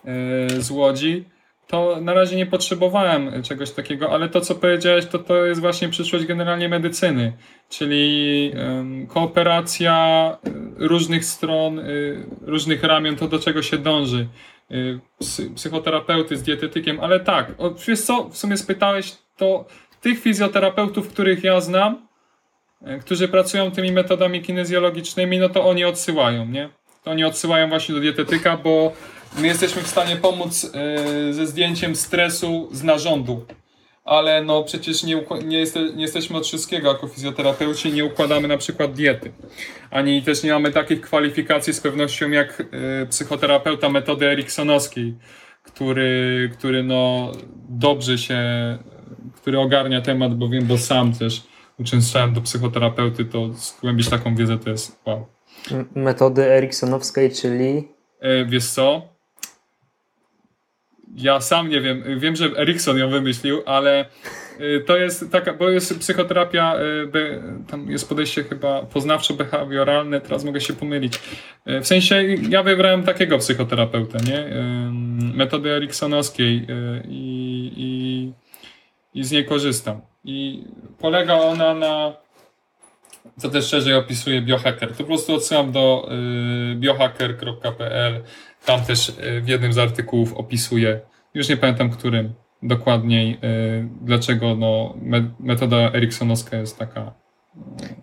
e, 0.05 0.49
z 0.49 0.71
Łodzi 0.71 1.25
to 1.71 1.97
na 2.01 2.13
razie 2.13 2.35
nie 2.35 2.45
potrzebowałem 2.45 3.43
czegoś 3.43 3.71
takiego, 3.71 4.11
ale 4.11 4.29
to, 4.29 4.41
co 4.41 4.55
powiedziałeś, 4.55 5.05
to 5.05 5.19
to 5.19 5.45
jest 5.45 5.61
właśnie 5.61 5.89
przyszłość 5.89 6.25
generalnie 6.25 6.69
medycyny, 6.69 7.33
czyli 7.69 8.51
kooperacja 9.07 10.37
y, 10.47 10.87
różnych 10.87 11.25
stron, 11.25 11.79
y, 11.79 12.25
różnych 12.41 12.83
ramion, 12.83 13.15
to 13.15 13.27
do 13.27 13.39
czego 13.39 13.61
się 13.61 13.77
dąży. 13.77 14.27
Psychoterapeuty 15.55 16.37
z 16.37 16.43
dietetykiem, 16.43 16.99
ale 16.99 17.19
tak, 17.19 17.51
o, 17.57 17.71
wiesz 17.87 18.01
co, 18.01 18.29
w 18.29 18.37
sumie 18.37 18.57
spytałeś, 18.57 19.17
to 19.37 19.65
tych 20.01 20.19
fizjoterapeutów, 20.19 21.09
których 21.09 21.43
ja 21.43 21.61
znam, 21.61 22.07
którzy 23.01 23.27
pracują 23.27 23.71
tymi 23.71 23.91
metodami 23.91 24.41
kinezjologicznymi, 24.41 25.39
no 25.39 25.49
to 25.49 25.65
oni 25.65 25.85
odsyłają, 25.85 26.45
nie? 26.45 26.69
To 27.03 27.11
oni 27.11 27.23
odsyłają 27.23 27.69
właśnie 27.69 27.95
do 27.95 28.01
dietetyka, 28.01 28.57
bo 28.57 28.93
my 29.37 29.47
jesteśmy 29.47 29.81
w 29.81 29.87
stanie 29.87 30.15
pomóc 30.15 30.71
e, 30.73 31.33
ze 31.33 31.47
zdjęciem 31.47 31.95
stresu 31.95 32.69
z 32.71 32.83
narządu. 32.83 33.45
Ale 34.05 34.43
no 34.43 34.63
przecież 34.63 35.03
nie, 35.03 35.15
nie, 35.45 35.63
nie 35.95 36.01
jesteśmy 36.01 36.37
od 36.37 36.47
wszystkiego 36.47 36.87
jako 36.87 37.07
fizjoterapeuci, 37.07 37.93
nie 37.93 38.05
układamy 38.05 38.47
na 38.47 38.57
przykład 38.57 38.93
diety. 38.93 39.31
Ani 39.91 40.21
też 40.21 40.43
nie 40.43 40.53
mamy 40.53 40.71
takich 40.71 41.01
kwalifikacji 41.01 41.73
z 41.73 41.79
pewnością 41.79 42.29
jak 42.29 42.61
e, 42.61 43.05
psychoterapeuta 43.05 43.89
metody 43.89 44.25
eriksonowskiej, 44.25 45.15
który, 45.63 46.49
który 46.53 46.83
no 46.83 47.31
dobrze 47.69 48.17
się, 48.17 48.39
który 49.35 49.59
ogarnia 49.59 50.01
temat, 50.01 50.35
bo 50.35 50.49
wiem, 50.49 50.65
bo 50.65 50.77
sam 50.77 51.13
też 51.13 51.50
uczęszczałem 51.81 52.33
do 52.33 52.41
psychoterapeuty, 52.41 53.25
to 53.25 53.53
zgłębić 53.53 54.09
taką 54.09 54.35
wiedzę 54.35 54.57
to 54.57 54.69
jest 54.69 55.01
wow. 55.05 55.25
Metody 55.95 56.51
eriksonowskiej, 56.51 57.31
czyli? 57.31 57.87
E, 58.19 58.45
wiesz 58.45 58.65
co? 58.65 59.11
ja 61.15 61.41
sam 61.41 61.69
nie 61.69 61.81
wiem, 61.81 62.19
wiem, 62.19 62.35
że 62.35 62.45
Erikson 62.45 62.97
ją 62.97 63.09
wymyślił, 63.09 63.61
ale 63.65 64.05
y, 64.59 64.83
to 64.87 64.97
jest 64.97 65.31
taka, 65.31 65.53
bo 65.53 65.69
jest 65.69 65.99
psychoterapia, 65.99 66.75
y, 67.15 67.67
tam 67.67 67.91
jest 67.91 68.09
podejście 68.09 68.43
chyba 68.43 68.81
poznawczo-behawioralne, 68.81 70.21
teraz 70.21 70.43
mogę 70.43 70.61
się 70.61 70.73
pomylić. 70.73 71.19
W 71.65 71.87
sensie 71.87 72.23
ja 72.49 72.63
wybrałem 72.63 73.03
takiego 73.03 73.37
psychoterapeutę, 73.37 74.17
nie? 74.27 74.45
Metody 75.35 75.71
eriksonowskiej 75.71 76.67
i, 77.07 77.71
i, 77.77 78.31
i 79.13 79.23
z 79.23 79.31
niej 79.31 79.45
korzystam. 79.45 80.01
I 80.23 80.63
polega 80.99 81.33
ona 81.33 81.73
na, 81.73 82.13
co 83.37 83.49
też 83.49 83.65
szerzej 83.65 83.93
opisuje 83.93 84.41
biohacker. 84.41 84.89
To 84.89 84.97
po 84.97 85.03
prostu 85.03 85.35
odsyłam 85.35 85.71
do 85.71 86.09
biohacker.pl 86.75 88.23
tam 88.65 88.81
też 88.81 89.09
e, 89.09 89.41
w 89.41 89.47
jednym 89.47 89.73
z 89.73 89.77
artykułów 89.77 90.33
opisuje, 90.33 90.99
już 91.33 91.49
nie 91.49 91.57
pamiętam 91.57 91.89
którym 91.89 92.33
dokładniej, 92.63 93.31
e, 93.31 93.37
dlaczego 94.01 94.55
no, 94.55 94.95
metoda 95.39 95.77
eriksonowska 95.77 96.57
jest 96.57 96.79
taka. 96.79 97.13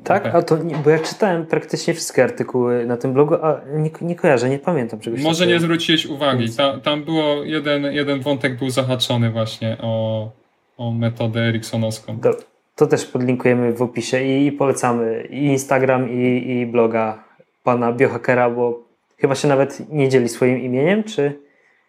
Tak, 0.04 0.26
a 0.26 0.42
to, 0.42 0.56
bo 0.84 0.90
ja 0.90 0.98
czytałem 0.98 1.46
praktycznie 1.46 1.94
wszystkie 1.94 2.24
artykuły 2.24 2.86
na 2.86 2.96
tym 2.96 3.12
blogu, 3.12 3.34
a 3.34 3.60
nie, 3.74 3.90
nie 4.00 4.16
kojarzę, 4.16 4.50
nie 4.50 4.58
pamiętam 4.58 5.00
czegoś 5.00 5.22
Może 5.22 5.38
takiego. 5.38 5.54
nie 5.54 5.60
zwróciłeś 5.60 6.06
uwagi. 6.06 6.50
Ta, 6.56 6.78
tam 6.80 7.04
było 7.04 7.44
jeden, 7.44 7.84
jeden 7.84 8.20
wątek 8.20 8.58
był 8.58 8.70
zahaczony 8.70 9.30
właśnie 9.30 9.76
o, 9.80 10.30
o 10.78 10.92
metodę 10.92 11.40
eriksonowską. 11.40 12.16
Do, 12.16 12.30
to 12.76 12.86
też 12.86 13.06
podlinkujemy 13.06 13.72
w 13.72 13.82
opisie 13.82 14.20
i 14.22 14.52
polecamy 14.52 15.26
i 15.30 15.44
Instagram, 15.44 16.10
i, 16.10 16.50
i 16.50 16.66
bloga 16.66 17.24
pana 17.64 17.92
biohackera, 17.92 18.50
bo 18.50 18.88
Chyba 19.18 19.34
się 19.34 19.48
nawet 19.48 19.90
nie 19.90 20.08
dzieli 20.08 20.28
swoim 20.28 20.58
imieniem, 20.58 21.04
czy... 21.04 21.40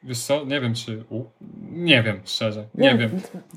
Wiesz 0.04 0.20
co, 0.20 0.46
nie 0.46 0.62
wiem 0.62 0.74
czy... 0.74 1.04
U, 1.10 1.24
nie 1.72 2.04
wiem, 2.04 2.22
szczerze, 2.26 2.68
nie, 2.76 2.92
nie 2.92 2.98
wiem. 2.98 3.10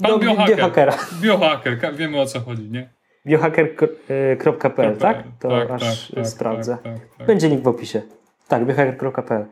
Pan 0.03 0.21
biohacker, 0.21 0.57
biohackera. 0.57 0.93
biohacker, 1.23 1.95
wiemy 1.97 2.21
o 2.21 2.27
co 2.27 2.41
chodzi, 2.41 2.71
nie? 2.71 2.89
biohacker.pl, 3.27 4.97
tak? 4.97 5.25
To 5.41 5.49
tak, 5.49 5.71
aż 5.71 6.09
tak, 6.09 6.15
tak 6.15 6.27
sprawdzę. 6.27 6.79
Tak, 6.83 6.95
tak, 6.95 7.17
tak, 7.19 7.27
Będzie 7.27 7.49
link 7.49 7.63
w 7.63 7.69
opisie. 7.69 8.03
Tak, 8.49 8.65
biohacker.pl. 8.65 9.47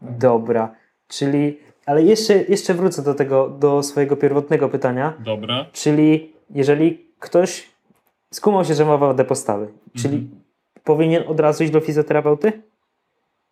Dobra, 0.00 0.74
czyli... 1.08 1.58
Ale 1.88 2.02
jeszcze, 2.02 2.44
jeszcze 2.48 2.74
wrócę 2.74 3.02
do 3.02 3.14
tego, 3.14 3.48
do 3.48 3.82
swojego 3.82 4.16
pierwotnego 4.16 4.68
pytania. 4.68 5.14
Dobra. 5.24 5.66
Czyli 5.72 6.32
jeżeli 6.54 7.06
ktoś 7.18 7.68
skumał 8.30 8.64
się, 8.64 8.74
że 8.74 8.84
ma 8.84 8.96
wadę 8.96 9.24
postawy, 9.24 9.68
czyli 9.96 10.14
mhm. 10.14 10.40
powinien 10.84 11.22
od 11.26 11.40
razu 11.40 11.64
iść 11.64 11.72
do 11.72 11.80
fizjoterapeuty? 11.80 12.52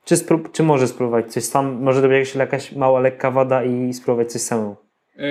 Czy, 0.04 0.14
spró- 0.14 0.52
czy 0.52 0.62
może 0.62 0.88
spróbować 0.88 1.32
coś 1.32 1.44
sam? 1.44 1.82
Może 1.82 2.02
to 2.02 2.08
być 2.08 2.34
jakaś 2.34 2.72
mała, 2.72 3.00
lekka 3.00 3.30
wada 3.30 3.64
i 3.64 3.94
spróbować 3.94 4.32
coś 4.32 4.42
samemu? 4.42 4.76
Yy, 5.16 5.24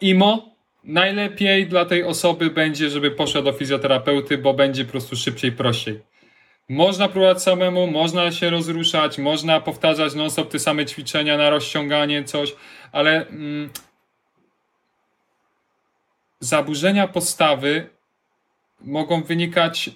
IMO 0.00 0.42
najlepiej 0.84 1.66
dla 1.66 1.84
tej 1.84 2.04
osoby 2.04 2.50
będzie, 2.50 2.90
żeby 2.90 3.10
poszła 3.10 3.42
do 3.42 3.52
fizjoterapeuty, 3.52 4.38
bo 4.38 4.54
będzie 4.54 4.84
po 4.84 4.90
prostu 4.90 5.16
szybciej, 5.16 5.52
prościej. 5.52 6.00
Można 6.68 7.08
próbować 7.08 7.42
samemu, 7.42 7.86
można 7.86 8.32
się 8.32 8.50
rozruszać, 8.50 9.18
można 9.18 9.60
powtarzać 9.60 10.14
non-stop 10.14 10.50
te 10.50 10.58
same 10.58 10.86
ćwiczenia 10.86 11.36
na 11.36 11.50
rozciąganie, 11.50 12.24
coś, 12.24 12.54
ale 12.92 13.28
mm, 13.28 13.70
zaburzenia 16.40 17.08
postawy 17.08 17.90
mogą 18.80 19.22
wynikać 19.22 19.88
y, 19.88 19.92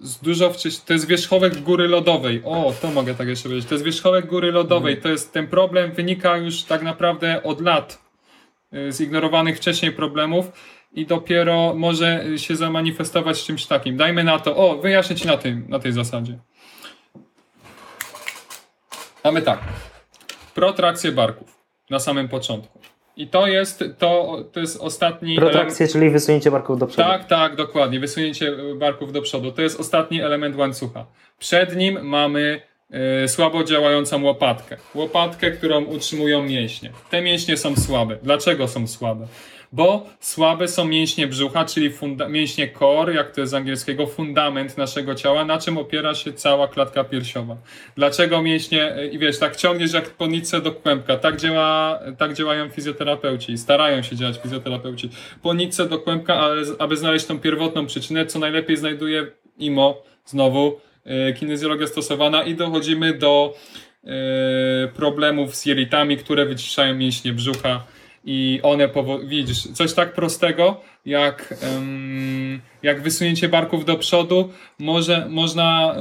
z 0.00 0.18
dużo 0.18 0.50
wcześniej. 0.50 0.82
To 0.86 0.92
jest 0.92 1.06
wierzchołek 1.06 1.60
góry 1.60 1.88
lodowej. 1.88 2.42
O, 2.44 2.72
to 2.80 2.90
mogę 2.90 3.14
tak 3.14 3.28
jeszcze 3.28 3.48
powiedzieć. 3.48 3.68
To 3.68 3.74
jest 3.74 3.84
wierzchołek 3.84 4.26
góry 4.26 4.52
lodowej. 4.52 5.00
To 5.00 5.08
jest 5.08 5.32
ten 5.32 5.46
problem 5.46 5.92
wynika 5.92 6.36
już 6.36 6.62
tak 6.62 6.82
naprawdę 6.82 7.42
od 7.42 7.60
lat 7.60 7.98
y, 8.74 8.92
zignorowanych 8.92 9.56
wcześniej 9.56 9.92
problemów 9.92 10.52
i 10.92 11.06
dopiero 11.06 11.74
może 11.74 12.24
się 12.36 12.56
zamanifestować 12.56 13.44
czymś 13.44 13.66
takim. 13.66 13.96
Dajmy 13.96 14.24
na 14.24 14.38
to. 14.38 14.56
O, 14.56 14.76
wyjaśnię 14.76 15.16
ci 15.16 15.26
na, 15.26 15.36
tym, 15.36 15.64
na 15.68 15.78
tej 15.78 15.92
zasadzie. 15.92 16.38
Mamy 19.24 19.42
tak. 19.42 19.60
Protrakcję 20.54 21.12
barków 21.12 21.58
na 21.90 21.98
samym 21.98 22.28
początku. 22.28 22.78
I 23.16 23.28
to 23.28 23.46
jest, 23.46 23.84
to, 23.98 24.38
to 24.52 24.60
jest 24.60 24.80
ostatni. 24.80 25.36
Protrakcja, 25.36 25.88
czyli 25.88 26.10
wysunięcie 26.10 26.50
barków 26.50 26.78
do 26.78 26.86
przodu. 26.86 27.08
Tak, 27.08 27.24
tak, 27.24 27.56
dokładnie. 27.56 28.00
Wysunięcie 28.00 28.52
barków 28.76 29.12
do 29.12 29.22
przodu. 29.22 29.52
To 29.52 29.62
jest 29.62 29.80
ostatni 29.80 30.22
element 30.22 30.56
łańcucha. 30.56 31.06
Przed 31.38 31.76
nim 31.76 31.98
mamy 32.02 32.62
y, 33.24 33.28
słabo 33.28 33.64
działającą 33.64 34.24
łopatkę. 34.24 34.76
Łopatkę, 34.94 35.50
którą 35.50 35.84
utrzymują 35.84 36.42
mięśnie. 36.42 36.90
Te 37.10 37.22
mięśnie 37.22 37.56
są 37.56 37.76
słabe. 37.76 38.18
Dlaczego 38.22 38.68
są 38.68 38.86
słabe? 38.86 39.26
Bo 39.72 40.06
słabe 40.20 40.68
są 40.68 40.84
mięśnie 40.84 41.26
brzucha, 41.26 41.64
czyli 41.64 41.90
mięśnie 42.28 42.72
core, 42.78 43.14
jak 43.14 43.30
to 43.30 43.40
jest 43.40 43.50
z 43.50 43.54
angielskiego, 43.54 44.06
fundament 44.06 44.78
naszego 44.78 45.14
ciała, 45.14 45.44
na 45.44 45.58
czym 45.58 45.78
opiera 45.78 46.14
się 46.14 46.32
cała 46.32 46.68
klatka 46.68 47.04
piersiowa. 47.04 47.56
Dlaczego 47.96 48.42
mięśnie, 48.42 48.94
i 49.12 49.18
wiesz, 49.18 49.38
tak 49.38 49.56
ciągniesz 49.56 49.92
jak 49.92 50.10
po 50.10 50.26
nitce 50.26 50.60
do 50.60 50.72
kłębka, 50.72 51.16
tak, 51.16 51.36
działa, 51.36 52.00
tak 52.18 52.34
działają 52.34 52.68
fizjoterapeuci, 52.68 53.58
starają 53.58 54.02
się 54.02 54.16
działać 54.16 54.38
fizjoterapeuci. 54.42 55.10
Po 55.42 55.54
nitce 55.54 55.88
do 55.88 55.98
kłębka, 55.98 56.34
ale 56.34 56.62
aby 56.78 56.96
znaleźć 56.96 57.26
tą 57.26 57.40
pierwotną 57.40 57.86
przyczynę, 57.86 58.26
co 58.26 58.38
najlepiej 58.38 58.76
znajduje 58.76 59.26
IMO, 59.58 60.02
znowu, 60.24 60.80
e, 61.04 61.32
kinezjologia 61.32 61.86
stosowana 61.86 62.42
i 62.42 62.54
dochodzimy 62.54 63.12
do 63.12 63.54
problemów 64.94 65.56
z 65.56 65.66
jelitami, 65.66 66.16
które 66.16 66.46
wyciszają 66.46 66.94
mięśnie 66.94 67.32
brzucha 67.32 67.84
i 68.24 68.60
one 68.62 68.88
widzisz, 69.24 69.62
coś 69.62 69.94
tak 69.94 70.12
prostego 70.12 70.80
jak, 71.06 71.54
jak 72.82 73.02
wysunięcie 73.02 73.48
barków 73.48 73.84
do 73.84 73.96
przodu 73.96 74.50
może, 74.78 75.26
można 75.28 75.96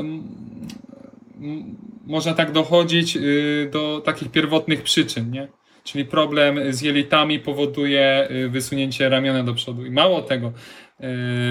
można 2.11 2.33
tak 2.33 2.51
dochodzić 2.51 3.17
y, 3.17 3.69
do 3.71 4.01
takich 4.05 4.31
pierwotnych 4.31 4.83
przyczyn, 4.83 5.31
nie? 5.31 5.47
Czyli 5.83 6.05
problem 6.05 6.73
z 6.73 6.81
jelitami 6.81 7.39
powoduje 7.39 8.27
y, 8.31 8.49
wysunięcie 8.49 9.09
ramiona 9.09 9.43
do 9.43 9.53
przodu. 9.53 9.85
I 9.85 9.91
mało 9.91 10.21
tego, 10.21 10.53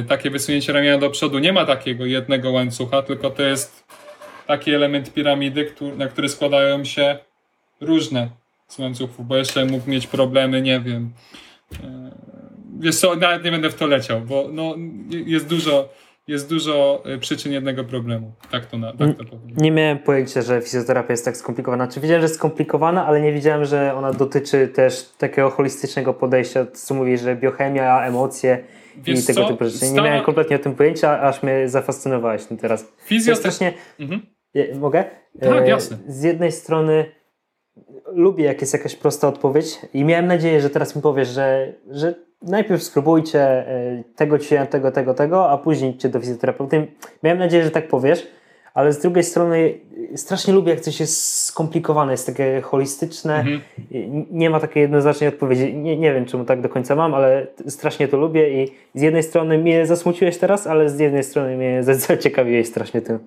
y, 0.01 0.05
takie 0.09 0.31
wysunięcie 0.31 0.73
ramiona 0.73 0.99
do 0.99 1.11
przodu 1.11 1.39
nie 1.39 1.53
ma 1.53 1.64
takiego 1.64 2.07
jednego 2.07 2.51
łańcucha, 2.51 3.03
tylko 3.03 3.31
to 3.31 3.43
jest 3.43 3.87
taki 4.47 4.75
element 4.75 5.12
piramidy, 5.12 5.73
na 5.97 6.09
który 6.09 6.29
składają 6.29 6.85
się 6.85 7.18
różne 7.81 8.31
z 8.71 8.79
łańcuchów, 8.79 9.27
bo 9.27 9.37
jeszcze 9.37 9.64
mógł 9.64 9.91
mieć 9.91 10.07
problemy, 10.07 10.62
nie 10.62 10.81
wiem. 10.81 11.11
Wiesz 12.79 12.97
co, 12.97 13.16
nawet 13.16 13.45
nie 13.45 13.51
będę 13.51 13.71
w 13.71 13.75
to 13.75 13.87
leciał, 13.87 14.21
bo 14.21 14.49
no, 14.53 14.75
jest 15.27 15.49
dużo 15.49 15.89
jest 16.31 16.49
dużo 16.49 17.03
y, 17.14 17.18
przyczyn 17.18 17.53
jednego 17.53 17.85
problemu. 17.85 18.33
Tak 18.51 18.66
to, 18.66 18.79
na, 18.79 18.93
tak 18.93 19.16
to 19.16 19.25
powiem. 19.25 19.57
Nie 19.57 19.71
miałem 19.71 19.99
pojęcia, 19.99 20.43
że 20.43 20.61
fizjoterapia 20.61 21.12
jest 21.12 21.25
tak 21.25 21.37
skomplikowana. 21.37 21.89
Czy 21.89 22.01
wiedziałem, 22.01 22.21
że 22.21 22.25
jest 22.25 22.35
skomplikowana, 22.35 23.07
ale 23.07 23.21
nie 23.21 23.33
wiedziałem, 23.33 23.64
że 23.64 23.95
ona 23.95 24.12
dotyczy 24.12 24.68
też 24.68 25.11
takiego 25.18 25.51
holistycznego 25.51 26.14
podejścia. 26.14 26.66
Co 26.73 26.95
mówisz, 26.95 27.21
że 27.21 27.37
biochemia, 27.37 28.07
emocje 28.07 28.64
Wiesz 28.97 29.25
i 29.25 29.27
tego 29.27 29.43
co? 29.43 29.49
typu 29.49 29.64
rzeczy. 29.64 29.91
Nie 29.93 30.03
miałem 30.03 30.25
kompletnie 30.25 30.57
o 30.57 30.59
tym 30.59 30.75
pojęcia, 30.75 31.21
aż 31.21 31.43
mnie 31.43 31.68
zafascynowałeś 31.68 32.45
tym 32.45 32.57
teraz. 32.57 32.93
Fizjoterapia. 33.05 33.73
Mhm. 34.01 34.23
Mogę? 34.81 35.05
Tak, 35.41 35.68
jasne. 35.68 35.97
Z 36.07 36.23
jednej 36.23 36.53
strony 36.53 37.20
lubię, 38.13 38.45
jak 38.45 38.61
jest 38.61 38.73
jakaś 38.73 38.97
prosta 38.97 39.29
odpowiedź 39.29 39.79
i 39.95 40.05
miałem 40.05 40.27
nadzieję, 40.27 40.61
że 40.61 40.71
teraz 40.71 40.97
mi 40.97 41.03
powiesz, 41.03 41.29
że, 41.29 41.73
że 41.91 42.15
najpierw 42.43 42.83
spróbujcie 42.83 43.41
e, 43.41 44.03
tego 44.17 44.39
ćwiczenia, 44.39 44.67
tego, 44.67 44.93
tego, 44.93 45.15
tego, 45.15 45.51
a 45.51 45.59
później 45.59 45.91
idźcie 45.91 46.09
do 46.09 46.21
fizjoterapeuty. 46.21 46.87
Miałem 47.23 47.39
nadzieję, 47.39 47.65
że 47.65 47.71
tak 47.71 47.89
powiesz, 47.89 48.27
ale 48.75 48.93
z 48.93 49.01
drugiej 49.01 49.25
strony 49.25 49.75
strasznie 50.17 50.55
lubię, 50.55 50.71
jak 50.71 50.81
coś 50.81 51.01
jest 51.01 51.45
skomplikowane, 51.45 52.13
jest 52.13 52.27
takie 52.27 52.61
holistyczne, 52.61 53.37
mhm. 53.39 53.61
nie 54.31 54.51
ma 54.51 54.61
takiej 54.61 54.81
jednoznacznej 54.81 55.29
odpowiedzi. 55.29 55.75
Nie, 55.75 55.97
nie 55.97 56.15
wiem, 56.15 56.25
czemu 56.25 56.45
tak 56.45 56.61
do 56.61 56.69
końca 56.69 56.97
mam, 56.97 57.15
ale 57.15 57.47
strasznie 57.69 58.09
to 58.09 58.17
lubię 58.17 58.63
i 58.63 58.69
z 58.95 59.03
jednej 59.03 59.23
strony 59.23 59.59
mnie 59.59 59.87
zasmuciłeś 59.87 60.39
teraz, 60.39 60.67
ale 60.67 60.91
z 60.91 60.99
jednej 60.99 61.25
strony 61.25 61.57
mnie 61.57 61.83
zaciekawiłeś 62.09 62.69
strasznie 62.69 63.03
tym. 63.03 63.19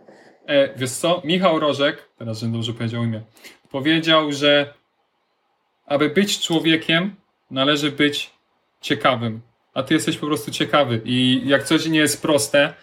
E, 0.48 0.70
wiesz 0.78 0.92
co, 0.92 1.22
Michał 1.26 1.60
Rożek, 1.60 1.98
teraz 2.18 2.40
żebym 2.40 2.54
dobrze 2.54 2.74
powiedział 2.74 3.04
imię, 3.04 3.22
powiedział, 3.74 4.32
że 4.32 4.74
aby 5.86 6.10
być 6.10 6.40
człowiekiem, 6.40 7.16
należy 7.52 7.92
być 7.92 8.30
ciekawym, 8.82 9.42
a 9.74 9.84
ty 9.84 9.94
jesteś 9.94 10.18
po 10.18 10.28
prostu 10.28 10.52
ciekawy 10.52 11.02
i 11.06 11.42
jak 11.46 11.64
coś 11.64 11.86
nie 11.86 12.00
jest 12.00 12.22
proste, 12.22 12.74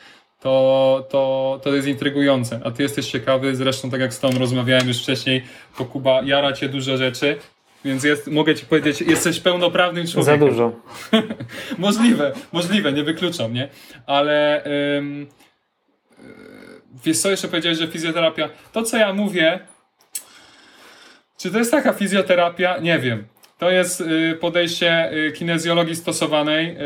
to, 0.41 1.07
to, 1.11 1.61
to 1.63 1.75
jest 1.75 1.89
intrygujące, 1.89 2.61
a 2.65 2.71
ty 2.71 2.83
jesteś 2.83 3.11
ciekawy, 3.11 3.57
zresztą 3.57 3.91
tak 3.91 4.01
jak 4.01 4.15
z 4.15 4.21
tą 4.21 4.31
rozmawiałem 4.39 4.89
już 4.89 5.03
wcześniej, 5.03 5.45
to 5.79 5.85
Kuba 5.85 6.23
jara 6.23 6.53
cię 6.53 6.69
dużo 6.69 6.97
rzeczy, 6.97 7.37
więc 7.85 8.05
jest, 8.05 8.27
mogę 8.27 8.55
ci 8.55 8.67
powiedzieć, 8.67 9.01
jesteś 9.01 9.41
pełnoprawnym 9.41 10.07
człowiekiem. 10.07 10.41
Za 10.41 10.47
dużo. 10.47 10.73
możliwe, 11.79 12.33
możliwe, 12.53 12.93
nie 12.93 13.03
wykluczam, 13.03 13.55
nie? 13.55 13.69
Ale 14.07 14.65
ym, 14.99 15.27
wiesz 17.05 17.19
co, 17.19 17.31
jeszcze 17.31 17.49
powiedziałeś, 17.49 17.79
że 17.79 17.87
fizjoterapia, 17.87 18.49
to 18.73 18.83
co 18.83 18.97
ja 18.97 19.13
mówię, 19.13 19.61
czy 21.41 21.51
to 21.51 21.59
jest 21.59 21.71
taka 21.71 21.93
fizjoterapia? 21.93 22.79
Nie 22.79 22.99
wiem. 22.99 23.25
To 23.59 23.71
jest 23.71 24.01
y, 24.01 24.37
podejście 24.41 25.13
y, 25.13 25.33
kinezjologii 25.33 25.97
stosowanej, 25.97 26.77
y, 26.77 26.79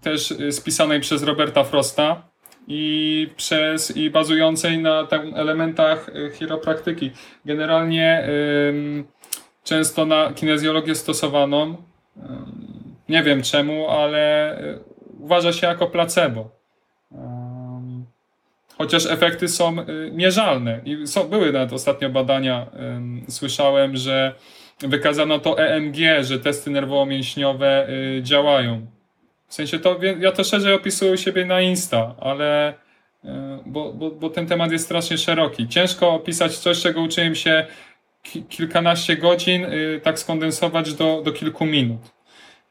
też 0.00 0.34
spisanej 0.50 1.00
przez 1.00 1.22
Roberta 1.22 1.64
Frosta 1.64 2.22
i, 2.68 3.28
przez, 3.36 3.96
i 3.96 4.10
bazującej 4.10 4.78
na 4.78 5.08
elementach 5.34 6.10
chiropraktyki. 6.32 7.10
Generalnie 7.44 8.28
często 9.64 10.06
na 10.06 10.32
kinezjologię 10.32 10.94
stosowaną, 10.94 11.76
nie 13.08 13.22
wiem 13.22 13.42
czemu, 13.42 13.88
ale 13.88 14.56
uważa 15.18 15.52
się 15.52 15.66
jako 15.66 15.86
placebo. 15.86 16.59
Chociaż 18.80 19.06
efekty 19.06 19.48
są 19.48 19.76
mierzalne 20.12 20.80
i 20.84 21.06
są, 21.06 21.28
były 21.28 21.52
nawet 21.52 21.72
ostatnio 21.72 22.10
badania, 22.10 22.66
słyszałem, 23.28 23.96
że 23.96 24.34
wykazano 24.88 25.38
to 25.38 25.58
EMG, 25.58 25.96
że 26.20 26.38
testy 26.38 26.70
nerwowo-mięśniowe 26.70 27.88
y, 27.88 28.22
działają. 28.22 28.86
W 29.48 29.54
sensie 29.54 29.78
to, 29.78 30.00
ja 30.20 30.32
to 30.32 30.44
szerzej 30.44 30.74
opisuję 30.74 31.12
u 31.12 31.16
siebie 31.16 31.44
na 31.44 31.60
Insta, 31.60 32.14
ale 32.20 32.74
y, 33.24 33.28
bo, 33.66 33.92
bo, 33.92 34.10
bo 34.10 34.30
ten 34.30 34.46
temat 34.46 34.72
jest 34.72 34.84
strasznie 34.84 35.18
szeroki. 35.18 35.68
Ciężko 35.68 36.10
opisać 36.10 36.58
coś, 36.58 36.80
czego 36.80 37.00
uczyłem 37.00 37.34
się 37.34 37.66
ki 38.22 38.42
kilkanaście 38.42 39.16
godzin, 39.16 39.64
y, 39.64 40.00
tak 40.02 40.18
skondensować 40.18 40.94
do, 40.94 41.22
do 41.24 41.32
kilku 41.32 41.66
minut. 41.66 42.00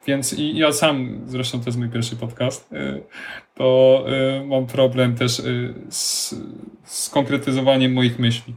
Więc 0.10 0.34
i 0.34 0.58
ja 0.58 0.72
sam, 0.72 1.22
zresztą 1.26 1.60
to 1.60 1.66
jest 1.66 1.78
mój 1.78 1.90
pierwszy 1.90 2.16
podcast, 2.16 2.70
to 3.56 4.06
mam 4.46 4.66
problem 4.66 5.16
też 5.16 5.42
z, 5.90 6.36
z 6.84 7.10
konkretyzowaniem 7.10 7.94
moich 7.94 8.20
myśli. 8.20 8.56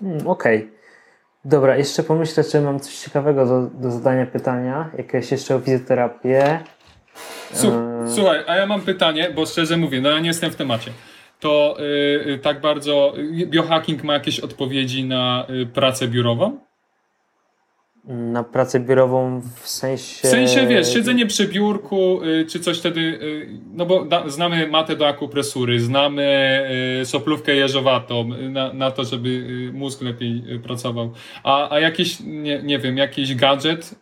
Hmm, 0.00 0.26
okej. 0.26 0.58
Okay. 0.58 0.70
Dobra, 1.44 1.76
jeszcze 1.76 2.02
pomyślę, 2.02 2.44
czy 2.44 2.60
mam 2.60 2.80
coś 2.80 2.94
ciekawego 2.94 3.46
do, 3.46 3.62
do 3.80 3.90
zadania 3.90 4.26
pytania. 4.26 4.90
Jakieś 4.98 5.32
jeszcze 5.32 5.56
o 5.56 5.60
fizjoterapię. 5.60 6.60
Słuchaj, 8.06 8.44
a 8.46 8.56
ja 8.56 8.66
mam 8.66 8.80
pytanie, 8.80 9.30
bo 9.34 9.46
szczerze 9.46 9.76
mówię, 9.76 10.00
no 10.00 10.10
ja 10.10 10.20
nie 10.20 10.28
jestem 10.28 10.50
w 10.50 10.56
temacie. 10.56 10.90
To 11.40 11.76
yy, 12.26 12.38
tak 12.38 12.60
bardzo. 12.60 13.14
Biohacking 13.46 14.04
ma 14.04 14.14
jakieś 14.14 14.40
odpowiedzi 14.40 15.04
na 15.04 15.46
yy, 15.48 15.66
pracę 15.66 16.08
biurową? 16.08 16.58
Na 18.04 18.44
pracę 18.44 18.80
biurową 18.80 19.40
w 19.54 19.68
sensie. 19.68 20.28
W 20.28 20.30
sensie, 20.30 20.66
wiesz, 20.66 20.92
siedzenie 20.92 21.26
przy 21.26 21.48
biurku, 21.48 22.24
y, 22.24 22.46
czy 22.46 22.60
coś 22.60 22.78
wtedy. 22.78 23.00
Y, 23.00 23.48
no 23.72 23.86
bo 23.86 24.04
da, 24.04 24.28
znamy 24.28 24.66
matę 24.66 24.96
do 24.96 25.08
akupresury, 25.08 25.80
znamy 25.80 26.22
y, 27.02 27.06
soplówkę 27.06 27.54
jeżowatą 27.54 28.28
na, 28.50 28.72
na 28.72 28.90
to, 28.90 29.04
żeby 29.04 29.70
mózg 29.74 30.02
lepiej 30.02 30.60
pracował. 30.64 31.12
A, 31.44 31.70
a 31.74 31.80
jakiś, 31.80 32.20
nie, 32.20 32.62
nie 32.62 32.78
wiem, 32.78 32.96
jakiś 32.96 33.34
gadżet, 33.34 33.94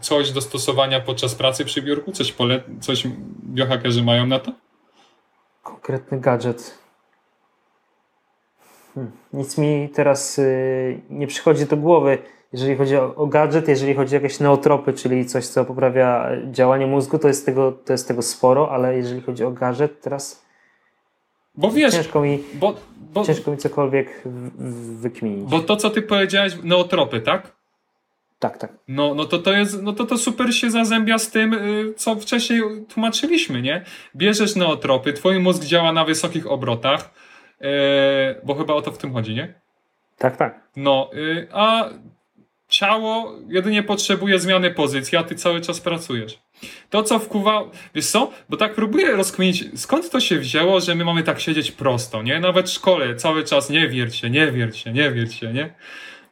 coś 0.00 0.30
do 0.30 0.40
stosowania 0.40 1.00
podczas 1.00 1.34
pracy 1.34 1.64
przy 1.64 1.82
biurku? 1.82 2.12
Coś, 2.12 2.32
pole, 2.32 2.60
coś 2.80 3.06
biohackerzy 3.44 4.02
mają 4.02 4.26
na 4.26 4.38
to? 4.38 4.52
Konkretny 5.62 6.20
gadżet. 6.20 6.78
Hmm. 8.94 9.12
Nic 9.32 9.58
mi 9.58 9.88
teraz 9.94 10.40
nie 11.10 11.26
przychodzi 11.26 11.66
do 11.66 11.76
głowy 11.76 12.18
jeżeli 12.52 12.76
chodzi 12.76 12.96
o, 12.96 13.14
o 13.14 13.26
gadżet, 13.26 13.68
jeżeli 13.68 13.94
chodzi 13.94 14.16
o 14.16 14.20
jakieś 14.20 14.40
neotropy, 14.40 14.92
czyli 14.92 15.26
coś, 15.26 15.46
co 15.46 15.64
poprawia 15.64 16.30
działanie 16.50 16.86
mózgu, 16.86 17.18
to 17.18 17.28
jest 17.28 17.46
tego, 17.46 17.72
to 17.72 17.92
jest 17.92 18.08
tego 18.08 18.22
sporo, 18.22 18.70
ale 18.70 18.96
jeżeli 18.96 19.20
chodzi 19.20 19.44
o 19.44 19.50
gadżet, 19.50 20.00
teraz 20.00 20.42
bo 21.54 21.70
wiesz, 21.70 21.94
ciężko 21.94 22.20
mi, 22.20 22.38
bo, 22.54 22.74
bo, 22.96 23.24
ciężko 23.24 23.50
mi 23.50 23.56
cokolwiek 23.56 24.22
wykminić. 24.94 25.50
Bo 25.50 25.60
to, 25.60 25.76
co 25.76 25.90
ty 25.90 26.02
powiedziałeś, 26.02 26.52
neotropy, 26.62 27.20
tak? 27.20 27.52
Tak, 28.38 28.58
tak. 28.58 28.72
No, 28.88 29.14
no 29.14 29.24
to 29.24 29.38
to 29.38 29.52
jest, 29.52 29.82
no 29.82 29.92
to 29.92 30.04
to 30.06 30.18
super 30.18 30.54
się 30.54 30.70
zazębia 30.70 31.18
z 31.18 31.30
tym, 31.30 31.54
y, 31.54 31.94
co 31.96 32.16
wcześniej 32.16 32.62
tłumaczyliśmy, 32.88 33.62
nie? 33.62 33.84
Bierzesz 34.16 34.56
neotropy, 34.56 35.12
twój 35.12 35.38
mózg 35.38 35.64
działa 35.64 35.92
na 35.92 36.04
wysokich 36.04 36.50
obrotach, 36.50 37.10
yy, 37.60 37.68
bo 38.44 38.54
chyba 38.54 38.74
o 38.74 38.82
to 38.82 38.92
w 38.92 38.98
tym 38.98 39.12
chodzi, 39.12 39.34
nie? 39.34 39.54
Tak, 40.18 40.36
tak. 40.36 40.60
No, 40.76 41.10
yy, 41.12 41.48
a 41.52 41.88
ciało 42.72 43.38
jedynie 43.48 43.82
potrzebuje 43.82 44.38
zmiany 44.38 44.70
pozycji, 44.70 45.18
a 45.18 45.22
ty 45.22 45.34
cały 45.34 45.60
czas 45.60 45.80
pracujesz. 45.80 46.38
To, 46.90 47.02
co 47.02 47.18
wkuwa, 47.18 47.64
wiesz 47.94 48.06
co? 48.06 48.30
Bo 48.48 48.56
tak 48.56 48.74
próbuję 48.74 49.10
rozkminić, 49.16 49.64
skąd 49.80 50.10
to 50.10 50.20
się 50.20 50.38
wzięło, 50.38 50.80
że 50.80 50.94
my 50.94 51.04
mamy 51.04 51.22
tak 51.22 51.40
siedzieć 51.40 51.72
prosto, 51.72 52.22
nie? 52.22 52.40
Nawet 52.40 52.70
w 52.70 52.72
szkole 52.72 53.16
cały 53.16 53.44
czas 53.44 53.70
nie 53.70 53.88
wierć 53.88 54.16
się, 54.16 54.30
nie 54.30 54.52
wierć 54.52 54.78
się, 54.78 54.92
nie 54.92 55.10
wierć 55.10 55.34
się, 55.34 55.52
nie? 55.52 55.74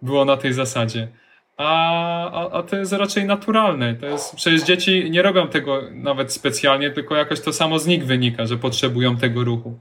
Było 0.03 0.24
na 0.24 0.36
tej 0.36 0.53
zasadzie. 0.53 1.09
A, 1.57 2.30
a, 2.30 2.51
a 2.51 2.62
to 2.62 2.76
jest 2.76 2.93
raczej 2.93 3.24
naturalne. 3.24 3.95
To 3.95 4.07
jest, 4.07 4.34
przecież 4.34 4.62
dzieci 4.62 5.11
nie 5.11 5.22
robią 5.22 5.49
tego 5.49 5.82
nawet 5.93 6.32
specjalnie, 6.32 6.91
tylko 6.91 7.16
jakoś 7.16 7.41
to 7.41 7.53
samo 7.53 7.78
z 7.78 7.86
nich 7.86 8.07
wynika, 8.07 8.47
że 8.47 8.57
potrzebują 8.57 9.16
tego 9.16 9.45
ruchu 9.45 9.80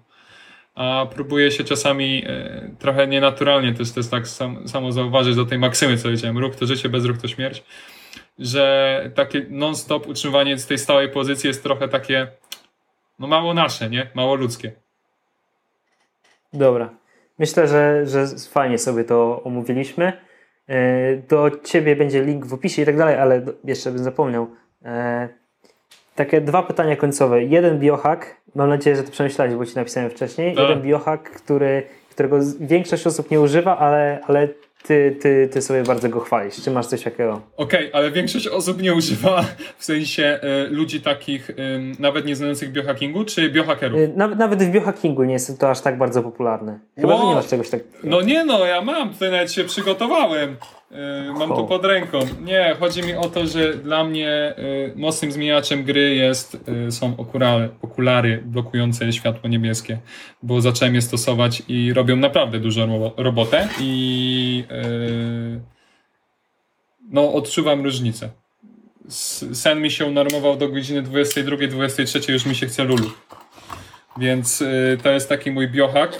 a 0.79 1.05
próbuje 1.15 1.51
się 1.51 1.63
czasami 1.63 2.23
e, 2.27 2.69
trochę 2.79 3.07
nienaturalnie 3.07 3.73
też, 3.73 3.91
też 3.91 4.07
tak 4.07 4.27
sam, 4.27 4.67
samo 4.67 4.91
zauważyć 4.91 5.35
do 5.35 5.45
tej 5.45 5.59
maksymy, 5.59 5.97
co 5.97 6.03
powiedziałem, 6.03 6.37
ruch 6.37 6.55
to 6.55 6.65
życie, 6.65 6.89
bez 6.89 7.05
ruch 7.05 7.17
to 7.17 7.27
śmierć, 7.27 7.63
że 8.39 9.11
takie 9.15 9.45
non-stop 9.49 10.07
utrzymywanie 10.07 10.57
z 10.57 10.67
tej 10.67 10.77
stałej 10.77 11.09
pozycji 11.09 11.47
jest 11.47 11.63
trochę 11.63 11.87
takie 11.87 12.27
no 13.19 13.27
mało 13.27 13.53
nasze, 13.53 13.89
nie? 13.89 14.09
Mało 14.13 14.35
ludzkie. 14.35 14.71
Dobra. 16.53 16.89
Myślę, 17.39 17.67
że, 17.67 18.05
że 18.05 18.27
fajnie 18.51 18.77
sobie 18.77 19.03
to 19.03 19.43
omówiliśmy. 19.43 20.13
E, 20.67 21.17
do 21.17 21.51
ciebie 21.63 21.95
będzie 21.95 22.23
link 22.23 22.45
w 22.45 22.53
opisie 22.53 22.81
i 22.81 22.85
tak 22.85 22.97
dalej, 22.97 23.15
ale 23.15 23.45
jeszcze 23.63 23.91
bym 23.91 24.03
zapomniał. 24.03 24.47
E, 26.19 26.25
takie 26.25 26.41
dwa 26.41 26.63
pytania 26.63 26.95
końcowe. 26.95 27.43
Jeden 27.43 27.79
biohack, 27.79 28.35
mam 28.55 28.69
nadzieję, 28.69 28.95
że 28.95 29.03
to 29.03 29.11
przemyślałeś, 29.11 29.53
bo 29.53 29.65
ci 29.65 29.75
napisałem 29.75 30.09
wcześniej. 30.09 30.55
Tak. 30.55 30.69
Jeden 30.69 30.83
biohack, 30.83 31.29
który, 31.29 31.83
którego 32.09 32.39
większość 32.59 33.07
osób 33.07 33.31
nie 33.31 33.41
używa, 33.41 33.77
ale, 33.77 34.19
ale 34.27 34.47
ty, 34.83 35.17
ty, 35.21 35.49
ty 35.51 35.61
sobie 35.61 35.83
bardzo 35.83 36.09
go 36.09 36.19
chwalisz. 36.19 36.63
Czy 36.63 36.71
masz 36.71 36.85
coś 36.85 37.03
takiego? 37.03 37.41
Okej, 37.57 37.89
okay, 37.89 37.93
ale 37.93 38.11
większość 38.11 38.47
osób 38.47 38.81
nie 38.81 38.93
używa, 38.93 39.45
w 39.77 39.85
sensie 39.85 40.39
y, 40.67 40.69
ludzi 40.69 41.01
takich 41.01 41.49
y, 41.49 41.55
nawet 41.99 42.25
nie 42.25 42.35
znających 42.35 42.71
biohackingu, 42.71 43.25
czy 43.25 43.49
biohackerów? 43.49 43.99
Y, 43.99 44.13
nawet, 44.15 44.39
nawet 44.39 44.63
w 44.63 44.71
biohackingu 44.71 45.23
nie 45.23 45.33
jest 45.33 45.59
to 45.59 45.69
aż 45.69 45.81
tak 45.81 45.97
bardzo 45.97 46.23
popularne. 46.23 46.79
Chyba, 46.95 47.07
wow. 47.07 47.21
że 47.21 47.27
nie 47.27 47.35
masz 47.35 47.47
czegoś 47.47 47.69
takiego. 47.69 47.89
No 48.03 48.21
nie 48.21 48.45
no, 48.45 48.65
ja 48.65 48.81
mam, 48.81 49.13
tutaj 49.13 49.31
nawet 49.31 49.51
się 49.51 49.63
przygotowałem. 49.63 50.57
Yy, 50.91 51.33
mam 51.33 51.49
to 51.49 51.63
pod 51.63 51.85
ręką. 51.85 52.19
Nie, 52.41 52.75
chodzi 52.79 53.03
mi 53.03 53.13
o 53.13 53.29
to, 53.29 53.47
że 53.47 53.73
dla 53.73 54.03
mnie 54.03 54.55
yy, 54.57 54.93
mocnym 54.95 55.31
zmieniaczem 55.31 55.83
gry 55.83 56.15
jest, 56.15 56.57
yy, 56.67 56.91
są 56.91 57.17
okulary, 57.17 57.69
okulary 57.81 58.43
blokujące 58.45 59.13
światło 59.13 59.49
niebieskie, 59.49 59.97
bo 60.43 60.61
zacząłem 60.61 60.95
je 60.95 61.01
stosować 61.01 61.63
i 61.67 61.93
robią 61.93 62.15
naprawdę 62.15 62.59
dużą 62.59 63.11
robotę 63.17 63.67
i 63.79 64.63
no 67.09 67.33
odczuwam 67.33 67.83
różnicę. 67.83 68.29
Sen 69.53 69.81
mi 69.81 69.91
się 69.91 70.05
unormował 70.05 70.57
do 70.57 70.69
godziny 70.69 71.03
22-23, 71.03 72.31
już 72.31 72.45
mi 72.45 72.55
się 72.55 72.67
chce 72.67 72.83
lulu. 72.83 73.11
Więc 74.17 74.63
to 75.03 75.11
jest 75.11 75.29
taki 75.29 75.51
mój 75.51 75.67
biohack. 75.67 76.19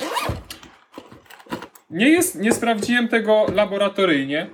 Nie, 1.90 2.10
jest, 2.10 2.36
nie 2.36 2.54
sprawdziłem 2.54 3.08
tego 3.08 3.46
laboratoryjnie, 3.54 4.48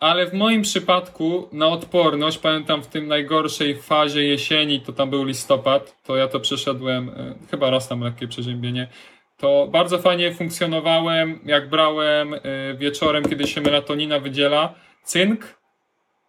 ale 0.00 0.26
w 0.26 0.32
moim 0.32 0.62
przypadku 0.62 1.48
na 1.52 1.66
odporność, 1.66 2.38
pamiętam 2.38 2.82
w 2.82 2.86
tym 2.86 3.08
najgorszej 3.08 3.76
fazie 3.76 4.24
jesieni, 4.24 4.80
to 4.80 4.92
tam 4.92 5.10
był 5.10 5.24
listopad, 5.24 6.02
to 6.02 6.16
ja 6.16 6.28
to 6.28 6.40
przeszedłem, 6.40 7.08
e, 7.08 7.34
chyba 7.50 7.70
raz 7.70 7.88
tam 7.88 8.00
lekkie 8.00 8.28
przeziębienie, 8.28 8.88
to 9.36 9.68
bardzo 9.70 9.98
fajnie 9.98 10.34
funkcjonowałem, 10.34 11.40
jak 11.44 11.68
brałem 11.68 12.34
e, 12.34 12.38
wieczorem, 12.74 13.24
kiedy 13.24 13.46
się 13.46 13.60
melatonina 13.60 14.18
wydziela, 14.18 14.74
cynk 15.04 15.60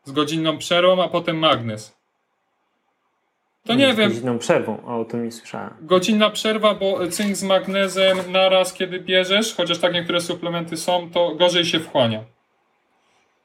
z 0.03 0.11
godzinną 0.11 0.57
przerwą, 0.57 1.03
a 1.03 1.07
potem 1.07 1.37
magnez. 1.37 2.00
To 3.65 3.73
nie 3.73 3.93
wiem. 3.93 4.09
Godzinną 4.09 4.39
przerwą, 4.39 4.85
o 4.85 5.05
tym 5.05 5.25
nie 5.25 5.31
słyszałem. 5.31 5.73
Godzinna 5.81 6.29
przerwa, 6.29 6.75
bo 6.75 7.07
cynk 7.07 7.35
z 7.35 7.43
magnezem 7.43 8.17
naraz, 8.31 8.73
kiedy 8.73 8.99
bierzesz, 8.99 9.55
chociaż 9.55 9.77
tak 9.77 9.93
niektóre 9.93 10.21
suplementy 10.21 10.77
są, 10.77 11.09
to 11.11 11.35
gorzej 11.35 11.65
się 11.65 11.79
wchłania. 11.79 12.23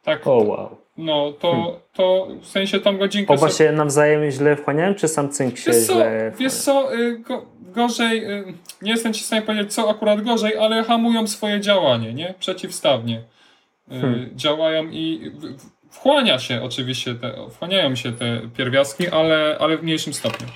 Tak. 0.03 0.27
O 0.27 0.37
wow. 0.37 0.77
No, 0.99 1.33
to, 1.33 1.53
hmm. 1.53 1.75
to 1.93 2.29
w 2.41 2.47
sensie 2.47 2.81
tam 2.81 2.99
godzinkę... 2.99 3.35
Oba 3.35 3.51
się 3.51 3.73
nawzajem 3.73 4.31
źle 4.31 4.57
wchłaniają, 4.57 4.95
czy 4.95 5.09
sam 5.09 5.29
cynk 5.29 5.59
się 5.59 5.71
wiesz 5.71 5.87
co, 5.87 5.93
źle 5.93 6.33
Wiesz 6.39 6.53
co, 6.53 6.95
y, 6.95 7.19
go, 7.19 7.47
gorzej, 7.61 8.25
y, 8.25 8.55
nie 8.83 8.91
jestem 8.91 9.13
ci 9.13 9.23
w 9.23 9.27
stanie 9.27 9.43
powiedzieć, 9.43 9.75
co 9.75 9.91
akurat 9.91 10.23
gorzej, 10.23 10.57
ale 10.57 10.85
hamują 10.85 11.27
swoje 11.27 11.61
działanie, 11.61 12.15
nie? 12.15 12.35
Przeciwstawnie. 12.39 13.23
Y, 13.93 14.01
hmm. 14.01 14.31
Działają 14.35 14.85
i 14.91 15.33
Wchłania 15.97 16.39
się 16.39 16.63
oczywiście, 16.63 17.15
te, 17.15 17.35
wchłaniają 17.51 17.97
się 17.97 18.13
te 18.13 18.41
pierwiastki, 18.57 19.09
ale, 19.09 19.57
ale 19.61 19.79
w 19.79 19.83
mniejszym 19.83 20.15
stopniu. 20.15 20.47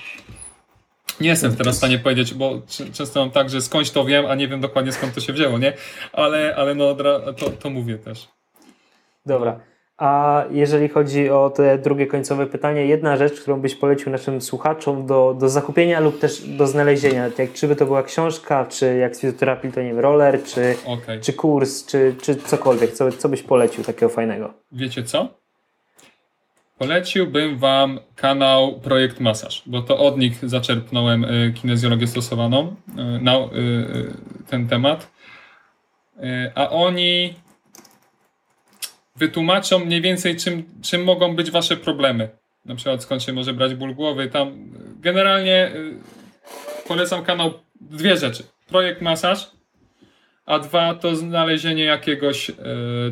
Nie 1.21 1.29
jestem 1.29 1.57
teraz 1.57 1.75
w 1.75 1.79
stanie 1.79 1.99
powiedzieć, 1.99 2.35
bo 2.35 2.63
często 2.93 3.21
mam 3.21 3.31
tak, 3.31 3.51
że 3.51 3.61
skądś 3.61 3.91
to 3.91 4.05
wiem, 4.05 4.27
a 4.27 4.35
nie 4.35 4.49
wiem 4.49 4.61
dokładnie 4.61 4.93
skąd 4.93 5.15
to 5.15 5.21
się 5.21 5.33
wzięło, 5.33 5.59
nie? 5.59 5.73
Ale, 6.13 6.55
ale 6.57 6.75
no, 6.75 6.95
to, 7.39 7.51
to 7.51 7.71
mówię 7.71 7.99
też. 7.99 8.29
Dobra. 9.27 9.61
A 10.01 10.45
jeżeli 10.51 10.89
chodzi 10.89 11.31
o 11.31 11.51
te 11.51 11.79
drugie 11.79 12.07
końcowe 12.07 12.47
pytanie, 12.47 12.87
jedna 12.87 13.17
rzecz, 13.17 13.41
którą 13.41 13.61
byś 13.61 13.75
polecił 13.75 14.13
naszym 14.13 14.41
słuchaczom 14.41 15.07
do, 15.07 15.37
do 15.41 15.49
zakupienia 15.49 16.01
lub 16.01 16.19
też 16.19 16.43
do 16.49 16.67
znalezienia, 16.67 17.31
jak, 17.39 17.53
czy 17.53 17.69
by 17.69 17.77
to 17.77 17.87
była 17.87 18.03
książka, 18.03 18.67
czy 18.67 18.97
jak 18.97 19.17
z 19.17 19.21
fizjoterapii 19.21 19.73
to 19.73 19.81
nie 19.81 19.89
wiem, 19.89 19.99
roller, 19.99 20.43
czy, 20.45 20.75
okay. 20.87 21.21
czy 21.21 21.33
kurs, 21.33 21.87
czy, 21.87 22.15
czy 22.23 22.37
cokolwiek, 22.37 22.93
co, 22.93 23.13
co 23.13 23.29
byś 23.29 23.43
polecił 23.43 23.85
takiego 23.85 24.09
fajnego? 24.09 24.55
Wiecie 24.73 25.03
co? 25.03 25.29
Poleciłbym 26.79 27.59
Wam 27.59 28.01
kanał 28.17 28.81
Projekt 28.81 29.21
Masaż, 29.21 29.63
bo 29.67 29.83
to 29.83 29.99
od 29.99 30.19
nich 30.19 30.49
zaczerpnąłem 30.49 31.25
y, 31.25 31.53
kinezjologię 31.53 32.07
stosowaną 32.07 32.77
y, 32.89 33.23
na 33.23 33.37
y, 33.37 33.47
ten 34.51 34.69
temat. 34.69 35.11
A 36.55 36.71
oni 36.71 37.35
wytłumaczą 39.21 39.79
mniej 39.79 40.01
więcej, 40.01 40.37
czym, 40.37 40.65
czym 40.83 41.05
mogą 41.05 41.37
być 41.37 41.51
wasze 41.51 41.77
problemy. 41.77 42.29
Na 42.65 42.75
przykład 42.75 43.03
skąd 43.03 43.23
się 43.23 43.33
może 43.33 43.53
brać 43.53 43.75
ból 43.75 43.95
głowy. 43.95 44.29
Tam 44.29 44.73
generalnie 45.01 45.73
y, 45.75 46.89
polecam 46.89 47.25
kanał 47.25 47.53
dwie 47.81 48.17
rzeczy. 48.17 48.43
Projekt 48.69 49.03
masaż, 49.03 49.51
a 50.47 50.59
dwa 50.59 50.95
to 50.95 51.17
znalezienie 51.17 51.85
jakiegoś 51.85 52.51
y, 52.51 52.55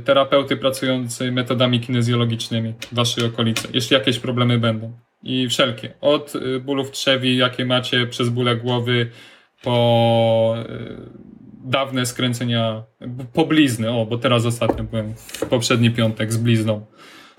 terapeuty 0.05 0.57
pracujący 0.57 1.33
metodami 1.33 1.81
kinezjologicznymi 1.81 2.75
w 2.93 2.95
waszej 2.95 3.25
okolicy, 3.25 3.69
jeśli 3.75 3.95
jakieś 3.95 4.19
problemy 4.19 4.59
będą. 4.59 4.93
I 5.23 5.49
wszelkie. 5.49 5.95
Od 6.01 6.35
y, 6.35 6.61
bólów 6.61 6.91
trzewi, 6.91 7.37
jakie 7.37 7.65
macie, 7.65 8.07
przez 8.07 8.29
bóle 8.29 8.57
głowy, 8.57 9.11
po 9.63 10.55
y, 10.71 11.38
dawne 11.69 12.07
skręcenia, 12.07 12.83
poblizny, 13.33 13.91
o, 13.91 14.07
bo 14.07 14.19
teraz 14.19 14.47
ostatnio 14.47 14.85
byłem 14.85 15.15
w 15.17 15.47
poprzedni 15.47 15.91
piątek 15.91 16.33
z 16.33 16.37
blizną 16.37 16.87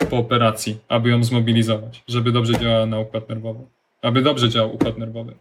po 0.09 0.17
operacji, 0.17 0.77
aby 0.87 1.09
ją 1.09 1.23
zmobilizować, 1.23 2.03
żeby 2.07 2.31
dobrze 2.31 2.59
działała 2.59 2.85
na 2.85 2.99
układ 2.99 3.29
nerwowy. 3.29 3.59
Aby 4.01 4.21
dobrze 4.21 4.49
działał 4.49 4.75
układ 4.75 4.97
nerwowy. 4.97 5.35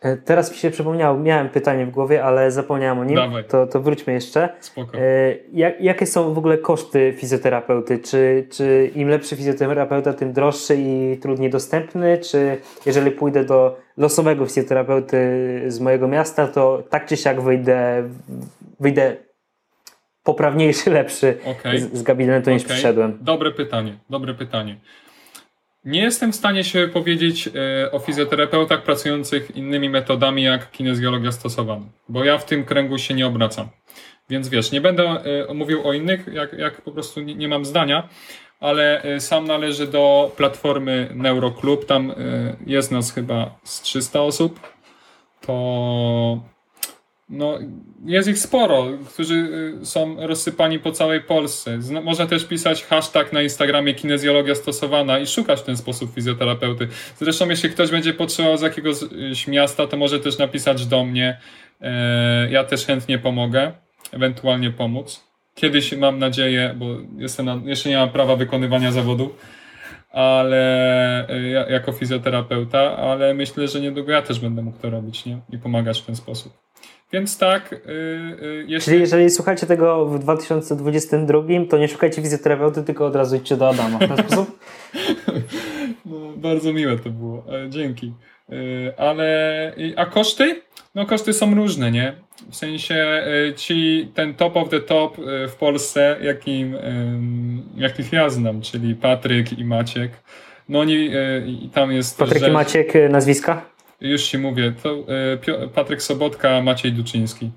E, 0.00 0.16
teraz 0.16 0.50
mi 0.50 0.56
się 0.56 0.70
przypomniało, 0.70 1.18
miałem 1.18 1.48
pytanie 1.48 1.86
w 1.86 1.90
głowie, 1.90 2.24
ale 2.24 2.50
zapomniałem 2.50 2.98
o 2.98 3.04
nim. 3.04 3.16
Dawaj. 3.16 3.44
To, 3.44 3.66
to 3.66 3.80
wróćmy 3.80 4.12
jeszcze. 4.12 4.48
Spoko. 4.60 4.98
E, 4.98 5.00
jak, 5.52 5.80
jakie 5.80 6.06
są 6.06 6.34
w 6.34 6.38
ogóle 6.38 6.58
koszty 6.58 7.14
fizjoterapeuty? 7.18 7.98
Czy, 7.98 8.46
czy 8.50 8.90
im 8.94 9.08
lepszy 9.08 9.36
fizjoterapeuta, 9.36 10.12
tym 10.12 10.32
droższy 10.32 10.76
i 10.78 11.18
trudniej 11.22 11.50
dostępny? 11.50 12.18
Czy 12.18 12.56
jeżeli 12.86 13.10
pójdę 13.10 13.44
do 13.44 13.78
losowego 13.96 14.46
fizjoterapeuty 14.46 15.18
z 15.66 15.80
mojego 15.80 16.08
miasta, 16.08 16.48
to 16.48 16.82
tak 16.90 17.06
czy 17.06 17.16
siak 17.16 17.40
wyjdę, 17.40 18.08
wyjdę 18.80 19.16
poprawniejszy, 20.22 20.90
lepszy 21.00 21.38
okay. 21.44 21.78
z, 21.78 21.92
z 21.92 22.02
gabinetu 22.02 22.42
okay. 22.42 22.54
niż 22.54 22.64
przyszedłem? 22.64 23.18
Dobre 23.20 23.50
pytanie, 23.50 23.98
dobre 24.10 24.34
pytanie. 24.34 24.76
Nie 25.84 26.02
jestem 26.02 26.32
w 26.32 26.36
stanie 26.36 26.64
się 26.64 26.88
powiedzieć 26.92 27.48
e, 27.48 27.92
o 27.92 27.98
fizjoterapeutach 27.98 28.82
pracujących 28.82 29.56
innymi 29.56 29.90
metodami 29.90 30.42
jak 30.42 30.70
kinezjologia 30.70 31.32
stosowana, 31.32 31.86
bo 32.08 32.24
ja 32.24 32.38
w 32.38 32.44
tym 32.44 32.64
kręgu 32.64 32.98
się 32.98 33.14
nie 33.14 33.26
obracam. 33.26 33.68
Więc 34.30 34.48
wiesz, 34.48 34.72
nie 34.72 34.80
będę 34.80 35.02
e, 35.48 35.54
mówił 35.54 35.88
o 35.88 35.92
innych, 35.92 36.26
jak, 36.32 36.52
jak 36.52 36.82
po 36.82 36.92
prostu 36.92 37.20
nie, 37.20 37.34
nie 37.34 37.48
mam 37.48 37.64
zdania, 37.64 38.08
ale 38.60 39.02
e, 39.02 39.20
sam 39.20 39.44
należy 39.44 39.86
do 39.86 40.32
platformy 40.36 41.08
Neuroclub. 41.14 41.84
Tam 41.84 42.14
jest 42.66 42.90
nas 42.90 43.12
chyba 43.12 43.58
z 43.64 43.80
300 43.80 44.22
osób. 44.22 44.60
To 45.40 46.40
no, 47.30 47.58
jest 48.04 48.28
ich 48.28 48.38
sporo, 48.38 48.86
którzy 49.14 49.34
y, 49.82 49.86
są 49.86 50.26
rozsypani 50.26 50.78
po 50.78 50.92
całej 50.92 51.20
Polsce. 51.20 51.78
Można 52.02 52.26
też 52.26 52.44
pisać 52.44 52.84
hashtag 52.84 53.32
na 53.32 53.42
Instagramie 53.42 53.94
kinezjologia 53.94 54.54
stosowana 54.54 55.18
i 55.18 55.26
szukać 55.26 55.60
w 55.60 55.62
ten 55.62 55.76
sposób 55.76 56.14
fizjoterapeuty. 56.14 56.88
Zresztą 57.18 57.48
jeśli 57.48 57.70
ktoś 57.70 57.90
będzie 57.90 58.14
potrzebował 58.14 58.58
z 58.58 58.62
jakiegoś 58.62 58.96
miasta, 59.48 59.86
to 59.86 59.96
może 59.96 60.20
też 60.20 60.38
napisać 60.38 60.86
do 60.86 61.04
mnie. 61.04 61.38
E, 61.80 62.50
ja 62.50 62.64
też 62.64 62.86
chętnie 62.86 63.18
pomogę, 63.18 63.72
ewentualnie 64.12 64.70
pomóc. 64.70 65.24
Kiedyś 65.54 65.92
mam 65.92 66.18
nadzieję, 66.18 66.74
bo 66.76 66.86
jestem 67.18 67.46
na, 67.46 67.60
jeszcze 67.64 67.88
nie 67.88 67.96
mam 67.96 68.10
prawa 68.10 68.36
wykonywania 68.36 68.92
zawodu, 68.92 69.34
ale 70.12 71.28
e, 71.28 71.72
jako 71.72 71.92
fizjoterapeuta, 71.92 72.96
ale 72.96 73.34
myślę, 73.34 73.68
że 73.68 73.80
niedługo 73.80 74.12
ja 74.12 74.22
też 74.22 74.40
będę 74.40 74.62
mógł 74.62 74.78
to 74.78 74.90
robić 74.90 75.26
nie? 75.26 75.38
i 75.52 75.58
pomagać 75.58 76.00
w 76.00 76.06
ten 76.06 76.16
sposób. 76.16 76.69
Więc 77.12 77.38
tak. 77.38 77.70
Yy, 77.72 78.64
jeśli... 78.66 78.84
Czyli 78.84 79.00
jeżeli 79.00 79.30
słuchacie 79.30 79.66
tego 79.66 80.06
w 80.06 80.18
2022, 80.18 81.42
to 81.70 81.78
nie 81.78 81.88
szukajcie 81.88 82.22
fizjoterapeuty, 82.22 82.82
tylko 82.82 83.06
od 83.06 83.16
razu 83.16 83.36
idźcie 83.36 83.56
do 83.56 83.68
Adama. 83.68 83.98
W 83.98 84.08
ten 84.08 84.16
sposób? 84.26 84.58
no, 86.04 86.16
bardzo 86.36 86.72
miłe 86.72 86.98
to 86.98 87.10
było. 87.10 87.44
E, 87.64 87.70
dzięki. 87.70 88.12
Yy, 88.48 88.94
ale. 88.96 89.72
A 89.96 90.06
koszty? 90.06 90.62
No, 90.94 91.06
koszty 91.06 91.32
są 91.32 91.54
różne, 91.54 91.90
nie? 91.90 92.12
W 92.50 92.56
sensie 92.56 93.22
yy, 93.26 93.54
ci 93.54 94.10
ten 94.14 94.34
top 94.34 94.56
of 94.56 94.68
the 94.68 94.80
top 94.80 95.16
w 95.48 95.54
Polsce, 95.58 96.16
jakim, 96.22 96.76
jakich 97.76 98.12
ja 98.12 98.30
znam, 98.30 98.60
czyli 98.60 98.94
Patryk 98.94 99.58
i 99.58 99.64
Maciek. 99.64 100.10
No 100.68 100.80
oni 100.80 101.10
tam 101.74 101.92
jest. 101.92 102.18
Patryk 102.18 102.42
że... 102.42 102.48
i 102.48 102.52
Maciek 102.52 102.92
nazwiska? 103.10 103.70
Już 104.00 104.22
Ci 104.22 104.38
mówię, 104.38 104.72
to 104.82 105.04
e, 105.62 105.68
Patryk 105.68 106.02
Sobotka, 106.02 106.62
Maciej 106.62 106.92
Duczyński. 106.92 107.50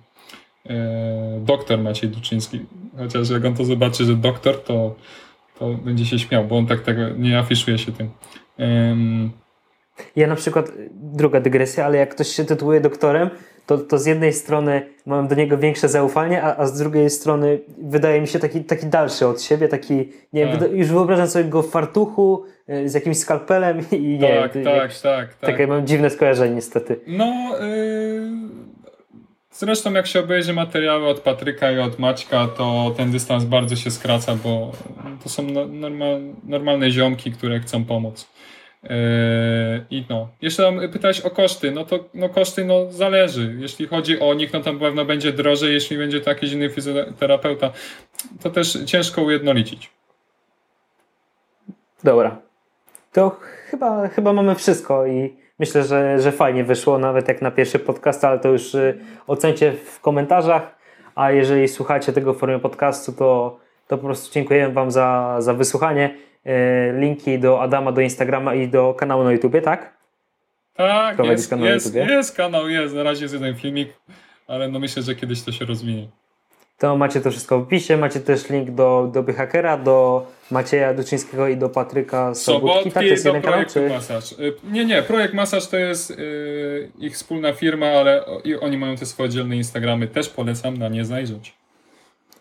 E, 0.69 1.39
doktor 1.39 1.79
Maciej 1.79 2.09
Duczyński. 2.09 2.65
Chociaż 2.97 3.29
jak 3.29 3.45
on 3.45 3.55
to 3.55 3.65
zobaczy, 3.65 4.05
że 4.05 4.15
doktor, 4.15 4.63
to, 4.63 4.95
to 5.59 5.69
będzie 5.73 6.05
się 6.05 6.19
śmiał, 6.19 6.45
bo 6.45 6.57
on 6.57 6.67
tak 6.67 6.81
tego 6.81 7.09
nie 7.09 7.39
afiszuje 7.39 7.77
się 7.77 7.91
tym. 7.91 8.09
Ja 10.15 10.27
na 10.27 10.35
przykład, 10.35 10.71
druga 10.91 11.41
dygresja, 11.41 11.85
ale 11.85 11.97
jak 11.97 12.15
ktoś 12.15 12.27
się 12.27 12.45
tytułuje 12.45 12.81
doktorem, 12.81 13.29
to, 13.65 13.77
to 13.77 13.97
z 13.97 14.05
jednej 14.05 14.33
strony 14.33 14.81
mam 15.05 15.27
do 15.27 15.35
niego 15.35 15.57
większe 15.57 15.89
zaufanie, 15.89 16.43
a, 16.43 16.57
a 16.57 16.67
z 16.67 16.79
drugiej 16.79 17.09
strony 17.09 17.59
wydaje 17.77 18.21
mi 18.21 18.27
się 18.27 18.39
taki, 18.39 18.63
taki 18.63 18.85
dalszy 18.85 19.27
od 19.27 19.41
siebie, 19.41 19.67
taki, 19.67 19.93
nie 20.33 20.47
wiem, 20.47 20.59
tak. 20.59 20.71
już 20.71 20.87
wyobrażam 20.87 21.27
sobie 21.27 21.45
go 21.45 21.61
w 21.61 21.69
fartuchu 21.69 22.45
y, 22.69 22.89
z 22.89 22.93
jakimś 22.93 23.17
skalpelem 23.17 23.81
i 23.91 24.17
nie 24.17 24.41
tak, 24.41 24.53
wiem, 24.53 24.63
tak, 24.63 24.75
jak, 24.75 24.93
tak, 24.93 25.33
tak. 25.33 25.49
Takie 25.49 25.67
mam 25.67 25.87
dziwne 25.87 26.09
skojarzenie 26.09 26.55
niestety. 26.55 26.99
No, 27.07 27.57
yy, 27.61 28.29
zresztą 29.51 29.93
jak 29.93 30.07
się 30.07 30.19
obejrzy 30.19 30.53
materiały 30.53 31.07
od 31.07 31.19
Patryka 31.19 31.71
i 31.71 31.79
od 31.79 31.99
Maćka, 31.99 32.47
to 32.47 32.93
ten 32.97 33.11
dystans 33.11 33.43
bardzo 33.43 33.75
się 33.75 33.91
skraca, 33.91 34.35
bo 34.43 34.71
to 35.23 35.29
są 35.29 35.43
normal, 35.67 36.21
normalne 36.43 36.91
ziomki, 36.91 37.31
które 37.31 37.59
chcą 37.59 37.85
pomóc. 37.85 38.32
Yy, 38.83 38.89
I 39.89 40.05
no, 40.09 40.29
jeszcze 40.41 40.63
tam 40.63 40.89
pytałeś 40.89 41.21
o 41.21 41.29
koszty, 41.29 41.71
no 41.71 41.85
to 41.85 41.99
no 42.13 42.29
koszty 42.29 42.65
no 42.65 42.91
zależy. 42.91 43.55
Jeśli 43.59 43.87
chodzi 43.87 44.19
o 44.19 44.33
nich, 44.33 44.53
no 44.53 44.59
to 44.59 44.73
pewno 44.73 45.05
będzie 45.05 45.31
drożej, 45.31 45.73
jeśli 45.73 45.97
będzie 45.97 46.21
to 46.21 46.29
jakiś 46.29 46.51
inny 46.51 46.69
fizjoterapeuta, 46.69 47.71
to 48.41 48.49
też 48.49 48.77
ciężko 48.85 49.21
ujednolicić. 49.21 49.91
Dobra. 52.03 52.37
To 53.11 53.37
chyba, 53.69 54.07
chyba 54.07 54.33
mamy 54.33 54.55
wszystko 54.55 55.07
i 55.07 55.35
myślę, 55.59 55.83
że, 55.83 56.19
że 56.19 56.31
fajnie 56.31 56.63
wyszło, 56.63 56.97
nawet 56.97 57.27
jak 57.27 57.41
na 57.41 57.51
pierwszy 57.51 57.79
podcast, 57.79 58.25
ale 58.25 58.39
to 58.39 58.49
już 58.49 58.75
y, 58.75 58.99
ocencie 59.27 59.71
w 59.71 59.99
komentarzach, 59.99 60.75
a 61.15 61.31
jeżeli 61.31 61.67
słuchacie 61.67 62.13
tego 62.13 62.33
w 62.33 62.37
formie 62.37 62.59
podcastu, 62.59 63.13
to, 63.13 63.59
to 63.87 63.97
po 63.97 64.05
prostu 64.05 64.33
dziękujemy 64.33 64.73
Wam 64.73 64.91
za, 64.91 65.35
za 65.39 65.53
wysłuchanie. 65.53 66.17
E, 66.45 66.93
linki 66.99 67.39
do 67.39 67.61
Adama, 67.61 67.91
do 67.91 68.01
Instagrama 68.01 68.55
i 68.55 68.67
do 68.67 68.93
kanału 68.93 69.23
na 69.23 69.31
YouTubie, 69.31 69.61
tak? 69.61 69.93
Tak, 70.75 71.25
jest, 71.25 71.49
kanał 71.49 71.65
jest, 71.65 71.95
jest 71.95 72.35
kanał, 72.35 72.69
jest. 72.69 72.95
Na 72.95 73.03
razie 73.03 73.23
jest 73.23 73.33
jeden 73.33 73.55
filmik, 73.55 73.89
ale 74.47 74.67
no 74.67 74.79
myślę, 74.79 75.03
że 75.03 75.15
kiedyś 75.15 75.41
to 75.41 75.51
się 75.51 75.65
rozwinie. 75.65 76.07
To 76.77 76.97
macie 76.97 77.21
to 77.21 77.31
wszystko 77.31 77.59
w 77.59 77.61
opisie. 77.61 77.97
Macie 77.97 78.19
też 78.19 78.49
link 78.49 78.71
do, 78.71 79.09
do 79.13 79.23
Byhakera, 79.23 79.77
do 79.77 80.25
Macieja 80.51 80.93
Duczyńskiego 80.93 81.47
i 81.47 81.57
do 81.57 81.69
Patryka 81.69 82.35
Sobotki. 82.35 82.91
tak, 82.91 83.03
to 83.03 83.09
jest 83.09 83.23
kanał, 83.23 83.65
czy... 83.73 83.89
Masaż. 83.89 84.31
Y, 84.31 84.53
nie, 84.71 84.85
nie, 84.85 85.01
projekt 85.01 85.33
Masaż 85.33 85.67
to 85.67 85.77
jest 85.77 86.17
yy, 86.17 86.91
ich 86.99 87.13
wspólna 87.13 87.53
firma, 87.53 87.85
ale 87.87 88.25
oni 88.61 88.77
mają 88.77 88.95
te 88.95 89.05
swoje 89.05 89.29
oddzielne 89.29 89.55
Instagramy. 89.55 90.07
Też 90.07 90.29
polecam 90.29 90.77
na 90.77 90.89
nie 90.89 91.05
zajrzeć. 91.05 91.53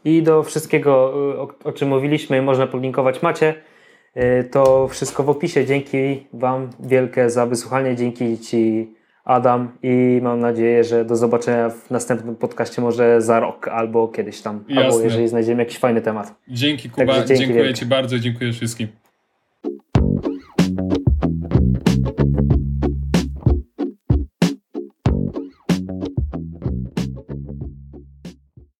I 0.05 0.23
do 0.23 0.43
wszystkiego, 0.43 1.13
y, 1.35 1.41
o, 1.41 1.49
o 1.65 1.73
czym 1.73 1.89
mówiliśmy, 1.89 2.43
można 2.43 2.67
podlinkować 2.67 3.23
macie. 3.23 3.55
Y, 4.17 4.45
to 4.45 4.89
wszystko 4.89 5.23
w 5.23 5.31
opisie. 5.31 5.67
Dzięki 5.67 6.27
Wam 6.33 6.71
wielkie 6.81 7.31
za 7.31 7.47
wysłuchanie. 7.47 7.97
Dzięki 7.97 8.39
Ci, 8.39 8.91
Adam, 9.25 9.79
i 9.83 10.21
mam 10.23 10.41
nadzieję, 10.41 10.85
że 10.85 11.05
do 11.05 11.17
zobaczenia 11.17 11.71
w 11.71 11.91
następnym 11.91 12.37
podcaście, 12.37 12.83
może 12.83 13.23
za 13.23 13.41
rok 13.41 13.69
albo 13.69 14.09
kiedyś 14.09 14.41
tam, 14.41 14.65
Jasne. 14.69 14.85
albo 14.85 15.01
jeżeli 15.01 15.29
znajdziemy 15.29 15.63
jakiś 15.63 15.79
fajny 15.79 16.01
temat. 16.01 16.35
Dzięki, 16.49 16.91
Kuba. 16.91 17.15
dzięki 17.15 17.35
dziękuję 17.35 17.63
wielkie. 17.63 17.75
Ci 17.79 17.87
bardzo. 17.87 18.19
Dziękuję 18.19 18.53
wszystkim. 18.53 18.89